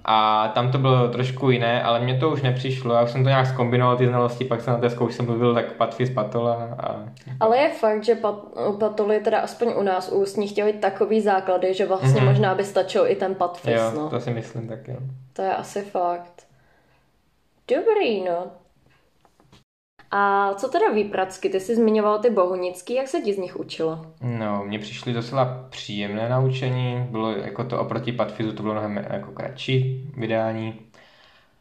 a 0.04 0.48
tam 0.48 0.72
to 0.72 0.78
bylo 0.78 1.08
trošku 1.08 1.50
jiné, 1.50 1.82
ale 1.82 2.00
mně 2.00 2.18
to 2.18 2.30
už 2.30 2.42
nepřišlo. 2.42 2.94
Já 2.94 3.02
už 3.02 3.10
jsem 3.10 3.22
to 3.22 3.28
nějak 3.28 3.46
zkombinoval 3.46 3.96
ty 3.96 4.06
znalosti, 4.06 4.44
pak 4.44 4.60
jsem 4.60 4.72
na 4.72 4.80
té 4.80 4.90
zkoušce 4.90 5.22
mluvil 5.22 5.54
tak 5.54 5.72
patfis 5.72 6.10
patola. 6.10 6.76
A... 6.78 7.04
Ale 7.40 7.58
je 7.58 7.70
fakt, 7.70 8.04
že 8.04 8.14
pat, 8.14 8.34
patoly, 8.78 9.20
teda 9.20 9.40
aspoň 9.40 9.72
u 9.76 9.82
nás 9.82 10.12
ústní, 10.12 10.48
chtěli 10.48 10.72
takový 10.72 11.20
základy, 11.20 11.74
že 11.74 11.86
vlastně 11.86 12.20
mm-hmm. 12.20 12.24
možná 12.24 12.54
by 12.54 12.64
stačil 12.64 13.06
i 13.06 13.16
ten 13.16 13.34
patfis. 13.34 13.74
Jo, 13.74 13.92
no. 13.94 14.10
to 14.10 14.20
si 14.20 14.30
myslím 14.30 14.68
taky. 14.68 14.96
To 15.32 15.42
je 15.42 15.54
asi 15.54 15.82
fakt. 15.82 16.46
Dobrý, 17.68 18.24
no. 18.24 18.46
A 20.10 20.54
co 20.54 20.68
teda 20.68 20.90
výpracky? 20.94 21.48
Ty 21.48 21.60
jsi 21.60 21.76
zmiňoval 21.76 22.18
ty 22.18 22.30
bohunický, 22.30 22.94
jak 22.94 23.08
se 23.08 23.20
ti 23.20 23.34
z 23.34 23.38
nich 23.38 23.60
učilo? 23.60 24.06
No, 24.22 24.64
mně 24.66 24.78
přišly 24.78 25.12
docela 25.12 25.66
příjemné 25.70 26.28
naučení, 26.28 27.06
bylo 27.10 27.32
jako 27.32 27.64
to 27.64 27.80
oproti 27.80 28.12
Patfizu, 28.12 28.52
to 28.52 28.62
bylo 28.62 28.74
mnohem 28.74 28.96
jako 29.10 29.32
kratší 29.32 30.10
vydání. 30.16 30.74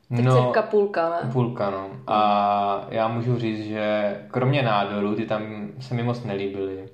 Tak 0.09 0.25
no, 0.25 0.43
cirka 0.43 0.61
půlka, 0.61 1.09
ne? 1.09 1.29
Půlka, 1.33 1.69
no. 1.69 1.89
A 2.07 2.87
já 2.89 3.07
můžu 3.07 3.39
říct, 3.39 3.67
že 3.67 4.15
kromě 4.31 4.61
nádoru, 4.61 5.15
ty 5.15 5.25
tam 5.25 5.67
se 5.79 5.93
mi 5.93 6.03
moc 6.03 6.23
nelíbily. 6.23 6.89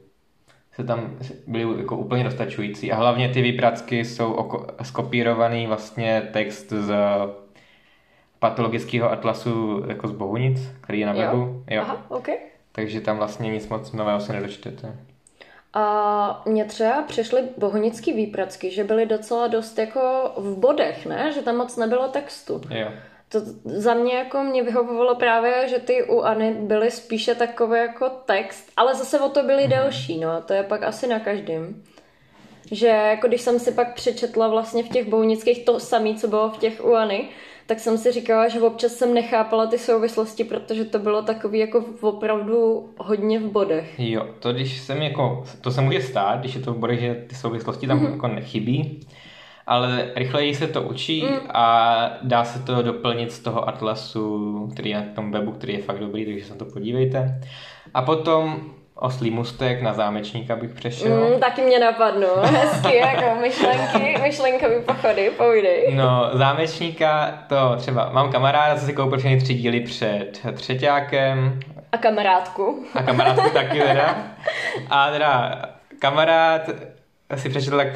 Se 0.76 0.84
tam 0.84 1.18
byly 1.48 1.80
jako 1.80 1.98
úplně 1.98 2.24
dostačující. 2.24 2.92
A 2.92 2.96
hlavně 2.96 3.30
ty 3.30 3.42
výpracky 3.42 4.06
jsou 4.06 4.50
skopírovaný 4.84 5.68
vlastně 5.68 6.30
text 6.34 6.70
z 6.70 6.94
patologického 8.44 9.12
atlasu 9.12 9.84
jako 9.88 10.08
z 10.08 10.12
Bohunic, 10.12 10.60
který 10.82 11.00
je 11.00 11.06
na 11.06 11.14
webu. 11.14 11.38
Jo. 11.38 11.64
jo. 11.70 11.82
Aha, 11.82 12.06
okay. 12.10 12.36
Takže 12.72 13.02
tam 13.02 13.18
vlastně 13.18 13.52
nic 13.52 13.68
moc 13.68 13.92
nového 13.92 14.20
se 14.20 14.34
nedočtete. 14.34 14.96
A 15.74 16.44
mě 16.46 16.66
třeba 16.66 17.02
přišly 17.02 17.44
bohunický 17.58 18.14
výpracky, 18.14 18.72
že 18.72 18.84
byly 18.84 19.06
docela 19.06 19.48
dost 19.48 19.80
jako 19.80 20.32
v 20.38 20.58
bodech, 20.58 21.06
ne? 21.06 21.32
Že 21.32 21.42
tam 21.42 21.58
moc 21.58 21.78
nebylo 21.78 22.08
textu. 22.08 22.62
Jo. 22.70 22.88
To 23.30 23.40
za 23.66 23.94
mě 23.94 24.16
jako 24.16 24.44
mě 24.44 24.64
vyhovovalo 24.64 25.16
právě, 25.16 25.68
že 25.68 25.80
ty 25.80 26.04
u 26.04 26.22
Any 26.22 26.54
byly 26.54 26.92
spíše 26.92 27.36
takové 27.36 27.80
jako 27.80 28.10
text, 28.10 28.72
ale 28.78 28.96
zase 28.96 29.20
o 29.20 29.30
to 29.30 29.44
byly 29.44 29.64
mm. 29.64 29.70
delší, 29.70 30.20
no. 30.20 30.42
To 30.42 30.54
je 30.54 30.64
pak 30.64 30.84
asi 30.84 31.08
na 31.08 31.20
každém. 31.20 31.84
Že 32.72 32.88
jako 32.88 33.28
když 33.28 33.42
jsem 33.42 33.60
si 33.60 33.72
pak 33.72 33.94
přečetla 33.94 34.48
vlastně 34.48 34.84
v 34.84 34.90
těch 34.90 35.08
bohunických 35.10 35.66
to 35.66 35.80
samé, 35.80 36.16
co 36.16 36.28
bylo 36.28 36.50
v 36.50 36.58
těch 36.58 36.86
u 36.86 36.96
Any, 36.96 37.30
tak 37.66 37.80
jsem 37.80 37.98
si 37.98 38.12
říkala, 38.12 38.48
že 38.48 38.62
občas 38.62 38.92
jsem 38.92 39.14
nechápala 39.14 39.68
ty 39.68 39.78
souvislosti, 39.78 40.44
protože 40.44 40.86
to 40.86 41.00
bylo 41.00 41.22
takový 41.22 41.60
jako 41.60 41.86
opravdu 42.02 42.90
hodně 42.98 43.40
v 43.40 43.52
bodech. 43.52 44.00
Jo, 44.00 44.28
to 44.40 44.54
když 44.54 44.80
jsem 44.80 45.02
jako, 45.02 45.44
to 45.62 45.72
se 45.72 45.82
může 45.82 46.02
stát, 46.02 46.40
když 46.40 46.56
je 46.56 46.62
to 46.62 46.74
v 46.74 46.78
bodech, 46.78 47.00
že 47.00 47.26
ty 47.28 47.36
souvislosti 47.36 47.88
tam 47.88 48.00
mm-hmm. 48.00 48.12
jako 48.12 48.28
nechybí, 48.28 49.08
ale 49.68 50.12
rychleji 50.16 50.56
se 50.56 50.68
to 50.68 50.82
učí 50.82 51.24
mm. 51.24 51.38
a 51.50 52.10
dá 52.22 52.44
se 52.44 52.60
to 52.60 52.82
doplnit 52.82 53.32
z 53.32 53.40
toho 53.40 53.70
atlasu, 53.70 54.70
který 54.74 54.90
je 54.90 54.96
na 54.96 55.06
tom 55.16 55.32
webu, 55.32 55.52
který 55.52 55.74
je 55.74 55.82
fakt 55.82 56.00
dobrý, 56.00 56.26
takže 56.26 56.46
se 56.46 56.56
to 56.56 56.66
podívejte. 56.66 57.42
A 57.94 58.02
potom 58.02 58.74
oslý 58.96 59.32
mustek 59.32 59.82
na 59.82 59.94
zámečníka 59.94 60.56
bych 60.56 60.72
přešel. 60.72 61.30
Mm, 61.30 61.40
taky 61.40 61.62
mě 61.62 61.80
napadnu. 61.80 62.28
Hezky, 62.42 62.98
jako 62.98 63.42
myšlenky, 63.42 64.18
myšlenkový 64.22 64.76
pochody, 64.86 65.32
pojdej. 65.38 65.96
No, 65.96 66.30
zámečníka, 66.34 67.40
to 67.48 67.76
třeba, 67.78 68.10
mám 68.14 68.32
kamaráda, 68.32 68.76
co 68.80 68.86
si 68.86 68.94
koupil 68.94 69.18
všechny 69.18 69.38
tři 69.38 69.54
díly 69.54 69.80
před 69.80 70.42
třetíákem. 70.54 71.60
A 71.92 71.98
kamarádku. 71.98 72.86
A 72.96 73.04
kamarádku 73.04 73.50
taky 73.50 73.80
teda. 73.80 74.16
A 74.90 75.12
teda 75.12 75.62
kamarád 76.00 76.70
si 77.36 77.50
přečetl 77.50 77.78
tak 77.78 77.88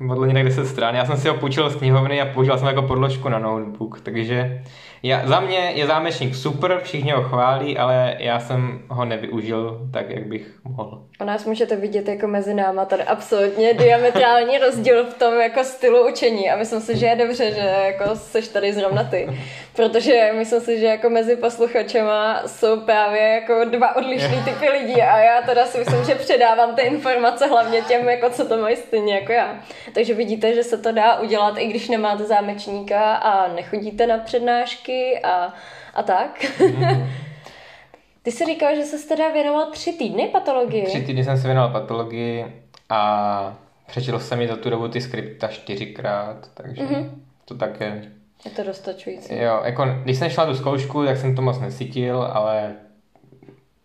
modlně 0.00 0.32
někde 0.32 0.50
se 0.50 0.66
strany. 0.66 0.98
Já 0.98 1.04
jsem 1.04 1.16
si 1.16 1.28
ho 1.28 1.34
půjčil 1.34 1.70
z 1.70 1.76
knihovny 1.76 2.20
a 2.20 2.26
použil 2.26 2.58
jsem 2.58 2.68
jako 2.68 2.82
podložku 2.82 3.28
na 3.28 3.38
notebook, 3.38 4.00
takže 4.00 4.62
já, 5.04 5.26
za 5.26 5.40
mě 5.40 5.58
je 5.58 5.86
zámečník 5.86 6.34
super, 6.34 6.80
všichni 6.82 7.12
ho 7.12 7.22
chválí, 7.22 7.78
ale 7.78 8.16
já 8.18 8.40
jsem 8.40 8.82
ho 8.88 9.04
nevyužil 9.04 9.88
tak, 9.92 10.10
jak 10.10 10.26
bych 10.26 10.46
mohl. 10.64 11.02
A 11.20 11.24
nás 11.24 11.44
můžete 11.44 11.76
vidět 11.76 12.08
jako 12.08 12.26
mezi 12.26 12.54
náma 12.54 12.84
tady 12.84 13.02
absolutně 13.02 13.74
diametrální 13.74 14.58
rozdíl 14.58 15.04
v 15.04 15.14
tom 15.14 15.40
jako 15.40 15.64
stylu 15.64 16.08
učení 16.08 16.50
a 16.50 16.56
myslím 16.56 16.80
si, 16.80 16.96
že 16.96 17.06
je 17.06 17.16
dobře, 17.16 17.52
že 17.52 17.60
jako 17.60 18.16
seš 18.16 18.48
tady 18.48 18.72
zrovna 18.72 19.04
ty. 19.04 19.28
Protože 19.76 20.30
myslím 20.38 20.60
si, 20.60 20.80
že 20.80 20.86
jako 20.86 21.10
mezi 21.10 21.36
posluchačema 21.36 22.42
jsou 22.46 22.80
právě 22.80 23.22
jako 23.22 23.64
dva 23.64 23.96
odlišný 23.96 24.42
typy 24.44 24.68
lidí 24.68 25.02
a 25.02 25.18
já 25.18 25.42
teda 25.42 25.66
si 25.66 25.78
myslím, 25.78 26.04
že 26.04 26.14
předávám 26.14 26.74
ty 26.74 26.82
informace 26.82 27.46
hlavně 27.46 27.82
těm, 27.82 28.08
jako 28.08 28.30
co 28.30 28.48
to 28.48 28.56
mají 28.56 28.76
stejně 28.76 29.14
jako 29.14 29.32
já. 29.32 29.58
Takže 29.94 30.14
vidíte, 30.14 30.54
že 30.54 30.62
se 30.62 30.78
to 30.78 30.92
dá 30.92 31.20
udělat, 31.20 31.58
i 31.58 31.66
když 31.66 31.88
nemáte 31.88 32.24
zámečníka 32.24 33.14
a 33.14 33.54
nechodíte 33.54 34.06
na 34.06 34.18
přednášky 34.18 34.93
a, 35.22 35.52
a 35.94 36.02
tak. 36.02 36.42
Mm-hmm. 36.42 37.06
Ty 38.22 38.32
jsi 38.32 38.46
říkal, 38.46 38.76
že 38.76 38.84
se 38.84 39.08
teda 39.08 39.32
věnoval 39.32 39.70
tři 39.70 39.92
týdny 39.92 40.28
patologii. 40.28 40.86
Tři 40.86 41.02
týdny 41.02 41.24
jsem 41.24 41.38
se 41.38 41.46
věnoval 41.46 41.70
patologii 41.70 42.62
a 42.88 43.56
přečetl 43.86 44.18
jsem 44.18 44.38
mi 44.38 44.48
za 44.48 44.56
tu 44.56 44.70
dobu 44.70 44.88
ty 44.88 45.00
skripta 45.00 45.48
čtyřikrát, 45.48 46.50
takže 46.54 46.82
mm-hmm. 46.82 47.10
to 47.44 47.54
také... 47.54 48.02
Je 48.44 48.50
to 48.50 48.62
dostačující. 48.62 49.34
Jo, 49.36 49.60
jako 49.64 49.84
když 50.02 50.18
jsem 50.18 50.30
šla 50.30 50.46
tu 50.46 50.54
zkoušku, 50.54 51.04
tak 51.04 51.16
jsem 51.16 51.36
to 51.36 51.42
moc 51.42 51.60
nesytil, 51.60 52.22
ale 52.22 52.74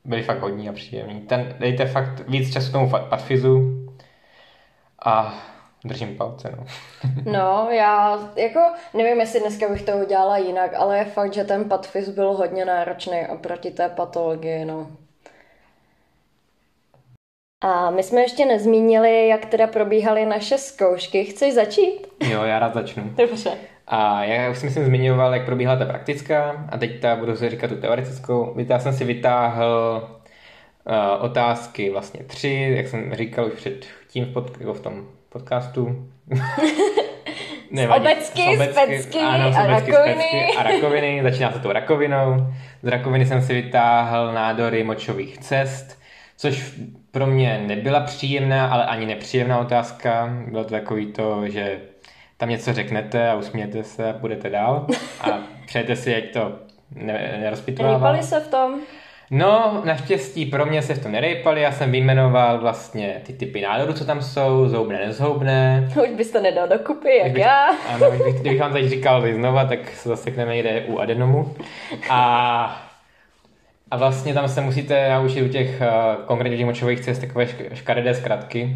byli 0.06 0.24
fakt 0.24 0.42
hodní 0.42 0.70
a 0.70 0.74
příjemní. 0.74 1.22
Ten, 1.22 1.56
dejte 1.60 1.86
fakt 1.86 2.28
víc 2.28 2.54
času 2.54 2.72
tomu 2.72 2.90
patfizu 2.90 3.86
a 5.06 5.44
Držím 5.86 6.18
palce, 6.18 6.54
no. 6.58 6.66
no, 7.32 7.68
já 7.72 8.20
jako 8.36 8.60
nevím, 8.94 9.20
jestli 9.20 9.40
dneska 9.40 9.70
bych 9.70 9.82
to 9.82 9.92
udělala 9.92 10.38
jinak, 10.38 10.72
ale 10.78 10.98
je 10.98 11.06
fakt, 11.06 11.34
že 11.34 11.44
ten 11.44 11.70
patfis 11.70 12.10
byl 12.10 12.34
hodně 12.34 12.66
náročný 12.66 13.28
oproti 13.30 13.72
té 13.72 13.90
patologii, 13.90 14.66
no. 14.66 14.88
A 17.64 17.90
my 17.90 18.04
jsme 18.04 18.22
ještě 18.22 18.46
nezmínili, 18.46 19.28
jak 19.28 19.46
teda 19.46 19.68
probíhaly 19.68 20.26
naše 20.26 20.58
zkoušky. 20.58 21.26
Chceš 21.26 21.54
začít? 21.54 22.08
Jo, 22.30 22.44
já 22.44 22.60
rád 22.60 22.74
začnu. 22.74 23.04
Dobře. 23.18 23.52
A 23.88 24.24
já 24.24 24.50
už 24.50 24.58
jsem 24.58 24.70
si 24.70 24.86
zmiňoval, 24.86 25.34
jak 25.34 25.46
probíhala 25.46 25.80
ta 25.80 25.86
praktická 25.86 26.66
a 26.70 26.78
teď 26.78 27.02
ta 27.02 27.16
budu 27.16 27.36
si 27.36 27.50
říkat 27.50 27.68
tu 27.68 27.76
teoretickou. 27.76 28.56
Já 28.70 28.80
jsem 28.80 28.94
si 28.94 29.06
vytáhl 29.06 30.02
uh, 30.88 31.26
otázky 31.26 31.90
vlastně 31.90 32.24
tři, 32.24 32.74
jak 32.78 32.88
jsem 32.88 33.16
říkal 33.16 33.46
už 33.46 33.54
před 33.54 33.86
tím 34.08 34.26
v, 34.26 34.34
pod, 34.34 34.60
jako 34.60 34.74
v 34.74 34.82
tom 34.82 35.08
podcastu. 35.30 36.10
Nevadí. 37.72 38.06
Obecky, 38.06 38.58
specky 38.72 39.20
ano, 39.20 39.58
a 39.58 39.68
rakoviny. 39.68 40.56
a 40.58 40.64
rakoviny. 40.64 41.20
Začíná 41.24 41.52
se 41.52 41.60
tou 41.60 41.72
rakovinou. 41.72 42.48
Z 42.84 42.88
rakoviny 42.88 43.26
jsem 43.26 43.42
si 43.42 43.54
vytáhl 43.54 44.34
nádory 44.34 44.84
močových 44.84 45.38
cest, 45.38 46.00
což 46.38 46.74
pro 47.12 47.28
mě 47.28 47.64
nebyla 47.68 48.00
příjemná, 48.00 48.68
ale 48.68 48.86
ani 48.86 49.06
nepříjemná 49.06 49.60
otázka. 49.60 50.30
Bylo 50.48 50.64
to 50.64 50.70
takový 50.70 51.06
to, 51.06 51.48
že 51.48 51.80
tam 52.38 52.50
něco 52.50 52.74
řeknete 52.74 53.30
a 53.30 53.36
usmějete 53.36 53.84
se 53.84 54.10
a 54.10 54.14
půjdete 54.14 54.50
dál 54.50 54.88
a 55.22 55.28
přejete 55.66 55.96
si, 55.96 56.16
ať 56.16 56.34
to 56.34 56.60
nerozpitovává. 57.40 58.12
Rýpali 58.12 58.24
se 58.24 58.40
v 58.40 58.48
tom? 58.48 58.80
No, 59.32 59.82
naštěstí 59.86 60.46
pro 60.46 60.66
mě 60.66 60.82
se 60.82 60.94
v 60.94 61.04
tom 61.04 61.12
nerejpali, 61.12 61.62
já 61.62 61.72
jsem 61.72 61.92
vyjmenoval 61.92 62.60
vlastně 62.60 63.22
ty 63.26 63.34
typy 63.34 63.62
nádorů, 63.62 63.94
co 63.94 64.06
tam 64.06 64.22
jsou, 64.22 64.68
zhoubné, 64.68 65.06
nezhoubné. 65.06 65.90
Už 66.04 66.10
bys 66.18 66.32
to 66.32 66.42
nedal 66.42 66.68
dokupy, 66.68 67.18
jak 67.18 67.32
bych, 67.32 67.44
já. 67.44 67.68
Ano, 67.88 68.12
kdybych, 68.12 68.40
kdybych 68.40 68.60
vám 68.60 68.74
teď 68.74 68.90
říkal 68.90 69.22
vy 69.22 69.36
znova, 69.36 69.66
tak 69.66 69.90
se 69.90 70.10
zasekneme 70.10 70.56
někde 70.56 70.82
u 70.88 71.00
adenomu. 71.00 71.56
A, 72.10 72.82
a 73.92 73.98
vlastně 73.98 74.34
tam 74.34 74.48
se 74.48 74.62
musíte 74.62 75.10
naučit 75.10 75.42
u 75.42 75.48
těch 75.48 75.82
uh, 75.82 76.26
konkrétně 76.26 76.58
těch 76.58 76.66
močových 76.66 77.00
cest 77.00 77.20
takové 77.20 77.48
škaredé 77.74 78.14
zkratky. 78.14 78.76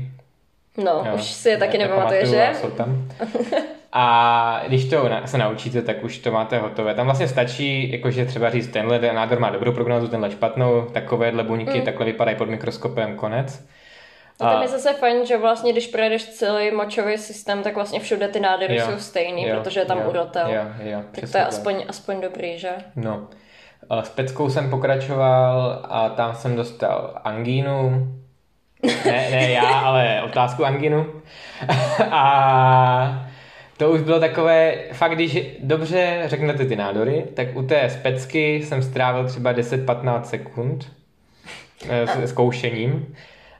No, 0.78 1.04
jo, 1.06 1.16
už 1.16 1.24
si 1.24 1.49
je 1.49 1.58
taky 1.58 1.78
nepamatuje, 1.78 2.26
že? 2.26 2.49
Jsou 2.54 2.70
tam. 2.70 3.08
A 3.96 4.64
když 4.68 4.89
to 4.89 5.10
se 5.26 5.38
naučíte, 5.38 5.82
tak 5.82 6.04
už 6.04 6.18
to 6.18 6.32
máte 6.32 6.60
hotové. 6.60 6.96
Tam 6.96 7.06
vlastně 7.06 7.28
stačí, 7.28 7.91
jakože 7.91 8.26
třeba 8.26 8.50
říct, 8.50 8.68
tenhle 8.68 9.14
nádor 9.14 9.39
má 9.39 9.50
dobrou 9.50 9.72
prognózu, 9.72 10.08
tenhle 10.08 10.32
špatnou, 10.32 10.82
takovéhle 10.82 11.44
buňky, 11.44 11.80
mm. 11.80 11.86
takhle 11.86 12.06
vypadají 12.06 12.38
pod 12.38 12.50
mikroskopem, 12.50 13.16
konec. 13.16 13.68
A 14.39 14.50
tam 14.50 14.62
je 14.62 14.68
zase 14.68 14.94
fajn, 14.94 15.26
že 15.26 15.38
vlastně, 15.38 15.72
když 15.72 15.88
projedeš 15.88 16.30
celý 16.30 16.72
močový 16.72 17.18
systém, 17.18 17.64
tak 17.64 17.76
vlastně 17.76 18.00
všude 18.00 18.28
ty 18.28 18.39
nádory 18.39 18.76
jo, 18.76 18.86
jsou 18.86 19.00
stejný, 19.00 19.48
jo, 19.48 19.58
protože 19.58 19.80
je 19.80 19.86
tam 19.86 19.98
jo, 19.98 20.10
urotel. 20.10 20.48
Jo, 20.48 20.62
jo, 20.91 21.02
tak 21.12 21.32
to 21.32 21.38
je 21.38 21.46
aspoň, 21.46 21.86
aspoň 21.88 22.22
dobrý, 22.22 22.60
že? 22.60 22.72
No. 22.96 23.28
S 24.02 24.10
peckou 24.10 24.50
jsem 24.50 24.70
pokračoval 24.70 25.80
a 25.89 26.10
tam 26.10 26.36
jsem 26.36 26.56
dostal 26.56 27.22
angínu, 27.24 28.08
Ne, 29.06 29.30
ne 29.32 29.52
já, 29.52 29.80
ale 29.80 30.22
otázku 30.26 30.66
anginu. 30.66 31.06
a 32.12 33.22
to 33.84 33.92
už 33.92 34.02
bylo 34.02 34.20
takové, 34.20 34.76
fakt 34.92 35.12
když 35.12 35.40
dobře 35.60 36.24
řeknete 36.26 36.66
ty 36.66 36.76
nádory, 36.76 37.26
tak 37.34 37.56
u 37.56 37.64
té 37.64 37.90
specky 37.90 38.64
jsem 38.64 38.82
strávil 38.82 39.28
třeba 39.28 39.54
10-15 39.54 40.22
sekund 40.22 40.92
eh, 41.90 42.08
s 42.08 42.30
zkoušením. 42.30 43.16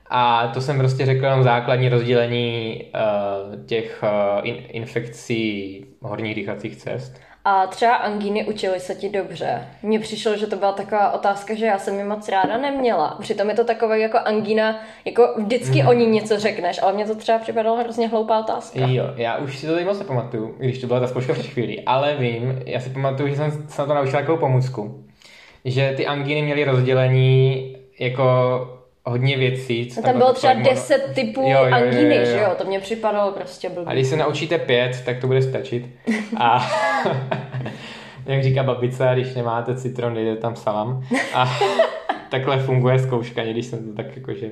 A 0.06 0.48
to 0.48 0.60
jsem 0.60 0.78
prostě 0.78 1.06
řekl 1.06 1.24
jenom 1.24 1.42
základní 1.42 1.88
rozdělení 1.88 2.82
uh, 2.84 3.64
těch 3.66 4.02
uh, 4.02 4.48
in, 4.48 4.56
infekcí 4.68 5.84
horních 6.00 6.34
dýchacích 6.34 6.76
cest. 6.76 7.20
A 7.46 7.66
třeba 7.66 7.94
angíny 7.94 8.44
učily 8.44 8.80
se 8.80 8.94
ti 8.94 9.08
dobře. 9.08 9.68
Mně 9.82 10.00
přišlo, 10.00 10.36
že 10.36 10.46
to 10.46 10.56
byla 10.56 10.72
taková 10.72 11.12
otázka, 11.12 11.54
že 11.54 11.66
já 11.66 11.78
jsem 11.78 11.98
ji 11.98 12.04
moc 12.04 12.28
ráda 12.28 12.56
neměla. 12.56 13.16
Přitom 13.20 13.48
je 13.48 13.54
to 13.54 13.64
takové 13.64 13.98
jako 13.98 14.18
angína, 14.18 14.80
jako 15.04 15.34
vždycky 15.38 15.82
mm. 15.82 15.88
o 15.88 15.92
ní 15.92 16.06
něco 16.06 16.38
řekneš, 16.38 16.82
ale 16.82 16.92
mně 16.92 17.06
to 17.06 17.14
třeba 17.14 17.38
připadalo 17.38 17.76
hrozně 17.76 18.08
hloupá 18.08 18.38
otázka. 18.38 18.80
Jo, 18.86 19.04
já 19.16 19.36
už 19.36 19.58
si 19.58 19.66
to 19.66 19.72
tady 19.72 19.84
moc 19.84 19.98
nepamatuju, 19.98 20.54
když 20.58 20.80
to 20.80 20.86
byla 20.86 21.00
ta 21.00 21.06
zkouška 21.06 21.32
před 21.32 21.46
chvíli, 21.46 21.82
ale 21.86 22.16
vím, 22.16 22.62
já 22.66 22.80
si 22.80 22.90
pamatuju, 22.90 23.28
že 23.28 23.36
jsem 23.36 23.50
se 23.68 23.82
na 23.82 23.86
to 23.86 23.94
naučil 23.94 24.12
takovou 24.12 24.38
pomůcku, 24.38 25.04
že 25.64 25.94
ty 25.96 26.06
angíny 26.06 26.42
měly 26.42 26.64
rozdělení 26.64 27.76
jako 28.00 28.24
hodně 29.04 29.36
věcí. 29.36 29.86
Co 29.86 29.94
tam, 29.94 30.04
tam 30.04 30.18
bylo 30.18 30.32
třeba 30.32 30.52
deset 30.52 31.14
typů 31.14 31.40
jo, 31.40 31.64
jo, 31.64 31.74
angíny, 31.74 32.16
jo, 32.16 32.20
jo, 32.20 32.20
jo. 32.20 32.26
že 32.26 32.38
jo? 32.38 32.54
To 32.58 32.64
mě 32.64 32.80
připadalo 32.80 33.32
prostě 33.32 33.68
blbý. 33.68 33.86
A 33.86 33.92
když 33.92 34.06
se 34.06 34.16
naučíte 34.16 34.58
pět, 34.58 35.02
tak 35.04 35.20
to 35.20 35.26
bude 35.26 35.42
stačit. 35.42 35.86
A 36.36 36.66
jak 38.26 38.42
říká 38.42 38.62
babice, 38.62 39.10
když 39.14 39.34
nemáte 39.34 39.76
citron, 39.76 40.16
jde 40.16 40.36
tam 40.36 40.56
salam. 40.56 41.04
A 41.34 41.58
takhle 42.30 42.58
funguje 42.58 42.98
zkouška, 42.98 43.44
když 43.44 43.66
jsem 43.66 43.86
to 43.90 44.02
tak 44.02 44.16
jakože... 44.16 44.50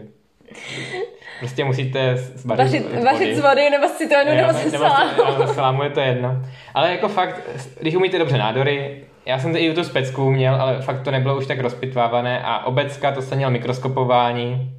Prostě 1.39 1.65
musíte 1.65 2.17
zvařit 2.17 2.83
vařit, 2.83 3.05
vařit 3.05 3.37
z 3.37 3.41
vody 3.41 3.71
nebo 3.71 3.89
z 3.89 3.93
citronu 3.93 4.35
nebo 4.35 4.53
ze 4.53 4.71
salámu. 4.71 5.11
Ze 5.47 5.55
salámu 5.55 5.83
je 5.83 5.91
to 5.91 6.01
jedno. 6.01 6.43
Ale 6.75 6.91
jako 6.91 7.09
fakt, 7.09 7.41
když 7.81 7.95
umíte 7.95 8.19
dobře 8.19 8.39
nádory, 8.39 9.05
já 9.27 9.39
jsem 9.39 9.57
i 9.57 9.75
tu 9.75 9.85
specku 9.85 10.31
měl, 10.31 10.55
ale 10.55 10.83
fakt 10.83 11.03
to 11.03 11.11
nebylo 11.11 11.37
už 11.37 11.47
tak 11.47 11.61
rozpitvávané 11.61 12.43
a 12.45 12.65
obecka 12.65 13.13
to 13.13 13.23
jsem 13.23 13.39
měl 13.39 13.51
mikroskopování 13.51 14.73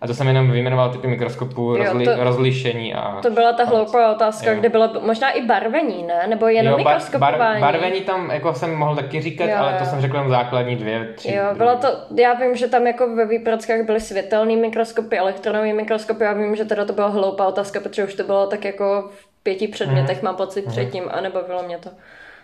a 0.00 0.06
to 0.06 0.14
jsem 0.14 0.26
jenom 0.26 0.50
vyjmenoval 0.50 0.92
typy 0.92 1.06
mikroskopů, 1.06 1.62
jo, 1.62 1.84
rozli, 1.84 2.04
to, 2.04 2.24
rozlišení 2.24 2.94
a... 2.94 3.20
To 3.22 3.30
byla 3.30 3.52
ta 3.52 3.64
hloupá 3.64 4.12
otázka, 4.12 4.50
jo. 4.50 4.58
kde 4.58 4.68
bylo 4.68 4.90
možná 5.00 5.30
i 5.30 5.46
barvení, 5.46 6.02
ne? 6.02 6.26
Nebo 6.26 6.48
jenom 6.48 6.72
jo, 6.78 6.84
bar, 6.84 6.94
mikroskopování? 6.94 7.60
Bar, 7.60 7.72
barvení 7.72 8.00
tam 8.00 8.30
jako 8.30 8.54
jsem 8.54 8.74
mohl 8.74 8.96
taky 8.96 9.20
říkat, 9.20 9.44
jo, 9.44 9.56
ale 9.58 9.72
to 9.72 9.84
jo. 9.84 9.90
jsem 9.90 10.00
řekl 10.00 10.16
jenom 10.16 10.30
základní 10.30 10.76
dvě, 10.76 11.12
tři. 11.16 11.34
Jo, 11.34 11.44
bylo 11.54 11.76
to, 11.76 11.88
já 12.16 12.34
vím, 12.34 12.56
že 12.56 12.68
tam 12.68 12.86
jako 12.86 13.16
ve 13.16 13.26
výprackách 13.26 13.82
byly 13.82 14.00
světelné 14.00 14.56
mikroskopy, 14.56 15.18
elektronové 15.18 15.72
mikroskopy, 15.72 16.24
já 16.24 16.32
vím, 16.32 16.56
že 16.56 16.64
teda 16.64 16.84
to 16.84 16.92
byla 16.92 17.08
hloupá 17.08 17.46
otázka, 17.46 17.80
protože 17.80 18.04
už 18.04 18.14
to 18.14 18.24
bylo 18.24 18.46
tak 18.46 18.64
jako 18.64 19.10
v 19.10 19.42
pěti 19.42 19.68
předmětech, 19.68 20.22
mm. 20.22 20.24
mám 20.24 20.36
pocit 20.36 20.66
mm. 20.66 20.72
předtím 20.72 21.04
a 21.10 21.20
nebavilo 21.20 21.62
mě 21.62 21.78
to. 21.78 21.90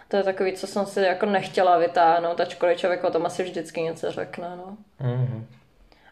To 0.08 0.16
je 0.16 0.22
takový, 0.22 0.52
co 0.52 0.66
jsem 0.66 0.86
si 0.86 1.00
jako 1.00 1.26
nechtěla 1.26 1.78
vytáhnout, 1.78 2.40
ačkoliv 2.40 2.78
člověk 2.78 3.04
o 3.04 3.10
tom 3.10 3.26
asi 3.26 3.42
vždycky 3.42 3.80
něco 3.80 4.12
řekne, 4.12 4.48
no. 4.56 4.76
Mm-hmm. 5.00 5.44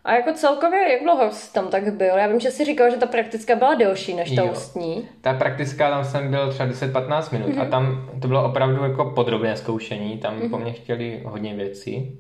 A 0.05 0.15
jako 0.15 0.33
celkově, 0.33 0.93
jak 0.93 1.03
dlouho 1.03 1.33
jsi 1.33 1.53
tam 1.53 1.69
tak 1.69 1.95
byl? 1.95 2.17
Já 2.17 2.27
vím, 2.27 2.41
že 2.41 2.51
jsi 2.51 2.65
říkal, 2.65 2.91
že 2.91 2.97
ta 2.97 3.07
praktická 3.07 3.57
byla 3.57 3.75
delší 3.75 4.15
než 4.15 4.35
ta 4.35 4.43
jo. 4.43 4.53
ústní. 4.53 5.09
Ta 5.21 5.33
praktická, 5.33 5.91
tam 5.91 6.05
jsem 6.05 6.31
byl 6.31 6.53
třeba 6.53 6.69
10-15 6.69 7.33
minut 7.33 7.49
mm-hmm. 7.49 7.63
a 7.63 7.65
tam 7.65 8.11
to 8.23 8.29
bylo 8.29 8.45
opravdu 8.45 8.85
jako 8.85 9.05
podrobné 9.05 9.57
zkoušení, 9.57 10.19
tam 10.19 10.41
mm-hmm. 10.41 10.51
po 10.51 10.59
mně 10.59 10.73
chtěli 10.73 11.23
hodně 11.25 11.55
věcí. 11.55 12.19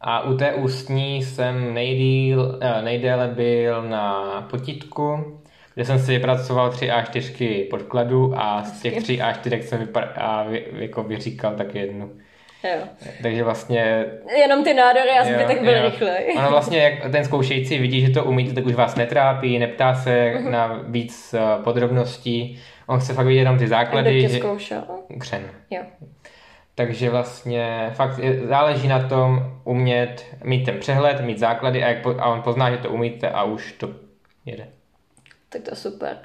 A 0.00 0.20
u 0.22 0.36
té 0.36 0.54
ústní 0.54 1.22
jsem 1.22 1.74
nejdíl, 1.74 2.58
eh, 2.60 2.82
nejdéle 2.82 3.28
byl 3.28 3.82
na 3.82 4.46
potítku, 4.50 5.38
kde 5.74 5.84
jsem 5.84 5.98
si 5.98 6.12
vypracoval 6.12 6.70
tři 6.70 6.88
A4 6.88 7.68
podkladu 7.70 8.32
a 8.36 8.62
z 8.62 8.80
těch 8.82 9.02
tři 9.02 9.18
A4 9.18 9.58
jsem 9.58 9.80
vypra- 9.80 10.12
a 10.16 10.42
vy, 10.42 10.64
jako 10.72 11.02
vyříkal 11.02 11.54
tak 11.54 11.74
jednu. 11.74 12.10
Jo. 12.64 12.80
Takže 13.22 13.44
vlastně... 13.44 14.04
Jenom 14.36 14.64
ty 14.64 14.74
nádory 14.74 15.10
a 15.10 15.24
zbytek 15.24 15.62
byl 15.62 15.82
rychlej. 15.82 16.34
Ono 16.38 16.50
vlastně, 16.50 16.78
jak 16.78 17.12
ten 17.12 17.24
zkoušející 17.24 17.78
vidí, 17.78 18.00
že 18.00 18.12
to 18.12 18.24
umíte, 18.24 18.54
tak 18.54 18.66
už 18.66 18.74
vás 18.74 18.96
netrápí, 18.96 19.58
neptá 19.58 19.94
se 19.94 20.34
uh-huh. 20.36 20.50
na 20.50 20.80
víc 20.86 21.34
uh, 21.34 21.64
podrobností. 21.64 22.62
On 22.86 23.00
chce 23.00 23.14
fakt 23.14 23.26
vidět 23.26 23.40
jenom 23.40 23.58
ty 23.58 23.68
základy. 23.68 24.18
Kdo 24.18 24.28
tě 24.28 24.38
zkoušel? 24.38 24.82
Křen. 25.18 25.42
Jo. 25.70 25.82
Takže 26.74 27.10
vlastně 27.10 27.90
fakt 27.94 28.20
záleží 28.44 28.88
na 28.88 29.08
tom 29.08 29.42
umět 29.64 30.26
mít 30.44 30.64
ten 30.64 30.78
přehled, 30.78 31.20
mít 31.20 31.38
základy 31.38 31.84
a, 31.84 31.88
jak 31.88 32.02
po, 32.02 32.14
a 32.18 32.26
on 32.26 32.42
pozná, 32.42 32.70
že 32.70 32.76
to 32.76 32.90
umíte 32.90 33.30
a 33.30 33.42
už 33.42 33.72
to 33.72 33.88
jede 34.46 34.66
tak 35.52 35.62
to 35.62 35.70
je 35.70 35.76
super. 35.76 36.18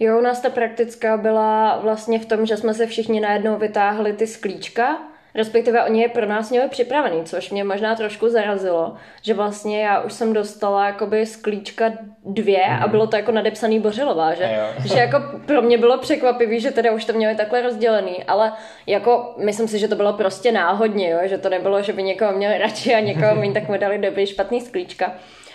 Jo, 0.00 0.18
u 0.18 0.20
nás 0.20 0.40
ta 0.40 0.50
praktická 0.50 1.16
byla 1.16 1.78
vlastně 1.78 2.18
v 2.18 2.26
tom, 2.26 2.46
že 2.46 2.56
jsme 2.56 2.74
se 2.74 2.86
všichni 2.86 3.20
najednou 3.20 3.56
vytáhli 3.56 4.12
ty 4.12 4.26
sklíčka, 4.26 4.98
respektive 5.34 5.84
oni 5.84 6.02
je 6.02 6.08
pro 6.08 6.26
nás 6.26 6.50
měli 6.50 6.68
připravený, 6.68 7.24
což 7.24 7.50
mě 7.50 7.64
možná 7.64 7.94
trošku 7.94 8.28
zarazilo, 8.28 8.94
že 9.22 9.34
vlastně 9.34 9.84
já 9.84 10.00
už 10.00 10.12
jsem 10.12 10.32
dostala 10.32 10.86
jakoby 10.86 11.26
sklíčka 11.26 11.92
dvě 12.24 12.66
mm. 12.66 12.74
a 12.74 12.80
mhm. 12.80 12.90
bylo 12.90 13.06
to 13.06 13.16
jako 13.16 13.32
nadepsaný 13.32 13.80
Bořilová, 13.80 14.34
že, 14.34 14.58
že 14.84 14.98
jako 14.98 15.22
pro 15.46 15.62
mě 15.62 15.78
bylo 15.78 15.98
překvapivý, 15.98 16.60
že 16.60 16.70
teda 16.70 16.92
už 16.92 17.04
to 17.04 17.12
měli 17.12 17.34
takhle 17.34 17.62
rozdělený, 17.62 18.24
ale 18.24 18.52
jako 18.86 19.34
myslím 19.38 19.68
si, 19.68 19.78
že 19.78 19.88
to 19.88 19.96
bylo 19.96 20.12
prostě 20.12 20.52
náhodně, 20.52 21.10
jo, 21.10 21.18
že 21.24 21.38
to 21.38 21.48
nebylo, 21.48 21.82
že 21.82 21.92
by 21.92 22.02
někoho 22.02 22.32
měli 22.32 22.58
radši 22.58 22.94
a 22.94 23.00
někoho 23.00 23.34
méně, 23.34 23.52
tak 23.52 23.68
mu 23.68 23.78
dali 23.78 23.98
dobrý 23.98 24.26
špatný 24.26 24.60
sklíčka. 24.60 25.14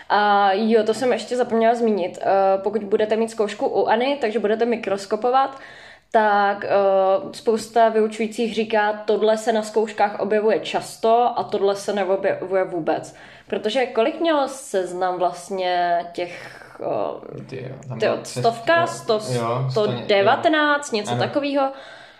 A 0.09 0.51
jo, 0.53 0.83
to 0.83 0.93
jsem 0.93 1.13
ještě 1.13 1.37
zapomněla 1.37 1.75
zmínit. 1.75 2.19
Eh, 2.21 2.57
pokud 2.63 2.83
budete 2.83 3.15
mít 3.15 3.31
zkoušku 3.31 3.67
u 3.67 3.85
Any, 3.85 4.17
takže 4.21 4.39
budete 4.39 4.65
mikroskopovat, 4.65 5.59
tak 6.11 6.65
uh, 7.23 7.31
spousta 7.31 7.89
vyučujících 7.89 8.55
říká, 8.55 8.93
tohle 9.05 9.37
se 9.37 9.53
na 9.53 9.61
zkouškách 9.61 10.19
objevuje 10.19 10.59
často 10.59 11.33
a 11.35 11.43
tohle 11.43 11.75
se 11.75 11.93
neobjevuje 11.93 12.63
vůbec. 12.63 13.15
Protože 13.47 13.85
kolik 13.85 14.19
měl 14.19 14.47
seznam 14.47 15.19
vlastně 15.19 16.05
těch 16.13 16.61
uh, 16.79 17.45
ty, 17.49 17.71
stovka, 18.23 18.87
sto, 18.87 19.19
jo, 19.31 19.67
119, 19.71 20.93
jo. 20.93 20.97
něco 20.97 21.15
takového. 21.15 21.71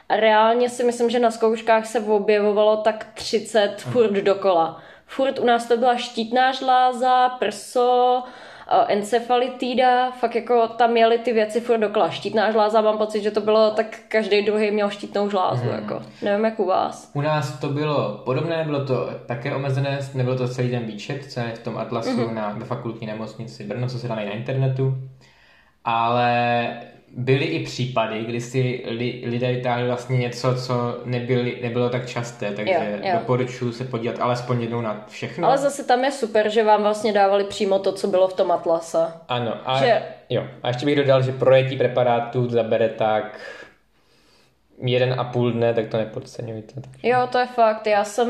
Reálně 0.09 0.69
si 0.69 0.83
myslím, 0.83 1.09
že 1.09 1.19
na 1.19 1.31
zkouškách 1.31 1.85
se 1.85 1.99
objevovalo 1.99 2.77
tak 2.77 3.07
30 3.13 3.75
furt 3.77 4.11
dokola 4.11 4.81
furt 5.09 5.39
u 5.39 5.45
nás 5.45 5.67
to 5.67 5.77
byla 5.77 5.97
štítná 5.97 6.51
žláza, 6.51 7.29
prso, 7.29 8.23
eh, 8.67 8.93
encefalitída, 8.93 10.11
fakt 10.11 10.35
jako 10.35 10.67
tam 10.67 10.91
měly 10.91 11.17
ty 11.17 11.33
věci 11.33 11.61
furt 11.61 11.77
dokola. 11.77 12.09
Štítná 12.09 12.51
žláza, 12.51 12.81
mám 12.81 12.97
pocit, 12.97 13.21
že 13.21 13.31
to 13.31 13.41
bylo 13.41 13.71
tak 13.71 13.99
každý 14.07 14.45
druhý 14.45 14.71
měl 14.71 14.89
štítnou 14.89 15.29
žlázu, 15.29 15.63
hmm. 15.63 15.75
jako. 15.75 16.01
Nevím, 16.21 16.45
jak 16.45 16.59
u 16.59 16.65
vás. 16.65 17.11
U 17.13 17.21
nás 17.21 17.59
to 17.59 17.67
bylo 17.67 18.21
podobné, 18.25 18.63
bylo 18.63 18.85
to 18.85 19.09
také 19.25 19.55
omezené, 19.55 19.99
nebylo 20.13 20.37
to 20.37 20.47
celý 20.47 20.71
den 20.71 20.85
výčet, 20.85 21.31
co 21.31 21.39
je 21.39 21.51
v 21.55 21.59
tom 21.59 21.77
atlasu 21.77 22.25
hmm. 22.25 22.35
na, 22.35 22.49
ve 22.49 22.65
fakultní 22.65 23.07
nemocnici 23.07 23.63
Brno, 23.63 23.87
co 23.87 23.99
se 23.99 24.07
dá 24.07 24.15
na 24.15 24.21
internetu. 24.21 24.95
Ale 25.85 26.67
byly 27.17 27.45
i 27.45 27.65
případy, 27.65 28.23
kdy 28.23 28.41
si 28.41 28.83
li, 28.87 29.23
lidé 29.25 29.51
vytáhli 29.51 29.87
vlastně 29.87 30.17
něco, 30.17 30.55
co 30.55 30.73
nebyli, 31.05 31.59
nebylo 31.61 31.89
tak 31.89 32.07
časté, 32.07 32.51
takže 32.51 32.73
jo, 32.73 33.09
jo. 33.09 33.19
doporučuji 33.19 33.71
se 33.71 33.83
podívat 33.83 34.19
alespoň 34.19 34.61
jednou 34.61 34.81
na 34.81 35.05
všechno. 35.07 35.47
Ale 35.47 35.57
zase 35.57 35.83
tam 35.83 36.03
je 36.03 36.11
super, 36.11 36.49
že 36.49 36.63
vám 36.63 36.81
vlastně 36.81 37.13
dávali 37.13 37.43
přímo 37.43 37.79
to, 37.79 37.91
co 37.91 38.07
bylo 38.07 38.27
v 38.27 38.33
tom 38.33 38.51
atlase. 38.51 39.07
Ano, 39.27 39.57
a, 39.65 39.79
že... 39.79 40.01
jo. 40.29 40.43
a 40.63 40.67
ještě 40.67 40.85
bych 40.85 40.95
dodal, 40.95 41.21
že 41.21 41.31
projetí 41.31 41.77
preparátu 41.77 42.49
zabere 42.49 42.89
tak 42.89 43.39
jeden 44.81 45.15
a 45.19 45.23
půl 45.23 45.51
dne, 45.51 45.73
tak 45.73 45.87
to 45.87 45.97
nepodceňujte. 45.97 46.73
Jo, 47.03 47.27
to 47.31 47.37
je 47.39 47.45
fakt. 47.45 47.87
Já 47.87 48.03
jsem... 48.03 48.29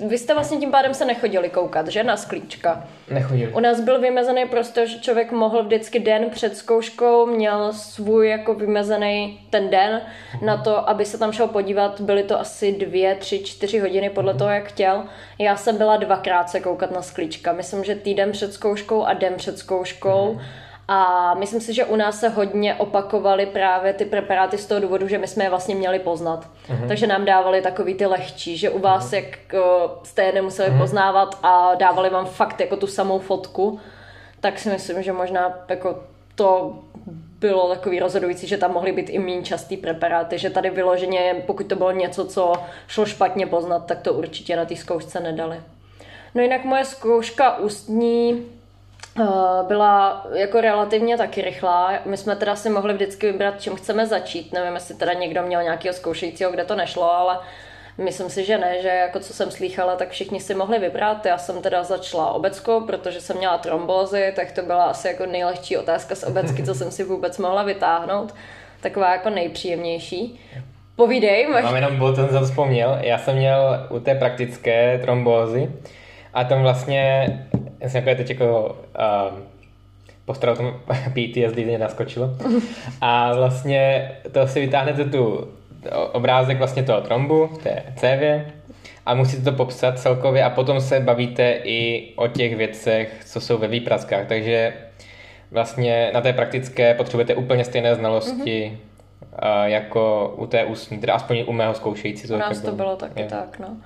Uh, 0.00 0.08
vy 0.08 0.18
jste 0.18 0.34
vlastně 0.34 0.58
tím 0.58 0.70
pádem 0.70 0.94
se 0.94 1.04
nechodili 1.04 1.48
koukat, 1.50 1.88
že? 1.88 2.02
Na 2.02 2.16
sklíčka. 2.16 2.84
Nechodili. 3.10 3.52
U 3.52 3.60
nás 3.60 3.80
byl 3.80 4.00
vymezený 4.00 4.46
prostor, 4.46 4.86
že 4.86 5.00
člověk 5.00 5.32
mohl 5.32 5.62
vždycky 5.62 5.98
den 5.98 6.30
před 6.30 6.56
zkouškou, 6.56 7.26
měl 7.26 7.72
svůj 7.72 8.28
jako 8.28 8.54
vymezený 8.54 9.40
ten 9.50 9.70
den 9.70 10.00
na 10.42 10.56
to, 10.56 10.88
aby 10.88 11.04
se 11.04 11.18
tam 11.18 11.32
šel 11.32 11.46
podívat. 11.46 12.00
Byly 12.00 12.22
to 12.22 12.40
asi 12.40 12.72
dvě, 12.72 13.14
tři, 13.14 13.38
čtyři 13.38 13.78
hodiny 13.78 14.10
podle 14.10 14.34
toho, 14.34 14.50
jak 14.50 14.64
chtěl. 14.64 15.04
Já 15.38 15.56
jsem 15.56 15.76
byla 15.76 15.96
dvakrát 15.96 16.50
se 16.50 16.60
koukat 16.60 16.90
na 16.90 17.02
sklíčka. 17.02 17.52
Myslím, 17.52 17.84
že 17.84 17.94
týden 17.94 18.32
před 18.32 18.52
zkouškou 18.52 19.04
a 19.04 19.14
den 19.14 19.34
před 19.36 19.58
zkouškou. 19.58 20.34
Mm. 20.34 20.40
A 20.88 21.34
myslím 21.34 21.60
si, 21.60 21.74
že 21.74 21.84
u 21.84 21.96
nás 21.96 22.20
se 22.20 22.28
hodně 22.28 22.74
opakovaly 22.74 23.46
právě 23.46 23.92
ty 23.92 24.04
preparáty 24.04 24.58
z 24.58 24.66
toho 24.66 24.80
důvodu, 24.80 25.08
že 25.08 25.18
my 25.18 25.28
jsme 25.28 25.44
je 25.44 25.50
vlastně 25.50 25.74
měli 25.74 25.98
poznat. 25.98 26.48
Uh-huh. 26.68 26.88
Takže 26.88 27.06
nám 27.06 27.24
dávali 27.24 27.62
takový 27.62 27.94
ty 27.94 28.06
lehčí, 28.06 28.56
že 28.56 28.70
u 28.70 28.78
vás, 28.78 29.10
uh-huh. 29.10 29.14
jak 29.14 29.54
jste 30.02 30.22
je 30.22 30.32
nemuseli 30.32 30.70
uh-huh. 30.70 30.78
poznávat 30.78 31.38
a 31.42 31.74
dávali 31.74 32.10
vám 32.10 32.26
fakt 32.26 32.60
jako 32.60 32.76
tu 32.76 32.86
samou 32.86 33.18
fotku, 33.18 33.80
tak 34.40 34.58
si 34.58 34.68
myslím, 34.68 35.02
že 35.02 35.12
možná 35.12 35.58
jako 35.68 35.98
to 36.34 36.78
bylo 37.38 37.68
takový 37.68 38.00
rozhodující, 38.00 38.46
že 38.46 38.56
tam 38.56 38.72
mohly 38.72 38.92
být 38.92 39.10
i 39.10 39.18
méně 39.18 39.42
častý 39.42 39.76
preparáty, 39.76 40.38
že 40.38 40.50
tady 40.50 40.70
vyloženě, 40.70 41.42
pokud 41.46 41.66
to 41.66 41.76
bylo 41.76 41.92
něco, 41.92 42.24
co 42.24 42.52
šlo 42.86 43.06
špatně 43.06 43.46
poznat, 43.46 43.86
tak 43.86 44.00
to 44.00 44.12
určitě 44.12 44.56
na 44.56 44.64
té 44.64 44.76
zkoušce 44.76 45.20
nedali. 45.20 45.60
No 46.34 46.42
jinak 46.42 46.64
moje 46.64 46.84
zkouška 46.84 47.58
ústní 47.58 48.46
byla 49.68 50.26
jako 50.34 50.60
relativně 50.60 51.16
taky 51.16 51.42
rychlá. 51.42 51.92
My 52.04 52.16
jsme 52.16 52.36
teda 52.36 52.56
si 52.56 52.70
mohli 52.70 52.94
vždycky 52.94 53.32
vybrat, 53.32 53.60
čím 53.60 53.76
chceme 53.76 54.06
začít. 54.06 54.52
Nevím, 54.52 54.74
jestli 54.74 54.94
teda 54.94 55.12
někdo 55.12 55.42
měl 55.42 55.62
nějakého 55.62 55.94
zkoušejícího, 55.94 56.50
kde 56.50 56.64
to 56.64 56.74
nešlo, 56.74 57.12
ale 57.12 57.38
myslím 57.98 58.30
si, 58.30 58.44
že 58.44 58.58
ne, 58.58 58.82
že 58.82 58.88
jako 58.88 59.20
co 59.20 59.32
jsem 59.32 59.50
slýchala, 59.50 59.96
tak 59.96 60.10
všichni 60.10 60.40
si 60.40 60.54
mohli 60.54 60.78
vybrat. 60.78 61.26
Já 61.26 61.38
jsem 61.38 61.62
teda 61.62 61.84
začala 61.84 62.32
obeckou, 62.32 62.80
protože 62.80 63.20
jsem 63.20 63.36
měla 63.36 63.58
trombózy, 63.58 64.32
tak 64.36 64.52
to 64.52 64.62
byla 64.62 64.84
asi 64.84 65.08
jako 65.08 65.26
nejlehčí 65.26 65.76
otázka 65.76 66.14
z 66.14 66.22
obecky, 66.22 66.62
co 66.62 66.74
jsem 66.74 66.90
si 66.90 67.04
vůbec 67.04 67.38
mohla 67.38 67.62
vytáhnout. 67.62 68.34
Taková 68.80 69.12
jako 69.12 69.30
nejpříjemnější. 69.30 70.40
Povídej. 70.96 71.46
Máš... 71.46 71.64
Mám 71.64 71.76
jenom 71.76 71.98
bod, 71.98 72.16
jsem 72.16 72.44
vzpomněl. 72.44 72.98
Já 73.00 73.18
jsem 73.18 73.36
měl 73.36 73.86
u 73.90 74.00
té 74.00 74.14
praktické 74.14 74.98
trombózy 74.98 75.70
a 76.34 76.44
tam 76.44 76.62
vlastně 76.62 77.26
já 77.80 77.88
jsem 77.88 78.08
jako 78.08 78.18
teď 78.18 78.30
jako 78.30 78.76
um, 79.30 79.42
postaral 80.24 80.56
tomu 80.56 80.70
PTSD 80.86 81.56
mě 81.56 81.78
naskočilo. 81.78 82.36
A 83.00 83.34
vlastně 83.34 84.12
to 84.32 84.48
si 84.48 84.60
vytáhnete 84.60 85.04
tu 85.04 85.48
obrázek 86.12 86.58
vlastně 86.58 86.82
toho 86.82 87.00
trombu, 87.00 87.50
té 87.62 87.82
cévě 87.96 88.52
a 89.06 89.14
musíte 89.14 89.50
to 89.50 89.52
popsat 89.56 89.98
celkově 89.98 90.44
a 90.44 90.50
potom 90.50 90.80
se 90.80 91.00
bavíte 91.00 91.60
i 91.64 92.12
o 92.16 92.28
těch 92.28 92.56
věcech, 92.56 93.22
co 93.26 93.40
jsou 93.40 93.58
ve 93.58 93.68
výpraskách. 93.68 94.26
Takže 94.26 94.72
vlastně 95.50 96.10
na 96.14 96.20
té 96.20 96.32
praktické 96.32 96.94
potřebujete 96.94 97.34
úplně 97.34 97.64
stejné 97.64 97.94
znalosti 97.94 98.78
mm-hmm. 99.32 99.64
jako 99.64 100.34
u 100.36 100.46
té 100.46 100.64
ústní, 100.64 100.98
teda 100.98 101.14
aspoň 101.14 101.44
u 101.46 101.52
mého 101.52 101.74
zkoušející. 101.74 102.32
U 102.32 102.36
nás 102.36 102.60
to 102.60 102.72
bylo 102.72 102.96
taky 102.96 103.20
je. 103.20 103.26
tak, 103.26 103.58
no. 103.58 103.76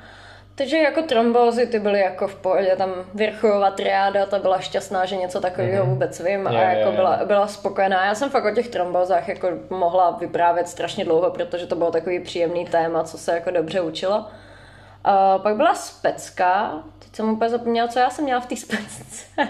Takže 0.60 0.78
jako 0.78 1.02
trombózy 1.02 1.66
ty 1.66 1.78
byly 1.78 2.00
jako 2.00 2.28
v 2.28 2.34
pohodě, 2.34 2.76
tam 2.76 2.90
Virchova 3.14 3.70
triáda, 3.70 4.26
ta 4.26 4.38
byla 4.38 4.60
šťastná, 4.60 5.06
že 5.06 5.16
něco 5.16 5.40
takového 5.40 5.84
mm-hmm. 5.84 5.88
vůbec 5.88 6.20
vím 6.20 6.46
a 6.46 6.52
yeah, 6.52 6.64
jako 6.64 6.80
yeah, 6.80 6.94
byla, 6.94 7.20
byla 7.24 7.46
spokojená. 7.46 8.04
Já 8.04 8.14
jsem 8.14 8.30
fakt 8.30 8.44
o 8.44 8.54
těch 8.54 8.68
trombózách 8.68 9.28
jako 9.28 9.48
mohla 9.70 10.10
vyprávět 10.10 10.68
strašně 10.68 11.04
dlouho, 11.04 11.30
protože 11.30 11.66
to 11.66 11.76
bylo 11.76 11.90
takový 11.90 12.20
příjemný 12.20 12.64
téma, 12.64 13.04
co 13.04 13.18
se 13.18 13.32
jako 13.32 13.50
dobře 13.50 13.80
učilo. 13.80 14.26
A 15.04 15.38
pak 15.38 15.56
byla 15.56 15.74
specka, 15.74 16.72
teď 16.98 17.16
jsem 17.16 17.30
úplně 17.30 17.50
zapomněla, 17.50 17.88
co 17.88 17.98
já 17.98 18.10
jsem 18.10 18.24
měla 18.24 18.40
v 18.40 18.46
té 18.46 18.56
specce. 18.56 19.48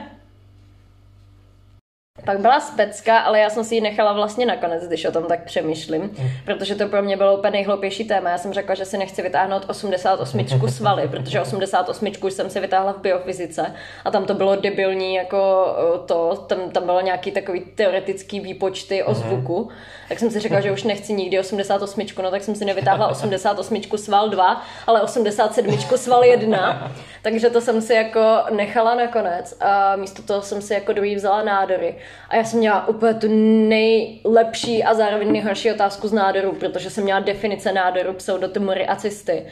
Pak 2.24 2.40
byla 2.40 2.60
specka, 2.60 3.18
ale 3.18 3.40
já 3.40 3.50
jsem 3.50 3.64
si 3.64 3.74
ji 3.74 3.80
nechala 3.80 4.12
vlastně 4.12 4.46
nakonec, 4.46 4.86
když 4.86 5.04
o 5.04 5.12
tom 5.12 5.24
tak 5.24 5.44
přemýšlím, 5.44 6.10
protože 6.44 6.74
to 6.74 6.88
pro 6.88 7.02
mě 7.02 7.16
bylo 7.16 7.36
úplně 7.36 7.50
nejhloupější 7.50 8.04
téma. 8.04 8.30
Já 8.30 8.38
jsem 8.38 8.52
řekla, 8.52 8.74
že 8.74 8.84
si 8.84 8.98
nechci 8.98 9.22
vytáhnout 9.22 9.64
88 9.68 10.46
svaly, 10.68 11.08
protože 11.08 11.40
88 11.40 12.08
jsem 12.30 12.50
si 12.50 12.60
vytáhla 12.60 12.92
v 12.92 13.00
biofyzice 13.00 13.74
a 14.04 14.10
tam 14.10 14.24
to 14.24 14.34
bylo 14.34 14.56
debilní, 14.56 15.14
jako 15.14 15.66
to, 16.06 16.44
tam, 16.46 16.70
tam 16.70 16.84
bylo 16.84 17.00
nějaký 17.00 17.30
takový 17.30 17.60
teoretický 17.60 18.40
výpočty 18.40 19.02
o 19.02 19.10
mhm. 19.10 19.20
zvuku. 19.20 19.68
Tak 20.08 20.18
jsem 20.18 20.30
si 20.30 20.40
řekla, 20.40 20.60
že 20.60 20.72
už 20.72 20.82
nechci 20.82 21.12
nikdy 21.12 21.40
88, 21.40 22.02
no 22.22 22.30
tak 22.30 22.42
jsem 22.42 22.54
si 22.54 22.64
nevytáhla 22.64 23.08
88 23.08 23.82
sval 23.96 24.28
2, 24.28 24.62
ale 24.86 25.02
87 25.02 25.78
sval 25.96 26.24
1. 26.24 26.92
Takže 27.22 27.50
to 27.50 27.60
jsem 27.60 27.80
si 27.80 27.94
jako 27.94 28.44
nechala 28.50 28.94
nakonec 28.94 29.56
a 29.60 29.96
místo 29.96 30.22
toho 30.22 30.42
jsem 30.42 30.62
si 30.62 30.74
jako 30.74 30.92
druhý 30.92 31.14
vzala 31.14 31.42
nádory. 31.42 31.94
A 32.28 32.36
já 32.36 32.44
jsem 32.44 32.58
měla 32.58 32.88
úplně 32.88 33.14
tu 33.14 33.26
nejlepší 33.68 34.84
a 34.84 34.94
zároveň 34.94 35.32
nejhorší 35.32 35.72
otázku 35.72 36.08
z 36.08 36.12
nádoru, 36.12 36.52
protože 36.52 36.90
jsem 36.90 37.04
měla 37.04 37.20
definice 37.20 37.72
nádoru, 37.72 38.12
pseudotumory 38.12 38.86
a 38.86 38.96
cysty. 38.96 39.46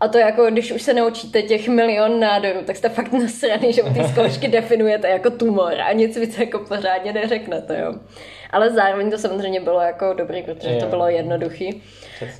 A 0.00 0.08
to 0.08 0.18
jako, 0.18 0.46
když 0.50 0.72
už 0.72 0.82
se 0.82 0.94
naučíte 0.94 1.42
těch 1.42 1.68
milion 1.68 2.20
nádorů, 2.20 2.62
tak 2.64 2.76
jste 2.76 2.88
fakt 2.88 3.12
nasraný, 3.12 3.72
že 3.72 3.82
u 3.82 3.94
té 3.94 4.08
zkoušky 4.08 4.48
definujete 4.58 5.08
jako 5.08 5.30
tumor 5.30 5.80
a 5.80 5.92
nic 5.92 6.16
víc 6.16 6.38
jako 6.38 6.58
pořádně 6.58 7.12
neřeknete, 7.12 7.80
jo. 7.80 7.94
Ale 8.50 8.70
zároveň 8.70 9.10
to 9.10 9.18
samozřejmě 9.18 9.60
bylo 9.60 9.80
jako 9.80 10.14
dobrý, 10.14 10.42
protože 10.42 10.76
to 10.76 10.86
bylo 10.86 11.08
jednoduchý. 11.08 11.82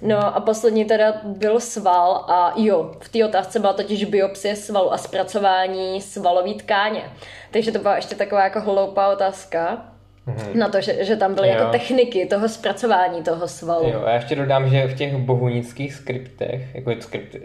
No 0.02 0.36
a 0.36 0.40
poslední 0.40 0.84
teda 0.84 1.20
byl 1.24 1.60
sval 1.60 2.24
a 2.28 2.52
jo, 2.56 2.94
v 3.00 3.08
té 3.08 3.24
otázce 3.24 3.58
byla 3.58 3.72
totiž 3.72 4.04
biopsie 4.04 4.56
svalu 4.56 4.92
a 4.92 4.98
zpracování 4.98 6.00
svalové 6.00 6.54
tkáně. 6.54 7.04
Takže 7.50 7.72
to 7.72 7.78
byla 7.78 7.96
ještě 7.96 8.14
taková 8.14 8.44
jako 8.44 8.60
hloupá 8.60 9.08
otázka. 9.08 9.84
Mm-hmm. 10.28 10.54
Na 10.54 10.68
to, 10.68 10.80
že, 10.80 11.04
že 11.04 11.16
tam 11.16 11.34
byly 11.34 11.48
jako 11.48 11.60
jo. 11.60 11.66
jako 11.66 11.78
techniky 11.78 12.26
toho 12.26 12.48
zpracování 12.48 13.22
toho 13.22 13.48
svalu. 13.48 13.88
Jo, 13.88 14.02
a 14.06 14.10
ještě 14.10 14.36
dodám, 14.36 14.70
že 14.70 14.86
v 14.86 14.94
těch 14.94 15.16
bohunických 15.16 15.94
skriptech, 15.94 16.74
jako 16.74 16.92
skript, 17.00 17.36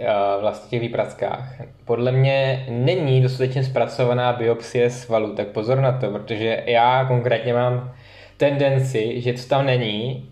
vlastně 0.41 0.69
těch 0.69 0.81
výprackách, 0.81 1.61
podle 1.85 2.11
mě 2.11 2.65
není 2.69 3.21
dostatečně 3.21 3.63
zpracovaná 3.63 4.33
biopsie 4.33 4.89
svalu, 4.89 5.35
tak 5.35 5.47
pozor 5.47 5.79
na 5.79 5.91
to, 5.91 6.11
protože 6.11 6.63
já 6.65 7.05
konkrétně 7.05 7.53
mám 7.53 7.93
tendenci, 8.37 9.21
že 9.21 9.33
co 9.33 9.49
tam 9.49 9.65
není, 9.65 10.29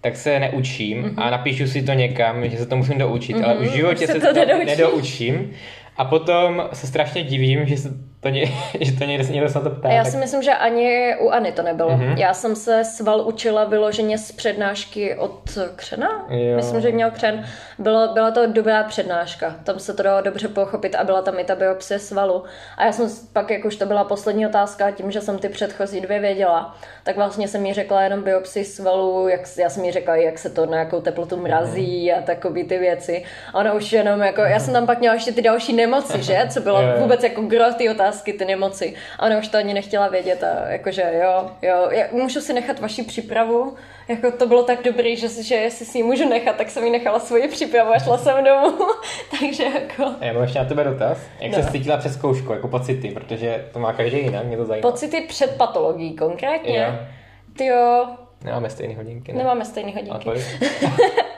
tak 0.00 0.16
se 0.16 0.40
neučím 0.40 1.04
mm-hmm. 1.04 1.14
a 1.16 1.30
napíšu 1.30 1.66
si 1.66 1.82
to 1.82 1.92
někam, 1.92 2.48
že 2.48 2.56
se 2.56 2.66
to 2.66 2.76
musím 2.76 2.98
doučit, 2.98 3.36
mm-hmm. 3.36 3.44
ale 3.44 3.54
v 3.54 3.72
životě 3.72 4.06
se, 4.06 4.12
se 4.12 4.20
to, 4.20 4.34
to 4.34 4.58
nedoučím 4.66 5.52
a 5.96 6.04
potom 6.04 6.68
se 6.72 6.86
strašně 6.86 7.22
divím, 7.22 7.66
že 7.66 7.76
se 7.76 7.88
to 8.20 8.28
ně, 8.28 8.46
že 8.80 8.92
to 8.92 9.04
někde, 9.04 9.32
někdo 9.32 9.48
se 9.48 9.58
na 9.58 9.64
to 9.64 9.70
ptá. 9.70 9.88
Já 9.88 10.04
si 10.04 10.12
tak... 10.12 10.20
myslím, 10.20 10.42
že 10.42 10.54
ani 10.54 11.16
u 11.20 11.28
Ani 11.30 11.52
to 11.52 11.62
nebylo. 11.62 11.90
Mm-hmm. 11.90 12.18
Já 12.18 12.34
jsem 12.34 12.56
se 12.56 12.84
sval 12.84 13.28
učila 13.28 13.64
vyloženě 13.64 14.18
z 14.18 14.32
přednášky 14.32 15.14
od 15.14 15.58
Křena. 15.76 16.26
Jo. 16.28 16.56
Myslím, 16.56 16.80
že 16.80 16.92
měl 16.92 17.10
Křen. 17.10 17.44
Bylo, 17.78 18.08
byla 18.14 18.30
to 18.30 18.46
dobrá 18.46 18.82
přednáška. 18.82 19.56
Tam 19.64 19.78
se 19.78 19.94
to 19.94 20.02
dalo 20.02 20.22
dobře 20.22 20.48
pochopit 20.48 20.94
a 20.94 21.04
byla 21.04 21.22
tam 21.22 21.38
i 21.38 21.44
ta 21.44 21.54
biopsie 21.54 21.98
svalu. 21.98 22.44
A 22.76 22.84
já 22.84 22.92
jsem 22.92 23.08
pak, 23.32 23.50
jak 23.50 23.64
už 23.64 23.76
to 23.76 23.86
byla 23.86 24.04
poslední 24.04 24.46
otázka, 24.46 24.90
tím, 24.90 25.10
že 25.10 25.20
jsem 25.20 25.38
ty 25.38 25.48
předchozí 25.48 26.00
dvě 26.00 26.20
věděla, 26.20 26.76
tak 27.04 27.16
vlastně 27.16 27.48
jsem 27.48 27.66
jí 27.66 27.74
řekla 27.74 28.02
jenom 28.02 28.22
biopsii 28.22 28.64
svalu, 28.64 29.28
jak, 29.28 29.40
já 29.58 29.70
jsem 29.70 29.84
jí 29.84 29.92
řekla, 29.92 30.16
jak 30.16 30.38
se 30.38 30.50
to 30.50 30.66
na 30.66 30.78
jakou 30.78 31.00
teplotu 31.00 31.36
mrazí 31.36 32.10
mm. 32.12 32.18
a 32.18 32.22
takové 32.22 32.64
ty 32.64 32.78
věci. 32.78 33.24
A 33.54 33.58
ona 33.58 33.72
už 33.72 33.92
jenom 33.92 34.20
jako, 34.20 34.40
já 34.40 34.60
jsem 34.60 34.74
tam 34.74 34.86
pak 34.86 34.98
měla 34.98 35.14
ještě 35.14 35.32
ty 35.32 35.42
další 35.42 35.72
nemoci, 35.72 36.22
že? 36.22 36.46
Co 36.48 36.60
bylo 36.60 36.80
vůbec 36.98 37.22
jako 37.22 37.42
gro 37.42 37.64
ty 37.74 37.90
otázky 37.90 38.07
otázky, 38.08 38.32
ty 38.32 38.44
nemoci. 38.44 38.94
A 39.18 39.26
ona 39.26 39.38
už 39.38 39.48
to 39.48 39.58
ani 39.58 39.74
nechtěla 39.74 40.08
vědět 40.08 40.42
a 40.42 40.68
jakože 40.68 41.12
jo, 41.22 41.50
jo, 41.62 41.88
já 41.90 42.04
můžu 42.12 42.40
si 42.40 42.52
nechat 42.52 42.80
vaši 42.80 43.02
přípravu, 43.02 43.76
jako 44.08 44.32
to 44.32 44.46
bylo 44.46 44.62
tak 44.62 44.82
dobrý, 44.84 45.16
že, 45.16 45.42
že 45.42 45.54
jestli 45.54 45.86
si 45.86 45.98
ji 45.98 46.04
můžu 46.04 46.28
nechat, 46.28 46.56
tak 46.56 46.70
jsem 46.70 46.84
jí 46.84 46.90
nechala 46.90 47.20
svoji 47.20 47.48
přípravu 47.48 47.90
a 47.90 47.98
šla 47.98 48.18
jsem 48.18 48.44
domů. 48.44 48.78
Takže 49.40 49.64
jako... 49.64 50.14
Já 50.20 50.32
mám 50.32 50.42
ještě 50.42 50.58
na 50.58 50.64
tebe 50.64 50.84
dotaz. 50.84 51.18
Jak 51.40 51.52
no. 51.52 51.62
se 51.62 51.70
cítila 51.70 51.96
přes 51.96 52.14
zkoušku, 52.14 52.52
jako 52.52 52.68
pocity, 52.68 53.10
protože 53.10 53.68
to 53.72 53.78
má 53.78 53.92
každý 53.92 54.18
jinak, 54.18 54.44
mě 54.44 54.56
to 54.56 54.64
zajímá. 54.64 54.90
Pocity 54.90 55.20
před 55.20 55.56
patologií 55.56 56.16
konkrétně? 56.16 57.08
Ty 57.56 57.66
jo. 57.66 58.06
Nemáme 58.44 58.70
stejné 58.70 58.94
hodinky, 58.94 59.32
ne? 59.32 59.38
Nemáme 59.38 59.64
stejné 59.64 59.92
hodinky. 59.92 60.30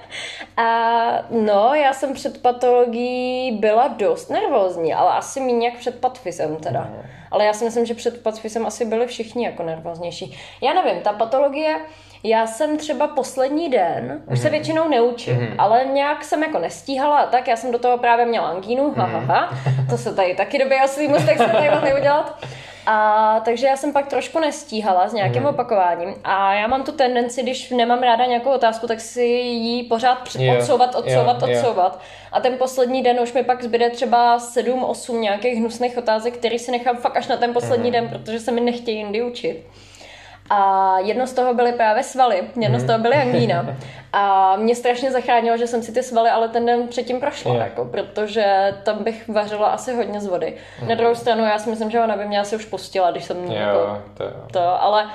A 0.60 1.24
no, 1.30 1.74
já 1.74 1.92
jsem 1.92 2.14
před 2.14 2.42
patologií 2.42 3.52
byla 3.52 3.88
dost 3.88 4.30
nervózní, 4.30 4.94
ale 4.94 5.10
asi 5.10 5.40
méně 5.40 5.68
jak 5.68 5.78
před 5.78 6.00
patfisem 6.00 6.56
teda. 6.56 6.80
Mm. 6.80 7.02
Ale 7.30 7.44
já 7.44 7.52
si 7.52 7.64
myslím, 7.64 7.86
že 7.86 7.94
před 7.94 8.22
patfisem 8.22 8.66
asi 8.66 8.84
byli 8.84 9.06
všichni 9.06 9.44
jako 9.44 9.62
nervóznější. 9.62 10.38
Já 10.62 10.74
nevím, 10.74 11.02
ta 11.02 11.12
patologie, 11.12 11.76
já 12.24 12.46
jsem 12.46 12.78
třeba 12.78 13.08
poslední 13.08 13.70
den, 13.70 14.22
už 14.32 14.38
se 14.38 14.44
mhm. 14.44 14.52
většinou 14.52 14.88
neučím, 14.88 15.36
mm. 15.36 15.54
ale 15.58 15.84
nějak 15.84 16.24
jsem 16.24 16.42
jako 16.42 16.58
nestíhala, 16.58 17.26
tak 17.26 17.48
já 17.48 17.56
jsem 17.56 17.72
do 17.72 17.78
toho 17.78 17.98
právě 17.98 18.26
měla 18.26 18.48
angínu, 18.48 18.94
ha, 18.96 19.04
ha, 19.04 19.18
ha. 19.18 19.58
to 19.90 19.98
se 19.98 20.14
tady 20.14 20.34
taky 20.34 20.58
době 20.58 20.88
svým 20.88 21.12
tak 21.12 21.38
se 21.38 21.46
tady 21.46 21.70
neudělat. 21.84 22.44
A 22.92 23.40
takže 23.44 23.66
já 23.66 23.76
jsem 23.76 23.92
pak 23.92 24.06
trošku 24.06 24.38
nestíhala 24.38 25.08
s 25.08 25.12
nějakým 25.12 25.42
mm. 25.42 25.48
opakováním 25.48 26.14
a 26.24 26.54
já 26.54 26.66
mám 26.66 26.82
tu 26.82 26.92
tendenci, 26.92 27.42
když 27.42 27.70
nemám 27.70 28.02
ráda 28.02 28.26
nějakou 28.26 28.50
otázku, 28.50 28.86
tak 28.86 29.00
si 29.00 29.22
ji 29.22 29.82
pořád 29.82 30.36
yeah. 30.38 30.58
odsouvat, 30.58 30.94
odsouvat, 30.94 31.42
yeah. 31.42 31.64
odsouvat. 31.64 32.00
A 32.32 32.40
ten 32.40 32.56
poslední 32.56 33.02
den 33.02 33.20
už 33.20 33.32
mi 33.32 33.44
pak 33.44 33.62
zbyde 33.62 33.90
třeba 33.90 34.38
7-8 34.38 35.20
nějakých 35.20 35.58
hnusných 35.58 35.98
otázek, 35.98 36.36
který 36.36 36.58
si 36.58 36.70
nechám 36.70 36.96
fakt 36.96 37.16
až 37.16 37.28
na 37.28 37.36
ten 37.36 37.52
poslední 37.52 37.86
mm. 37.86 37.92
den, 37.92 38.08
protože 38.08 38.40
se 38.40 38.52
mi 38.52 38.60
nechtějí 38.60 38.98
jindy 38.98 39.22
učit. 39.22 39.66
A 40.50 40.98
jedno 40.98 41.26
z 41.26 41.32
toho 41.32 41.54
byly 41.54 41.72
právě 41.72 42.02
svaly, 42.02 42.42
jedno 42.60 42.78
z 42.78 42.82
mhm. 42.82 42.86
toho 42.86 42.98
byly 42.98 43.14
angína. 43.14 43.66
A 44.12 44.56
mě 44.56 44.74
strašně 44.74 45.10
zachránilo, 45.10 45.56
že 45.56 45.66
jsem 45.66 45.82
si 45.82 45.92
ty 45.92 46.02
svaly 46.02 46.30
ale 46.30 46.48
ten 46.48 46.66
den 46.66 46.88
předtím 46.88 47.20
prošla, 47.20 47.54
yeah. 47.54 47.66
jako, 47.66 47.84
protože 47.84 48.74
tam 48.82 49.04
bych 49.04 49.28
vařila 49.28 49.68
asi 49.68 49.94
hodně 49.94 50.20
z 50.20 50.26
vody. 50.26 50.54
Mm. 50.82 50.88
Na 50.88 50.94
druhou 50.94 51.14
stranu 51.14 51.44
já 51.44 51.58
si 51.58 51.70
myslím, 51.70 51.90
že 51.90 52.00
ona 52.00 52.16
by 52.16 52.24
mě 52.24 52.40
asi 52.40 52.56
už 52.56 52.64
pustila, 52.64 53.10
když 53.10 53.24
jsem 53.24 53.44
jo, 53.44 53.52
jako, 53.52 54.02
to, 54.14 54.24
to, 54.52 54.82
ale 54.82 55.06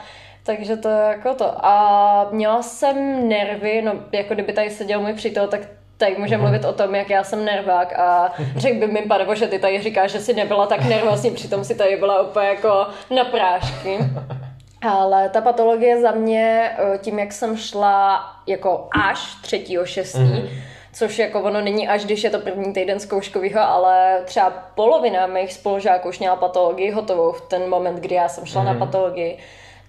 takže 0.44 0.78
to 0.78 0.90
jako 0.90 1.34
to. 1.34 1.66
A 1.66 2.28
měla 2.32 2.62
jsem 2.62 3.30
nervy, 3.30 3.82
no 3.82 3.94
jako 4.12 4.34
kdyby 4.34 4.54
tady 4.54 4.70
seděl 4.70 5.02
můj 5.02 5.14
přítel, 5.14 5.48
tak 5.48 5.62
tady 5.98 6.16
může 6.18 6.38
mhm. 6.38 6.44
mluvit 6.44 6.66
o 6.66 6.74
tom, 6.74 6.96
jak 6.96 7.10
já 7.10 7.24
jsem 7.24 7.46
nervák 7.46 8.00
a 8.00 8.34
řekl 8.56 8.80
by 8.80 8.88
mi, 8.88 9.02
pane 9.02 9.36
že 9.36 9.48
ty 9.48 9.60
tady 9.60 9.82
říkáš, 9.82 10.12
že 10.12 10.20
jsi 10.20 10.34
nebyla 10.34 10.68
tak 10.68 10.86
nervózní, 10.86 11.32
přitom 11.32 11.64
si 11.64 11.76
tady 11.76 11.98
byla 11.98 12.22
úplně 12.22 12.48
jako 12.48 12.88
na 13.16 13.24
prášky. 13.24 13.98
Ale 14.90 15.30
ta 15.30 15.42
patologie 15.42 16.02
za 16.02 16.12
mě, 16.12 16.76
eh, 16.78 16.98
tím 16.98 17.20
jak 17.20 17.34
jsem 17.34 17.58
šla 17.58 18.26
jako 18.48 18.88
až 19.06 19.36
třetího 19.42 19.86
šestí, 19.86 20.20
mm-hmm. 20.20 20.50
což 20.94 21.20
jako 21.20 21.42
ono 21.42 21.62
není 21.62 21.88
až 21.88 22.06
když 22.06 22.24
je 22.24 22.30
to 22.30 22.40
první 22.40 22.74
týden 22.74 23.00
zkouškovýho, 23.00 23.62
ale 23.62 24.22
třeba 24.26 24.50
polovina 24.76 25.28
mých 25.28 25.54
spolužáků 25.54 26.10
už 26.10 26.20
měla 26.20 26.36
patologii 26.36 26.92
hotovou 26.92 27.32
v 27.32 27.42
ten 27.42 27.70
moment, 27.70 28.00
kdy 28.00 28.16
já 28.16 28.30
jsem 28.30 28.46
šla 28.46 28.62
mm. 28.62 28.68
na 28.68 28.74
patologii 28.86 29.38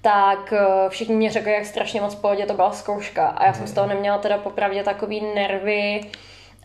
tak 0.07 0.53
eh, 0.53 0.89
všichni 0.89 1.15
mě 1.15 1.31
řekli, 1.31 1.53
jak 1.53 1.67
strašně 1.67 2.01
moc 2.01 2.15
pohodě 2.15 2.47
to 2.47 2.55
byla 2.55 2.73
zkouška. 2.73 3.27
A 3.27 3.47
já 3.47 3.53
jsem 3.53 3.67
z 3.67 3.73
toho 3.73 3.87
neměla 3.87 4.19
teda 4.19 4.39
popravdě 4.39 4.83
takový 4.83 5.21
nervy, 5.35 6.01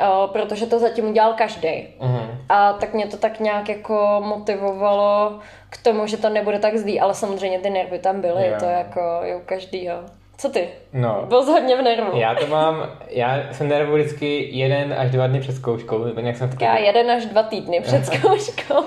eh, 0.02 0.28
protože 0.32 0.66
to 0.66 0.80
zatím 0.80 1.10
udělal 1.10 1.34
každý. 1.34 1.88
Uh-huh. 2.00 2.28
A 2.50 2.74
tak 2.74 2.94
mě 2.94 3.08
to 3.08 3.18
tak 3.18 3.40
nějak 3.40 3.70
jako 3.70 4.24
motivovalo 4.26 5.40
k 5.70 5.84
tomu, 5.84 6.08
že 6.08 6.18
to 6.18 6.30
nebude 6.30 6.60
tak 6.60 6.78
zlý, 6.78 7.00
ale 7.00 7.14
samozřejmě 7.14 7.60
ty 7.60 7.70
nervy 7.70 8.00
tam 8.00 8.22
byly, 8.22 8.44
yeah. 8.44 8.60
to 8.60 8.66
jako 8.66 9.20
je 9.24 9.36
u 9.36 9.42
každýho. 9.46 9.96
Co 10.38 10.50
ty? 10.50 10.70
No. 10.94 11.26
Byl 11.30 11.44
jsi 11.44 11.52
hodně 11.52 11.76
v 11.76 11.82
nervu. 11.82 12.18
Já 12.18 12.36
to 12.36 12.48
mám, 12.48 12.90
já 13.10 13.54
jsem 13.54 13.68
nervu 13.68 13.94
vždycky 13.94 14.58
jeden 14.58 14.94
až 14.98 15.12
dva 15.12 15.28
dny 15.28 15.40
před 15.40 15.56
zkouškou. 15.56 16.06
Jak 16.18 16.38
jsem. 16.38 16.50
Já 16.62 16.78
jeden 16.78 17.12
až 17.12 17.26
dva 17.26 17.44
týdny 17.44 17.80
před 17.82 18.06
zkouškou. 18.14 18.84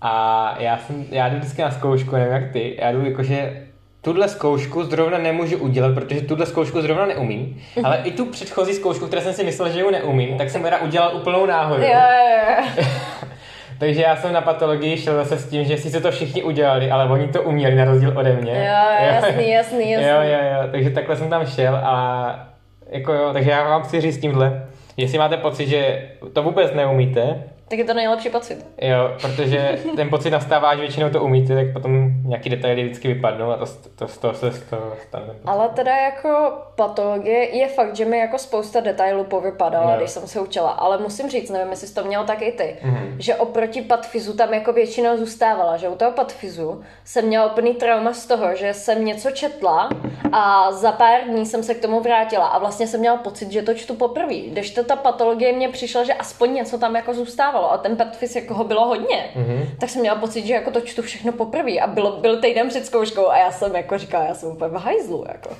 A 0.00 0.54
já, 0.58 0.78
jsem, 0.78 1.06
já 1.10 1.28
jdu 1.28 1.36
vždycky 1.36 1.62
na 1.62 1.70
zkoušku, 1.70 2.16
nevím 2.16 2.32
jak 2.32 2.52
ty, 2.52 2.76
já 2.80 2.92
jdu 2.92 3.04
jakože 3.04 3.66
tuhle 4.04 4.28
zkoušku 4.28 4.84
zrovna 4.84 5.18
nemůžu 5.18 5.58
udělat, 5.58 5.94
protože 5.94 6.20
tuhle 6.20 6.46
zkoušku 6.46 6.80
zrovna 6.80 7.06
neumím, 7.06 7.56
mm-hmm. 7.76 7.86
ale 7.86 8.00
i 8.04 8.10
tu 8.10 8.26
předchozí 8.26 8.72
zkoušku, 8.74 9.06
které 9.06 9.22
jsem 9.22 9.32
si 9.32 9.44
myslel, 9.44 9.70
že 9.70 9.78
ji 9.80 9.90
neumím, 9.90 10.38
tak 10.38 10.50
jsem 10.50 10.62
teda 10.62 10.78
udělal 10.78 11.16
úplnou 11.16 11.46
náhodu. 11.46 11.82
Yeah. 11.82 12.78
Takže 13.78 14.02
já 14.02 14.16
jsem 14.16 14.32
na 14.32 14.40
patologii 14.40 14.96
šel 14.96 15.14
zase 15.14 15.38
s 15.38 15.48
tím, 15.50 15.64
že 15.64 15.76
si 15.76 16.00
to 16.00 16.10
všichni 16.10 16.42
udělali, 16.42 16.90
ale 16.90 17.10
oni 17.10 17.28
to 17.28 17.42
uměli 17.42 17.74
na 17.74 17.84
rozdíl 17.84 18.18
ode 18.18 18.32
mě. 18.32 18.52
Jo, 18.52 19.06
jasný, 19.06 19.50
jasný, 19.50 19.90
jasný. 19.92 20.08
Jo, 20.08 20.16
jo, 20.22 20.38
jo, 20.52 20.68
takže 20.70 20.90
takhle 20.90 21.16
jsem 21.16 21.30
tam 21.30 21.46
šel 21.46 21.76
a 21.76 22.48
jako 22.90 23.12
jo, 23.12 23.30
takže 23.32 23.50
já 23.50 23.68
vám 23.68 23.82
chci 23.82 24.00
říct 24.00 24.18
tímhle, 24.18 24.66
jestli 24.96 25.18
máte 25.18 25.36
pocit, 25.36 25.66
že 25.66 26.08
to 26.32 26.42
vůbec 26.42 26.74
neumíte, 26.74 27.42
tak 27.68 27.78
je 27.78 27.84
to 27.84 27.94
nejlepší 27.94 28.30
pocit. 28.30 28.66
Jo, 28.80 29.16
protože 29.20 29.78
ten 29.96 30.10
pocit 30.10 30.30
nastává, 30.30 30.74
že 30.74 30.80
většinou 30.80 31.10
to 31.10 31.22
umíte, 31.22 31.54
tak 31.54 31.72
potom 31.72 32.10
nějaký 32.24 32.50
detaily 32.50 32.84
vždycky 32.84 33.08
vypadnou 33.08 33.50
a 33.50 33.56
to, 33.56 33.66
to, 33.66 34.06
to, 34.06 34.06
to 34.06 34.34
se 34.34 34.50
to 34.50 34.92
stane. 35.08 35.34
Ale 35.44 35.68
teda 35.68 35.96
jako 35.96 36.52
patologie 36.74 37.56
je 37.56 37.68
fakt, 37.68 37.96
že 37.96 38.04
mi 38.04 38.18
jako 38.18 38.38
spousta 38.38 38.80
detailů 38.80 39.24
povypadala, 39.24 39.90
no. 39.90 39.96
když 39.96 40.10
jsem 40.10 40.26
se 40.26 40.40
učila, 40.40 40.70
ale 40.70 40.98
musím 40.98 41.30
říct, 41.30 41.50
nevím, 41.50 41.70
jestli 41.70 41.86
jsi 41.86 41.94
to 41.94 42.04
měl 42.04 42.24
tak 42.24 42.42
i 42.42 42.52
ty, 42.52 42.76
mm-hmm. 42.84 43.16
že 43.18 43.34
oproti 43.34 43.82
patfizu 43.82 44.36
tam 44.36 44.54
jako 44.54 44.72
většinou 44.72 45.16
zůstávala, 45.16 45.76
že 45.76 45.88
u 45.88 45.94
toho 45.94 46.12
patfizu 46.12 46.82
jsem 47.04 47.26
měla 47.26 47.46
úplný 47.52 47.74
trauma 47.74 48.12
z 48.12 48.26
toho, 48.26 48.54
že 48.54 48.74
jsem 48.74 49.04
něco 49.04 49.30
četla 49.30 49.88
a 50.32 50.72
za 50.72 50.92
pár 50.92 51.20
dní 51.24 51.46
jsem 51.46 51.62
se 51.62 51.74
k 51.74 51.82
tomu 51.82 52.00
vrátila 52.00 52.46
a 52.46 52.58
vlastně 52.58 52.86
jsem 52.86 53.00
měla 53.00 53.16
pocit, 53.16 53.52
že 53.52 53.62
to 53.62 53.74
čtu 53.74 53.94
poprvé. 53.94 54.34
Když 54.34 54.70
to 54.70 54.84
ta 54.84 54.96
patologie 54.96 55.52
mě 55.52 55.68
přišla, 55.68 56.04
že 56.04 56.14
aspoň 56.14 56.54
něco 56.54 56.78
tam 56.78 56.96
jako 56.96 57.14
zůstávalo 57.14 57.53
stávalo 57.54 57.72
a 57.72 57.78
ten 57.78 57.96
petfis 57.96 58.36
jako 58.36 58.54
ho 58.54 58.64
bylo 58.64 58.86
hodně, 58.86 59.30
mm-hmm. 59.36 59.66
tak 59.78 59.90
jsem 59.90 60.00
měla 60.00 60.16
pocit, 60.16 60.46
že 60.46 60.54
jako 60.54 60.70
to 60.70 60.80
čtu 60.80 61.02
všechno 61.02 61.32
poprvé 61.32 61.78
a 61.78 61.86
bylo, 61.86 62.20
byl 62.20 62.40
týden 62.40 62.68
před 62.68 62.86
zkouškou 62.86 63.28
a 63.28 63.38
já 63.38 63.50
jsem 63.50 63.76
jako 63.76 63.98
říkala, 63.98 64.24
já 64.24 64.34
jsem 64.34 64.48
úplně 64.48 64.70
v 64.70 64.74
hajzlu, 64.74 65.24
jako. 65.28 65.50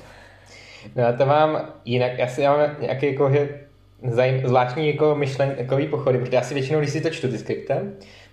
No 0.95 1.03
já 1.03 1.13
to 1.13 1.25
mám 1.25 1.73
jinak, 1.85 2.11
já 2.17 2.27
si 2.27 2.43
mám 2.43 2.59
nějaký 2.79 3.05
jako, 3.05 3.29
že 3.29 3.59
zajím, 4.03 4.47
zvláštní 4.47 4.87
jako 4.87 5.15
myšlenkový 5.15 5.87
pochody, 5.87 6.17
protože 6.17 6.35
já 6.35 6.41
si 6.41 6.53
většinou, 6.53 6.79
když 6.79 6.91
si 6.91 7.01
to 7.01 7.09
čtu 7.09 7.27
ty 7.27 7.37
skripta, 7.37 7.75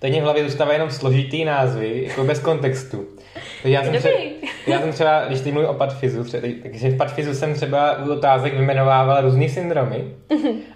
tak 0.02 0.10
mě 0.10 0.20
v 0.20 0.24
hlavě 0.24 0.44
zůstávají 0.44 0.76
jenom 0.76 0.90
složitý 0.90 1.44
názvy, 1.44 2.04
jako 2.08 2.24
bez 2.24 2.38
kontextu. 2.38 3.04
Takže 3.62 3.74
já 3.74 3.84
jsem, 3.84 3.94
třeba, 3.94 4.14
já 4.66 4.80
jsem 4.80 4.92
třeba, 4.92 5.24
když 5.24 5.40
ty 5.40 5.52
mluví 5.52 5.66
o 5.66 5.74
patfizu, 5.74 6.24
takže 6.62 6.88
v 6.88 6.96
patfizu 6.96 7.34
jsem 7.34 7.54
třeba 7.54 7.98
u 7.98 8.12
otázek 8.12 8.54
vymenovával 8.54 9.22
různý 9.22 9.48
syndromy 9.48 10.04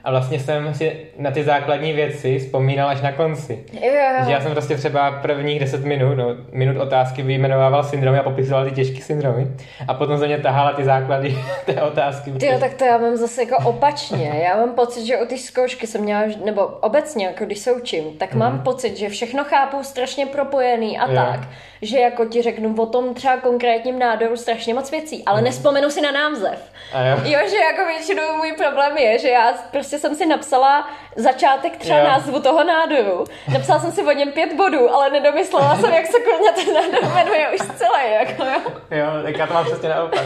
a 0.05 0.11
vlastně 0.11 0.41
jsem 0.41 0.75
si 0.75 0.97
na 1.19 1.31
ty 1.31 1.45
základní 1.45 1.93
věci 1.93 2.39
vzpomínal 2.39 2.89
až 2.89 3.03
na 3.03 3.13
konci. 3.13 3.65
Yeah. 3.83 4.27
Že 4.27 4.33
já 4.33 4.41
jsem 4.41 4.53
prostě 4.53 4.77
třeba 4.77 5.11
prvních 5.11 5.61
10 5.61 5.85
minut, 5.85 6.15
no, 6.15 6.37
minut 6.53 6.77
otázky 6.77 7.23
vyjmenovával 7.23 7.85
syndromy 7.85 8.19
a 8.19 8.23
popisoval 8.23 8.65
ty 8.65 8.71
těžké 8.71 9.01
syndromy 9.01 9.47
a 9.89 9.95
potom 9.95 10.19
ze 10.19 10.27
mě 10.27 10.39
tahala 10.39 10.73
ty 10.73 10.85
základy 10.85 11.39
té 11.67 11.83
otázky. 11.83 12.33
Jo, 12.43 12.59
tak 12.61 12.75
to 12.75 12.85
já 12.85 12.99
mám 12.99 13.17
zase 13.17 13.43
jako 13.43 13.69
opačně. 13.69 14.43
Já 14.45 14.57
mám 14.57 14.75
pocit, 14.75 15.07
že 15.07 15.19
o 15.19 15.27
ty 15.27 15.39
zkoušky 15.39 15.87
jsem 15.87 16.01
měla, 16.01 16.23
nebo 16.45 16.63
obecně, 16.67 17.27
jako 17.27 17.45
když 17.45 17.59
se 17.59 17.73
učím, 17.73 18.05
tak 18.19 18.35
mm-hmm. 18.35 18.39
mám 18.39 18.53
mhm. 18.53 18.63
pocit, 18.63 18.97
že 18.97 19.09
všechno 19.17 19.45
chápu 19.45 19.85
strašně 19.85 20.27
propojený 20.27 20.99
a 20.99 21.11
yeah. 21.11 21.31
tak, 21.31 21.49
že 21.83 21.99
jako 21.99 22.25
ti 22.25 22.43
řeknu 22.43 22.75
o 22.79 22.87
tom 22.87 23.15
třeba 23.15 23.37
konkrétním 23.37 23.99
nádoru 23.99 24.37
strašně 24.37 24.75
moc 24.75 24.91
věcí, 24.91 25.23
ale 25.27 25.41
mm. 25.41 25.45
nespomenu 25.45 25.91
si 25.91 26.01
na 26.01 26.11
název. 26.11 26.73
A 26.93 27.03
jo. 27.03 27.17
jo, 27.25 27.39
že 27.51 27.57
jako 27.57 27.87
většinou 27.87 28.37
můj 28.37 28.53
problém 28.53 28.99
je, 28.99 29.19
že 29.19 29.29
já 29.29 29.53
prostě 29.71 29.99
jsem 29.99 30.15
si 30.15 30.27
napsala 30.27 30.89
začátek 31.17 31.77
třeba 31.77 31.99
jo. 31.99 32.05
názvu 32.05 32.41
toho 32.41 32.65
nádoru. 32.65 33.25
Napsala 33.53 33.81
jsem 33.81 33.93
si 33.93 34.03
o 34.03 34.13
něm 34.13 34.33
pět 34.33 34.53
bodů, 34.53 34.91
ale 34.91 35.11
nedomyslela 35.11 35.77
jsem, 35.77 35.93
jak 35.93 36.07
se 36.07 36.19
klidně 36.21 36.53
ten 36.53 36.75
nádor 36.75 37.15
jmenuje 37.15 37.49
už 37.51 37.61
celé. 37.77 38.09
Jako, 38.09 38.45
jo. 38.45 38.61
jo, 38.91 39.07
tak 39.23 39.39
já 39.39 39.47
to 39.47 39.55
mám 39.55 39.65
přesně 39.65 39.89
naopak. 39.89 40.21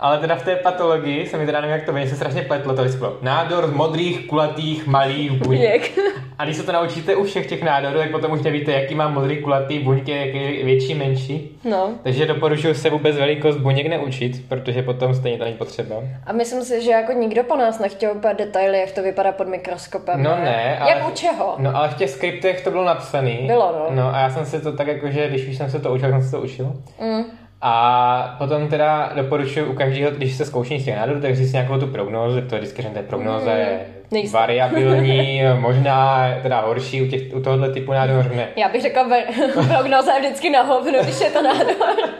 Ale 0.00 0.18
teda 0.18 0.36
v 0.36 0.42
té 0.42 0.56
patologii 0.56 1.26
se 1.26 1.38
mi 1.38 1.46
teda 1.46 1.60
nevím, 1.60 1.76
jak 1.76 1.84
to 1.86 1.92
se 2.08 2.16
strašně 2.16 2.42
pletlo 2.42 2.76
to 2.76 2.82
vysvětlo. 2.82 3.18
Nádor 3.22 3.66
z 3.66 3.70
modrých, 3.70 4.26
kulatých, 4.26 4.86
malých 4.86 5.32
buněk. 5.32 5.98
A 6.38 6.44
když 6.44 6.56
se 6.56 6.62
to 6.62 6.72
naučíte 6.72 7.16
u 7.16 7.24
všech 7.24 7.46
těch 7.46 7.62
nádorů, 7.62 7.98
tak 7.98 8.10
potom 8.10 8.32
už 8.32 8.42
nevíte, 8.42 8.72
jaký 8.72 8.94
má 8.94 9.08
modrý, 9.08 9.42
kulatý 9.42 9.78
buňky, 9.78 10.10
jaký 10.10 10.58
je 10.58 10.64
větší, 10.64 10.94
menší. 10.94 11.58
No. 11.64 11.90
Takže 12.02 12.26
doporučuji 12.26 12.74
se 12.74 12.90
vůbec 12.90 13.16
velikost 13.16 13.56
buněk 13.56 13.86
neučit, 13.86 14.48
protože 14.48 14.82
potom 14.82 15.14
stejně 15.14 15.38
to 15.38 15.44
není 15.44 15.56
potřeba. 15.56 15.96
A 16.26 16.32
myslím 16.32 16.62
si, 16.64 16.82
že 16.82 16.90
jako 16.90 17.12
nikdo 17.12 17.44
po 17.44 17.56
nás 17.56 17.78
nechtěl 17.78 18.12
úplně 18.16 18.34
detaily, 18.34 18.80
jak 18.80 18.92
to 18.92 19.02
vypadá 19.02 19.32
pod 19.32 19.48
mikroskopem. 19.48 20.22
No 20.22 20.30
ne. 20.30 20.78
Ale, 20.78 20.90
jak 20.90 21.08
u 21.08 21.10
čeho? 21.14 21.54
No 21.58 21.76
ale 21.76 21.88
v 21.88 21.94
těch 21.94 22.10
skriptech 22.10 22.64
to 22.64 22.70
bylo 22.70 22.84
napsané. 22.84 23.38
Bylo, 23.46 23.72
no. 23.72 23.86
No 23.90 24.14
a 24.14 24.20
já 24.20 24.30
jsem 24.30 24.46
si 24.46 24.60
to 24.60 24.72
tak 24.72 24.86
jako, 24.86 25.10
že 25.10 25.28
když 25.28 25.48
už 25.48 25.56
jsem 25.56 25.70
se 25.70 25.80
to 25.80 25.92
učil, 25.92 26.10
jsem 26.10 26.22
se 26.22 26.30
to 26.30 26.40
učil. 26.40 26.72
Mm. 27.00 27.24
A 27.62 28.34
potom 28.38 28.68
teda 28.68 29.12
doporučuji 29.14 29.66
u 29.66 29.74
každého, 29.74 30.10
když 30.10 30.36
se 30.36 30.44
zkouší 30.44 30.80
z 30.80 30.84
těch 30.84 30.96
nádorů, 30.96 31.20
tak 31.20 31.36
si 31.36 31.52
nějakou 31.52 31.78
tu 31.78 31.86
prognózu, 31.86 32.40
to 32.40 32.54
je 32.54 32.60
vždycky, 32.60 32.82
že 32.82 32.88
ta 32.88 33.02
prognoza 33.02 33.52
je 33.52 33.80
Nejste. 34.10 34.38
variabilní, 34.38 35.42
možná 35.58 36.28
teda 36.42 36.60
horší 36.60 37.02
u, 37.02 37.06
těch, 37.06 37.34
u 37.34 37.40
tohohle 37.40 37.72
typu 37.72 37.92
nádorů. 37.92 38.28
Ne. 38.36 38.48
Já 38.56 38.68
bych 38.68 38.82
řekla, 38.82 39.08
prognoza 39.76 40.14
je 40.14 40.20
vždycky 40.20 40.50
na 40.50 40.62
hovno, 40.62 41.02
když 41.02 41.20
je 41.20 41.30
to 41.30 41.42
nádor. 41.42 41.74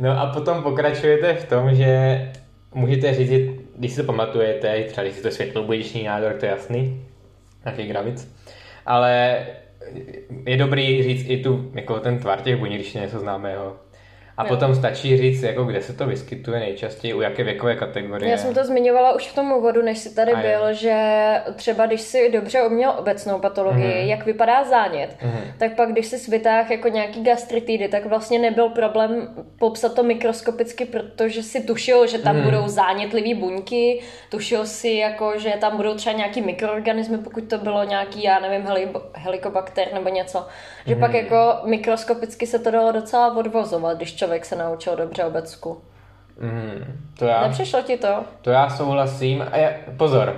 No 0.00 0.20
a 0.20 0.26
potom 0.26 0.62
pokračujete 0.62 1.34
v 1.34 1.48
tom, 1.48 1.74
že 1.74 2.20
můžete 2.74 3.14
říct, 3.14 3.50
když 3.76 3.92
si 3.92 3.96
to 3.96 4.06
pamatujete, 4.06 4.84
třeba 4.84 5.02
když 5.04 5.16
si 5.16 5.22
to 5.22 5.30
světlobuněčný 5.30 6.04
nádor, 6.04 6.32
to 6.32 6.44
je 6.44 6.50
jasný, 6.50 7.04
nějaký 7.64 7.86
gravic, 7.86 8.36
ale 8.86 9.38
je 10.46 10.56
dobrý 10.56 11.02
říct 11.02 11.28
i 11.28 11.36
tu, 11.36 11.70
jako 11.74 12.00
ten 12.00 12.18
tvar 12.18 12.40
těch 12.40 12.56
buněk, 12.56 12.80
když 12.80 12.94
něco 12.94 13.18
známého. 13.18 13.76
A 14.36 14.42
jo. 14.42 14.48
potom 14.48 14.74
stačí 14.74 15.16
říct, 15.16 15.42
jako 15.42 15.64
kde 15.64 15.82
se 15.82 15.92
to 15.92 16.06
vyskytuje 16.06 16.60
nejčastěji, 16.60 17.14
u 17.14 17.20
jaké 17.20 17.44
věkové 17.44 17.76
kategorie. 17.76 18.30
Já 18.30 18.38
jsem 18.38 18.54
to 18.54 18.64
zmiňovala 18.64 19.14
už 19.14 19.28
v 19.28 19.34
tom 19.34 19.52
úvodu, 19.52 19.82
než 19.82 19.98
jsi 19.98 20.14
tady 20.14 20.32
a 20.32 20.40
byl, 20.40 20.66
je. 20.66 20.74
že 20.74 20.96
třeba 21.56 21.86
když 21.86 22.00
si 22.00 22.32
dobře 22.32 22.62
uměl 22.62 22.94
obecnou 22.98 23.38
patologii, 23.38 23.84
mm-hmm. 23.84 24.06
jak 24.06 24.26
vypadá 24.26 24.64
zánět, 24.64 25.10
mm-hmm. 25.10 25.52
tak 25.58 25.76
pak 25.76 25.92
když 25.92 26.06
si 26.06 26.30
vytáhl 26.30 26.72
jako 26.72 26.88
nějaký 26.88 27.22
gastritidy, 27.22 27.88
tak 27.88 28.06
vlastně 28.06 28.38
nebyl 28.38 28.68
problém 28.68 29.28
popsat 29.58 29.94
to 29.94 30.02
mikroskopicky, 30.02 30.84
protože 30.84 31.42
si 31.42 31.60
tušil, 31.60 32.06
že 32.06 32.18
tam 32.18 32.36
mm-hmm. 32.36 32.44
budou 32.44 32.68
zánětlivé 32.68 33.40
buňky, 33.40 34.02
tušil 34.30 34.66
si 34.66 34.88
jako, 34.90 35.38
že 35.38 35.50
tam 35.60 35.76
budou 35.76 35.94
třeba 35.94 36.16
nějaký 36.16 36.42
mikroorganismy, 36.42 37.18
pokud 37.18 37.44
to 37.44 37.58
bylo 37.58 37.84
nějaký, 37.84 38.22
já 38.22 38.38
nevím, 38.38 38.68
helikobakter 39.14 39.88
nebo 39.94 40.08
něco. 40.08 40.46
Že 40.86 40.94
mm-hmm. 40.94 41.00
pak 41.00 41.14
jako 41.14 41.54
mikroskopicky 41.64 42.46
se 42.46 42.58
to 42.58 42.70
dalo 42.70 42.92
docela 42.92 43.36
odvozovat, 43.36 43.96
když 43.96 44.16
člověk 44.16 44.25
se 44.44 44.56
naučil 44.56 44.96
dobře 44.96 45.24
obecku. 45.24 45.82
Mm, 46.40 47.00
to 47.18 47.24
já, 47.24 47.42
Nepřišlo 47.42 47.82
ti 47.82 47.96
to? 47.96 48.24
To 48.42 48.50
já 48.50 48.70
souhlasím. 48.70 49.44
A 49.52 49.56
já, 49.56 49.70
pozor, 49.96 50.36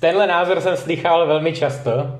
tenhle 0.00 0.26
názor 0.26 0.60
jsem 0.60 0.76
slychal 0.76 1.26
velmi 1.26 1.52
často, 1.52 2.18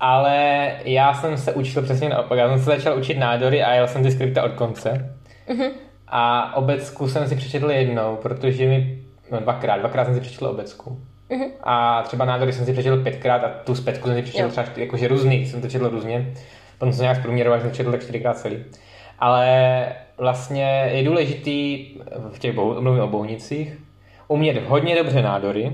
ale 0.00 0.70
já 0.84 1.14
jsem 1.14 1.38
se 1.38 1.52
učil 1.52 1.82
přesně 1.82 2.08
naopak. 2.08 2.38
Já 2.38 2.48
jsem 2.48 2.58
se 2.58 2.64
začal 2.64 2.98
učit 2.98 3.18
nádory 3.18 3.62
a 3.62 3.74
jel 3.74 3.88
jsem 3.88 4.02
ty 4.02 4.10
skripta 4.10 4.42
od 4.42 4.52
konce. 4.52 5.16
Mm-hmm. 5.48 5.70
A 6.08 6.56
obecku 6.56 7.08
jsem 7.08 7.28
si 7.28 7.36
přečetl 7.36 7.70
jednou, 7.70 8.16
protože 8.16 8.66
mi, 8.66 8.98
no 9.30 9.40
dvakrát, 9.40 9.76
dvakrát 9.76 10.04
jsem 10.04 10.14
si 10.14 10.20
přečetl 10.20 10.46
obecku. 10.46 11.00
Mm-hmm. 11.30 11.50
A 11.62 12.02
třeba 12.02 12.24
nádory 12.24 12.52
jsem 12.52 12.64
si 12.66 12.72
přečetl 12.72 13.02
pětkrát 13.02 13.44
a 13.44 13.48
tu 13.48 13.74
zpětku 13.74 14.08
jsem 14.08 14.16
si 14.16 14.22
přečetl 14.22 14.44
jo. 14.44 14.50
třeba 14.50 14.66
jakože 14.76 15.08
různý, 15.08 15.46
jsem 15.46 15.62
to 15.62 15.68
četl 15.68 15.88
různě. 15.88 16.34
Potom 16.78 16.92
jsem 16.92 17.02
nějak 17.02 17.18
zprůměroval, 17.18 17.58
že 17.58 17.64
jsem 17.64 17.74
četl 17.74 17.90
tak 17.90 18.02
čtyřikrát 18.02 18.38
celý. 18.38 18.64
Ale 19.24 19.92
vlastně 20.16 20.90
je 20.92 21.04
důležitý 21.04 21.86
v 22.30 22.38
těch 22.38 22.52
bou, 22.52 22.80
mluvím 22.80 23.02
o 23.02 23.06
bounicích, 23.06 23.78
umět 24.28 24.56
hodně 24.56 24.96
dobře 24.96 25.22
nádory, 25.22 25.72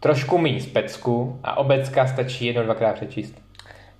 trošku 0.00 0.38
méně 0.38 0.60
z 0.60 0.66
pecku 0.66 1.40
a 1.44 1.58
obecka 1.58 2.06
stačí 2.06 2.46
jedno, 2.46 2.62
dvakrát 2.62 2.94
přečíst. 2.94 3.34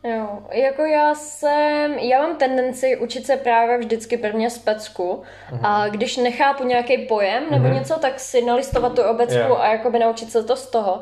Jo, 0.05 0.29
jako 0.53 0.83
já 0.83 1.15
jsem, 1.15 1.93
já 1.99 2.23
mám 2.23 2.37
tendenci 2.37 2.97
učit 2.97 3.27
se 3.27 3.37
právě 3.37 3.79
vždycky 3.79 4.17
prvně 4.17 4.51
z 4.51 4.59
pecku 4.59 5.23
uh-huh. 5.53 5.61
a 5.63 5.89
když 5.89 6.17
nechápu 6.17 6.65
nějaký 6.65 6.99
pojem 6.99 7.45
nebo 7.51 7.65
uh-huh. 7.65 7.75
něco, 7.75 7.99
tak 7.99 8.21
si 8.21 8.45
nalistovat 8.45 8.95
tu 8.95 9.03
obecku 9.03 9.39
yeah. 9.39 9.61
a 9.61 9.73
jakoby 9.73 9.99
naučit 9.99 10.31
se 10.31 10.45
to 10.45 10.57
z 10.57 10.71
toho. 10.71 11.01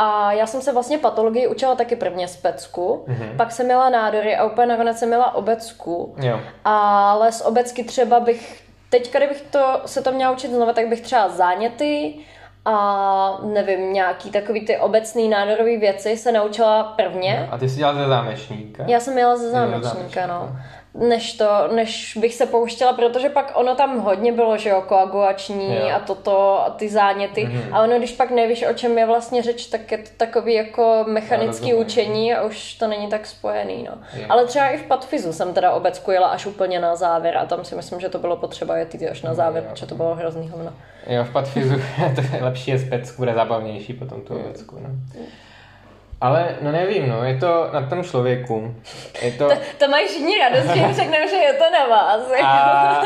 A 0.00 0.32
já 0.32 0.46
jsem 0.46 0.60
se 0.60 0.72
vlastně 0.72 0.98
patologii 0.98 1.46
učila 1.46 1.74
taky 1.74 1.96
prvně 1.96 2.28
z 2.28 2.36
pecku, 2.36 3.04
mm-hmm. 3.08 3.36
pak 3.36 3.52
jsem 3.52 3.66
měla 3.66 3.90
nádory 3.90 4.36
a 4.36 4.44
úplně 4.44 4.66
nakonec 4.66 4.98
jsem 4.98 5.08
měla 5.08 5.34
obecku. 5.34 6.14
Jo. 6.22 6.40
Ale 6.64 7.32
z 7.32 7.40
obecky 7.40 7.84
třeba 7.84 8.20
bych, 8.20 8.62
teďka 8.90 9.18
kdybych 9.18 9.40
to, 9.50 9.80
se 9.86 10.02
to 10.02 10.12
měla 10.12 10.32
učit 10.32 10.50
znovu, 10.50 10.72
tak 10.72 10.88
bych 10.88 11.00
třeba 11.00 11.28
záněty 11.28 12.14
a 12.64 13.38
nevím, 13.42 13.92
nějaký 13.92 14.30
takový 14.30 14.66
ty 14.66 14.76
obecný 14.76 15.28
nádorový 15.28 15.76
věci 15.76 16.16
se 16.16 16.32
naučila 16.32 16.84
prvně. 16.84 17.46
No, 17.46 17.54
a 17.54 17.58
ty 17.58 17.68
jsi 17.68 17.76
dělala 17.76 17.98
ze 17.98 18.08
zámečníka? 18.08 18.84
Já 18.86 19.00
jsem 19.00 19.14
měla 19.14 19.36
ze 19.36 19.50
zámečníka, 19.50 19.88
zámečníka. 19.88 20.26
no 20.26 20.56
než 20.98 21.32
to, 21.32 21.68
než 21.74 22.18
bych 22.20 22.34
se 22.34 22.46
pouštěla, 22.46 22.92
protože 22.92 23.28
pak 23.28 23.52
ono 23.54 23.74
tam 23.74 24.00
hodně 24.00 24.32
bylo, 24.32 24.56
že 24.56 24.68
jo, 24.68 24.82
koagulační 24.86 25.76
jo. 25.76 25.90
a 25.96 25.98
toto 25.98 26.64
a 26.66 26.70
ty 26.70 26.88
záněty 26.88 27.46
mm-hmm. 27.46 27.74
a 27.74 27.82
ono, 27.82 27.98
když 27.98 28.12
pak 28.12 28.30
nevíš, 28.30 28.64
o 28.70 28.74
čem 28.74 28.98
je 28.98 29.06
vlastně 29.06 29.42
řeč, 29.42 29.66
tak 29.66 29.92
je 29.92 29.98
to 29.98 30.10
takový 30.16 30.54
jako 30.54 31.04
mechanický 31.08 31.74
učení 31.74 32.34
a 32.34 32.42
už 32.42 32.74
to 32.74 32.86
není 32.86 33.06
tak 33.06 33.26
spojený, 33.26 33.88
no. 33.90 33.98
Jo. 34.20 34.26
Ale 34.28 34.46
třeba 34.46 34.68
i 34.68 34.78
v 34.78 34.82
patfizu 34.82 35.32
jsem 35.32 35.54
teda 35.54 35.72
obecku 35.72 36.10
jela 36.10 36.28
až 36.28 36.46
úplně 36.46 36.80
na 36.80 36.96
závěr 36.96 37.36
a 37.36 37.46
tam 37.46 37.64
si 37.64 37.74
myslím, 37.74 38.00
že 38.00 38.08
to 38.08 38.18
bylo 38.18 38.36
potřeba 38.36 38.76
jet 38.76 38.96
až 39.10 39.22
na 39.22 39.34
závěr, 39.34 39.64
jo. 39.64 39.70
protože 39.70 39.86
to 39.86 39.94
bylo 39.94 40.14
hrozný 40.14 40.48
hovno. 40.48 40.72
Jo, 41.06 41.24
v 41.24 41.32
patfizu 41.32 41.74
to 42.14 42.36
je 42.36 42.44
lepší 42.44 42.70
je 42.70 42.78
specku, 42.78 43.16
bude 43.16 43.34
zábavnější 43.34 43.92
potom 43.92 44.20
tu 44.20 44.34
obecku, 44.34 44.76
no. 44.82 44.88
Mm. 44.88 45.26
Ale 46.20 46.56
no 46.62 46.72
nevím, 46.72 47.08
no, 47.08 47.24
je 47.24 47.36
to 47.36 47.70
na 47.72 47.86
tom 47.86 48.04
člověku. 48.04 48.74
Je 49.22 49.32
to... 49.32 49.48
to, 49.48 49.54
to 49.78 49.88
mají 49.88 50.08
všichni 50.08 50.38
radost, 50.38 50.74
že 50.74 50.80
jim 50.80 50.94
řeknou, 50.94 51.28
že 51.30 51.36
je 51.36 51.52
to 51.52 51.64
na 51.72 51.86
vás. 51.86 52.32
A 52.44 53.02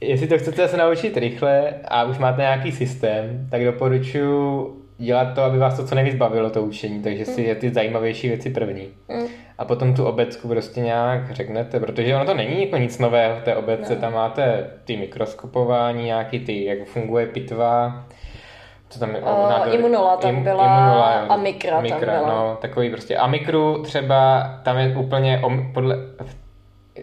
jestli 0.00 0.26
to 0.26 0.38
chcete 0.38 0.68
se 0.68 0.76
naučit 0.76 1.16
rychle 1.16 1.74
a 1.88 2.04
už 2.04 2.18
máte 2.18 2.42
nějaký 2.42 2.72
systém, 2.72 3.48
tak 3.50 3.64
doporučuji 3.64 4.82
dělat 4.98 5.34
to, 5.34 5.42
aby 5.42 5.58
vás 5.58 5.76
to 5.76 5.86
co 5.86 5.94
nejvíc 5.94 6.14
bavilo, 6.14 6.50
to 6.50 6.62
učení, 6.62 7.02
takže 7.02 7.24
si 7.24 7.42
je 7.42 7.54
ty 7.54 7.70
zajímavější 7.70 8.28
věci 8.28 8.50
první. 8.50 8.88
Mm. 9.08 9.26
A 9.58 9.64
potom 9.64 9.94
tu 9.94 10.04
obecku 10.04 10.48
prostě 10.48 10.80
nějak 10.80 11.30
řeknete, 11.30 11.80
protože 11.80 12.16
ono 12.16 12.24
to 12.24 12.34
není 12.34 12.64
jako 12.64 12.76
nic 12.76 12.98
nového 12.98 13.36
v 13.36 13.42
té 13.42 13.56
obecce, 13.56 13.94
no. 13.94 14.00
tam 14.00 14.12
máte 14.12 14.70
ty 14.84 14.96
mikroskopování, 14.96 16.04
nějaký 16.04 16.40
ty, 16.40 16.64
jak 16.64 16.84
funguje 16.84 17.26
pitva, 17.26 18.04
co 18.92 18.98
tam 18.98 19.14
je? 19.14 19.20
Uh, 19.20 19.74
imunola 19.74 20.16
tam 20.16 20.30
im, 20.30 20.42
byla 20.44 20.64
imunola, 20.64 21.08
a 21.28 21.36
mikra, 21.36 21.80
mikra 21.80 21.98
tam 21.98 22.24
byla. 22.24 22.28
No, 22.28 22.58
takový 22.60 22.90
prostě. 22.90 23.16
A 23.16 23.26
mikru 23.26 23.82
třeba 23.82 24.50
tam 24.62 24.78
je 24.78 24.96
úplně 24.96 25.42
podle, 25.74 25.96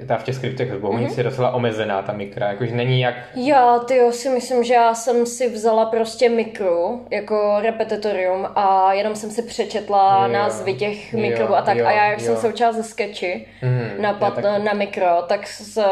ta 0.08 0.18
v 0.18 0.24
těch 0.24 0.36
skriptech 0.36 0.72
v 0.72 0.80
Bohunici 0.80 1.14
mm-hmm. 1.14 1.18
je 1.18 1.24
docela 1.24 1.52
omezená 1.52 2.02
ta 2.02 2.14
mikra, 2.14 2.48
jakože 2.48 2.76
není 2.76 3.02
jak... 3.02 3.16
Já, 3.36 3.80
ty 3.80 3.96
jo, 3.96 4.12
si 4.12 4.30
myslím, 4.30 4.64
že 4.64 4.74
já 4.74 4.94
jsem 4.94 5.26
si 5.26 5.50
vzala 5.50 5.86
prostě 5.86 6.30
mikru 6.30 7.06
jako 7.12 7.56
repetitorium 7.62 8.48
a 8.56 8.94
jenom 8.94 9.16
jsem 9.16 9.32
si 9.32 9.42
přečetla 9.42 10.26
jo, 10.28 10.34
názvy 10.34 10.74
těch 10.74 11.14
mikrů 11.14 11.56
a 11.56 11.62
tak 11.62 11.78
jo, 11.78 11.86
a 11.86 11.92
já, 11.92 12.06
jak 12.06 12.20
jo. 12.20 12.26
jsem 12.26 12.38
se 12.38 12.48
učila 12.48 12.72
ze 12.72 12.84
sketchy 12.84 13.48
mm, 13.62 14.02
na, 14.02 14.14
pat, 14.14 14.36
tak... 14.36 14.64
na 14.64 14.74
mikro, 14.74 15.24
tak, 15.28 15.48
s, 15.48 15.84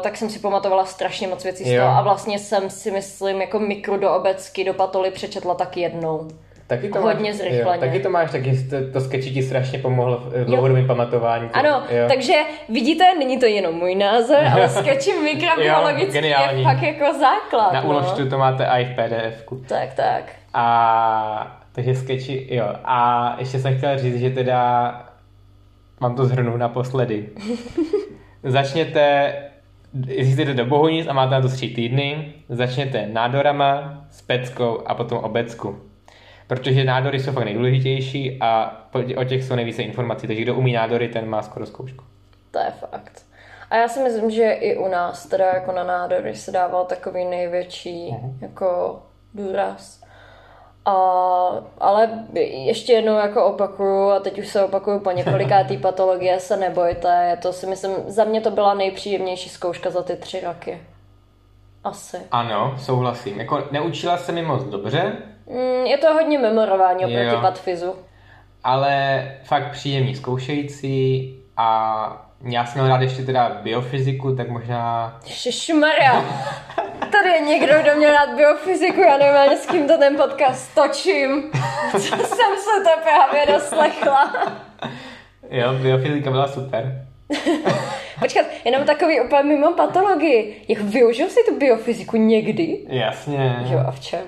tak 0.00 0.16
jsem 0.16 0.30
si 0.30 0.38
pamatovala 0.38 0.84
strašně 0.84 1.28
moc 1.28 1.44
věcí 1.44 1.64
z 1.64 1.76
toho 1.76 1.88
a 1.88 2.02
vlastně 2.02 2.38
jsem 2.38 2.70
si 2.70 2.90
myslím 2.90 3.40
jako 3.40 3.58
mikru 3.58 3.96
do 3.96 4.14
obecky, 4.14 4.64
do 4.64 4.74
patoly 4.74 5.10
přečetla 5.10 5.54
tak 5.54 5.76
jednou. 5.76 6.28
Taky 6.66 6.88
to 6.88 7.00
hodně 7.00 7.30
máš, 7.30 7.38
zrychleně. 7.38 7.76
Jo, 7.76 7.80
taky 7.80 8.00
to 8.00 8.10
máš, 8.10 8.30
taky 8.30 8.66
to, 8.70 8.76
to 8.92 9.00
skeči 9.00 9.30
ti 9.30 9.42
strašně 9.42 9.78
pomohlo 9.78 10.16
v 10.16 10.44
dlouhodobém 10.44 10.86
pamatování. 10.86 11.48
Ano, 11.52 11.82
jo. 11.90 12.08
takže 12.08 12.34
vidíte, 12.68 13.04
není 13.18 13.38
to 13.38 13.46
jenom 13.46 13.74
můj 13.74 13.94
názor, 13.94 14.44
ale 14.52 14.68
skeči 14.80 15.12
mikrobiologicky 15.12 16.26
je 16.26 16.64
fakt 16.64 16.82
jako 16.82 17.18
základ. 17.18 17.72
Na 17.72 17.84
úložtu 17.84 18.24
no. 18.24 18.30
to 18.30 18.38
máte 18.38 18.66
i 18.66 18.84
v 18.84 18.88
pdf 18.88 19.46
-ku. 19.46 19.64
Tak, 19.68 19.94
tak. 19.94 20.32
A 20.54 21.60
takže 21.72 21.94
skeči, 21.94 22.46
jo. 22.50 22.66
A 22.84 23.36
ještě 23.38 23.58
jsem 23.58 23.78
chtěl 23.78 23.98
říct, 23.98 24.20
že 24.20 24.30
teda 24.30 24.92
mám 26.00 26.16
to 26.16 26.26
zhrnu 26.26 26.56
naposledy. 26.56 27.28
Začněte 28.42 29.34
jestli 30.06 30.36
jdete 30.36 30.54
do 30.54 30.66
Bohunic 30.66 31.06
a 31.06 31.12
máte 31.12 31.34
na 31.34 31.40
to 31.40 31.48
tři 31.48 31.68
týdny, 31.68 32.32
začněte 32.48 33.08
nádorama, 33.12 34.04
s 34.10 34.22
peckou 34.22 34.82
a 34.86 34.94
potom 34.94 35.18
obecku 35.18 35.76
protože 36.46 36.84
nádory 36.84 37.20
jsou 37.20 37.32
fakt 37.32 37.44
nejdůležitější 37.44 38.38
a 38.40 38.80
o 39.16 39.24
těch 39.24 39.44
jsou 39.44 39.54
nejvíce 39.54 39.82
informací, 39.82 40.26
takže 40.26 40.42
kdo 40.42 40.54
umí 40.54 40.72
nádory, 40.72 41.08
ten 41.08 41.28
má 41.28 41.42
skoro 41.42 41.66
zkoušku. 41.66 42.04
To 42.50 42.58
je 42.58 42.70
fakt. 42.80 43.22
A 43.70 43.76
já 43.76 43.88
si 43.88 44.02
myslím, 44.02 44.30
že 44.30 44.50
i 44.50 44.76
u 44.76 44.88
nás 44.88 45.26
teda 45.26 45.46
jako 45.46 45.72
na 45.72 45.84
nádory 45.84 46.34
se 46.34 46.52
dával 46.52 46.84
takový 46.84 47.24
největší 47.24 48.10
uh-huh. 48.10 48.32
jako 48.40 49.02
důraz. 49.34 50.04
A, 50.84 50.92
ale 51.78 52.24
ještě 52.40 52.92
jednou 52.92 53.14
jako 53.14 53.44
opakuju, 53.44 54.10
a 54.10 54.20
teď 54.20 54.38
už 54.38 54.48
se 54.48 54.64
opakuju 54.64 55.00
po 55.00 55.10
několikátý 55.10 55.76
patologie, 55.82 56.40
se 56.40 56.56
nebojte, 56.56 57.26
je 57.30 57.36
to 57.36 57.52
si 57.52 57.66
myslím, 57.66 57.92
za 58.06 58.24
mě 58.24 58.40
to 58.40 58.50
byla 58.50 58.74
nejpříjemnější 58.74 59.48
zkouška 59.48 59.90
za 59.90 60.02
ty 60.02 60.16
tři 60.16 60.40
roky. 60.40 60.80
Asi. 61.84 62.16
Ano, 62.30 62.74
souhlasím. 62.78 63.40
Jako 63.40 63.68
neučila 63.70 64.16
se 64.16 64.32
mi 64.32 64.42
moc 64.42 64.64
dobře, 64.64 65.12
Mm, 65.46 65.86
je 65.86 65.98
to 65.98 66.14
hodně 66.14 66.38
memorování 66.38 67.04
oproti 67.04 67.42
patfizu. 67.42 67.94
Ale 68.64 69.24
fakt 69.44 69.70
příjemný 69.72 70.14
zkoušející 70.14 71.34
a 71.56 72.20
já 72.50 72.66
jsem 72.66 72.82
měl 72.82 72.94
rád 72.94 73.02
ještě 73.02 73.22
teda 73.22 73.48
biofyziku, 73.62 74.36
tak 74.36 74.48
možná... 74.48 75.18
Šmaria. 75.50 76.24
Tady 77.12 77.28
je 77.30 77.40
někdo, 77.40 77.74
kdo 77.82 77.94
měl 77.96 78.12
rád 78.12 78.36
biofyziku, 78.36 79.00
já 79.00 79.18
nevím 79.18 79.36
ani 79.36 79.56
s 79.56 79.66
kým 79.66 79.88
to 79.88 79.98
ten 79.98 80.16
podcast 80.16 80.74
točím. 80.74 81.50
Co 81.92 81.98
jsem 81.98 82.56
se 82.56 82.84
to 82.84 83.00
právě 83.02 83.46
doslechla. 83.54 84.32
jo, 85.50 85.72
biofyzika 85.72 86.30
byla 86.30 86.48
super. 86.48 87.06
Počkat, 88.18 88.46
jenom 88.64 88.84
takový 88.84 89.20
úplně 89.20 89.42
mimo 89.42 89.72
patologii. 89.72 90.64
Jak 90.68 90.80
využil 90.80 91.28
si 91.28 91.40
tu 91.48 91.58
biofyziku 91.58 92.16
někdy? 92.16 92.78
Jasně. 92.88 93.56
Jo, 93.70 93.78
a 93.86 93.90
v 93.90 94.00
čem? 94.00 94.20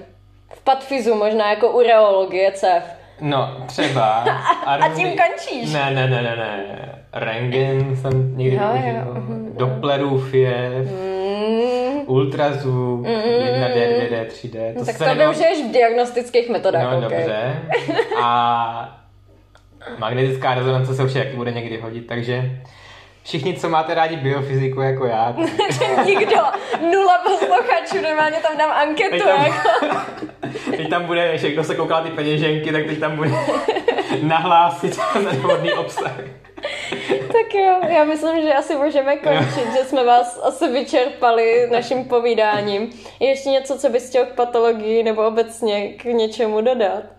V 0.55 0.65
patfizu, 0.65 1.15
možná 1.15 1.51
jako 1.51 1.71
ureologie 1.71 2.53
CEF. 2.53 2.85
No, 3.21 3.57
třeba. 3.67 4.25
A, 4.67 4.75
a 4.85 4.89
tím 4.89 5.09
končíš. 5.09 5.73
Ne, 5.73 5.91
ne, 5.91 6.07
ne, 6.07 6.23
ne, 6.23 6.37
ne. 6.37 7.03
Rengen 7.13 7.97
jsem 7.97 8.37
někdy 8.37 8.57
jo. 8.57 8.63
Jo. 8.75 9.15
Mhm. 9.15 9.55
Dopplerův 9.57 10.35
je. 10.35 10.71
Mm. 10.71 12.01
Ultrazvuk, 12.07 13.01
mm. 13.01 13.07
1D, 13.07 13.75
2D, 13.75 14.27
3D. 14.27 14.73
To 14.75 14.79
no, 14.79 14.87
tak 14.87 14.99
to 14.99 15.15
využiješ 15.15 15.69
v 15.69 15.73
diagnostických 15.73 16.49
metodách. 16.49 16.83
No, 16.83 17.07
okay. 17.07 17.19
dobře. 17.19 17.57
A 18.23 19.03
magnetická 19.99 20.55
rezonance 20.55 20.95
se 20.95 21.03
určitě 21.03 21.19
jaký 21.19 21.37
bude 21.37 21.53
někdy 21.53 21.81
hodit, 21.81 22.07
takže 22.07 22.61
všichni, 23.27 23.55
co 23.55 23.69
máte 23.69 23.95
rádi 23.95 24.17
biofyziku 24.17 24.81
jako 24.81 25.07
já. 25.07 25.37
Nikdo. 26.05 26.37
Nula 26.81 27.19
posluchačů, 27.19 28.01
normálně 28.03 28.37
tam 28.37 28.57
dám 28.57 28.71
anketu. 28.71 29.11
Teď 29.11 29.23
tam, 29.25 29.45
jako. 29.45 29.97
teď 30.77 30.91
tam 30.91 31.05
bude, 31.07 31.27
ještě 31.27 31.51
kdo 31.51 31.65
se 31.65 31.75
kouká 31.75 32.01
ty 32.01 32.11
peněženky, 32.11 32.73
tak 32.73 32.87
teď 32.87 33.01
tam 33.01 33.17
bude 33.17 33.31
nahlásit 34.23 34.99
na 35.15 35.21
nevhodný 35.21 35.73
obsah. 35.73 36.13
Tak 37.27 37.55
jo, 37.55 37.81
já 37.89 38.05
myslím, 38.05 38.43
že 38.43 38.55
asi 38.55 38.77
můžeme 38.77 39.17
končit, 39.17 39.73
že 39.73 39.85
jsme 39.85 40.05
vás 40.05 40.41
asi 40.43 40.69
vyčerpali 40.69 41.69
naším 41.73 42.05
povídáním. 42.05 42.91
Je 43.21 43.29
ještě 43.29 43.49
něco, 43.49 43.79
co 43.79 43.89
bys 43.89 44.09
chtěl 44.09 44.25
k 44.25 44.35
patologii 44.35 45.03
nebo 45.03 45.27
obecně 45.27 45.89
k 45.89 46.05
něčemu 46.05 46.61
dodat? 46.61 47.16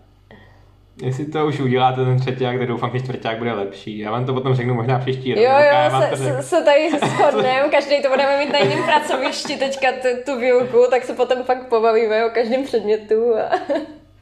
Jestli 1.02 1.24
to 1.24 1.46
už 1.46 1.60
uděláte 1.60 2.04
ten 2.04 2.20
třetí, 2.20 2.44
tak 2.44 2.66
doufám, 2.66 2.90
že 2.92 3.00
čtvrták 3.00 3.38
bude 3.38 3.52
lepší. 3.52 3.98
Já 3.98 4.10
vám 4.10 4.26
to 4.26 4.34
potom 4.34 4.54
řeknu 4.54 4.74
možná 4.74 4.98
příští 4.98 5.34
rok. 5.34 5.44
Jo, 5.44 5.50
jo, 5.50 6.00
se, 6.00 6.16
se, 6.16 6.42
se 6.42 6.64
tady 6.64 6.90
shodneme, 7.06 7.68
každý 7.70 8.02
to 8.02 8.08
budeme 8.08 8.38
mít 8.38 8.52
na 8.52 8.58
jiném 8.58 8.84
pracovišti 8.84 9.56
teďka 9.56 9.88
t, 10.02 10.14
tu 10.14 10.40
výuku, 10.40 10.84
tak 10.90 11.04
se 11.04 11.14
potom 11.14 11.42
fakt 11.42 11.68
pobavíme 11.68 12.26
o 12.26 12.30
každém 12.30 12.64
předmětu. 12.64 13.34
A, 13.36 13.58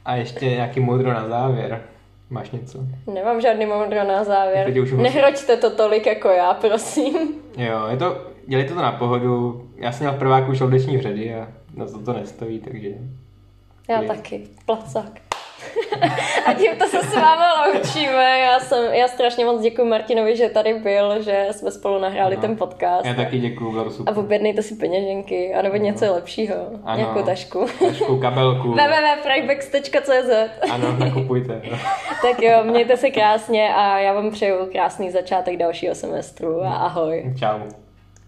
a 0.05 0.15
ještě 0.15 0.45
nějaký 0.45 0.79
moudro 0.79 1.13
na 1.13 1.27
závěr. 1.27 1.81
Máš 2.29 2.51
něco? 2.51 2.79
Nemám 3.13 3.41
žádný 3.41 3.65
moudro 3.65 4.03
na 4.03 4.23
závěr. 4.23 4.79
Už 4.79 4.91
Nehročte 4.91 5.57
to 5.57 5.69
tolik 5.69 6.05
jako 6.05 6.29
já, 6.29 6.53
prosím. 6.53 7.13
Jo, 7.57 7.87
je 7.89 7.97
to, 7.97 8.21
dělejte 8.47 8.73
to 8.73 8.81
na 8.81 8.91
pohodu. 8.91 9.67
Já 9.75 9.91
jsem 9.91 10.07
měl 10.07 10.15
v 10.15 10.19
prváku 10.19 10.53
žaludeční 10.53 10.97
vředy 10.97 11.35
a 11.35 11.47
na 11.75 11.85
to 11.85 11.99
to 11.99 12.13
nestojí, 12.13 12.59
takže... 12.59 12.89
Já 13.89 13.97
Klid. 13.97 14.07
taky, 14.07 14.47
placák. 14.65 15.26
A 16.45 16.53
tímto 16.53 16.85
se 16.85 16.99
s 16.99 17.15
váma 17.15 17.65
loučíme. 17.65 18.39
Já, 18.39 18.59
jsem, 18.59 18.93
já 18.93 19.07
strašně 19.07 19.45
moc 19.45 19.61
děkuji 19.61 19.85
Martinovi, 19.89 20.35
že 20.37 20.49
tady 20.49 20.73
byl, 20.73 21.21
že 21.21 21.47
jsme 21.51 21.71
spolu 21.71 21.99
nahráli 21.99 22.35
ano. 22.35 22.41
ten 22.41 22.57
podcast. 22.57 23.05
Já 23.05 23.13
taky 23.13 23.39
děkuji, 23.39 23.71
bylo 23.71 23.91
super. 23.91 24.13
A 24.13 24.17
objednejte 24.17 24.61
si 24.61 24.75
peněženky, 24.75 25.53
anebo 25.53 25.75
ano. 25.75 25.83
něco 25.83 26.13
lepšího. 26.13 26.55
Ano. 26.83 26.97
Nějakou 26.97 27.23
tašku. 27.23 27.65
Tašku, 27.79 28.19
kabelku. 28.19 28.71
www.frybex.cz 28.71 30.29
Ano, 30.71 30.97
nakupujte. 30.99 31.61
tak 32.21 32.41
jo, 32.41 32.63
mějte 32.63 32.97
se 32.97 33.09
krásně 33.09 33.73
a 33.75 33.99
já 33.99 34.13
vám 34.13 34.31
přeju 34.31 34.55
krásný 34.71 35.11
začátek 35.11 35.57
dalšího 35.57 35.95
semestru 35.95 36.63
a 36.63 36.73
ahoj. 36.73 37.33
Čau. 37.39 37.86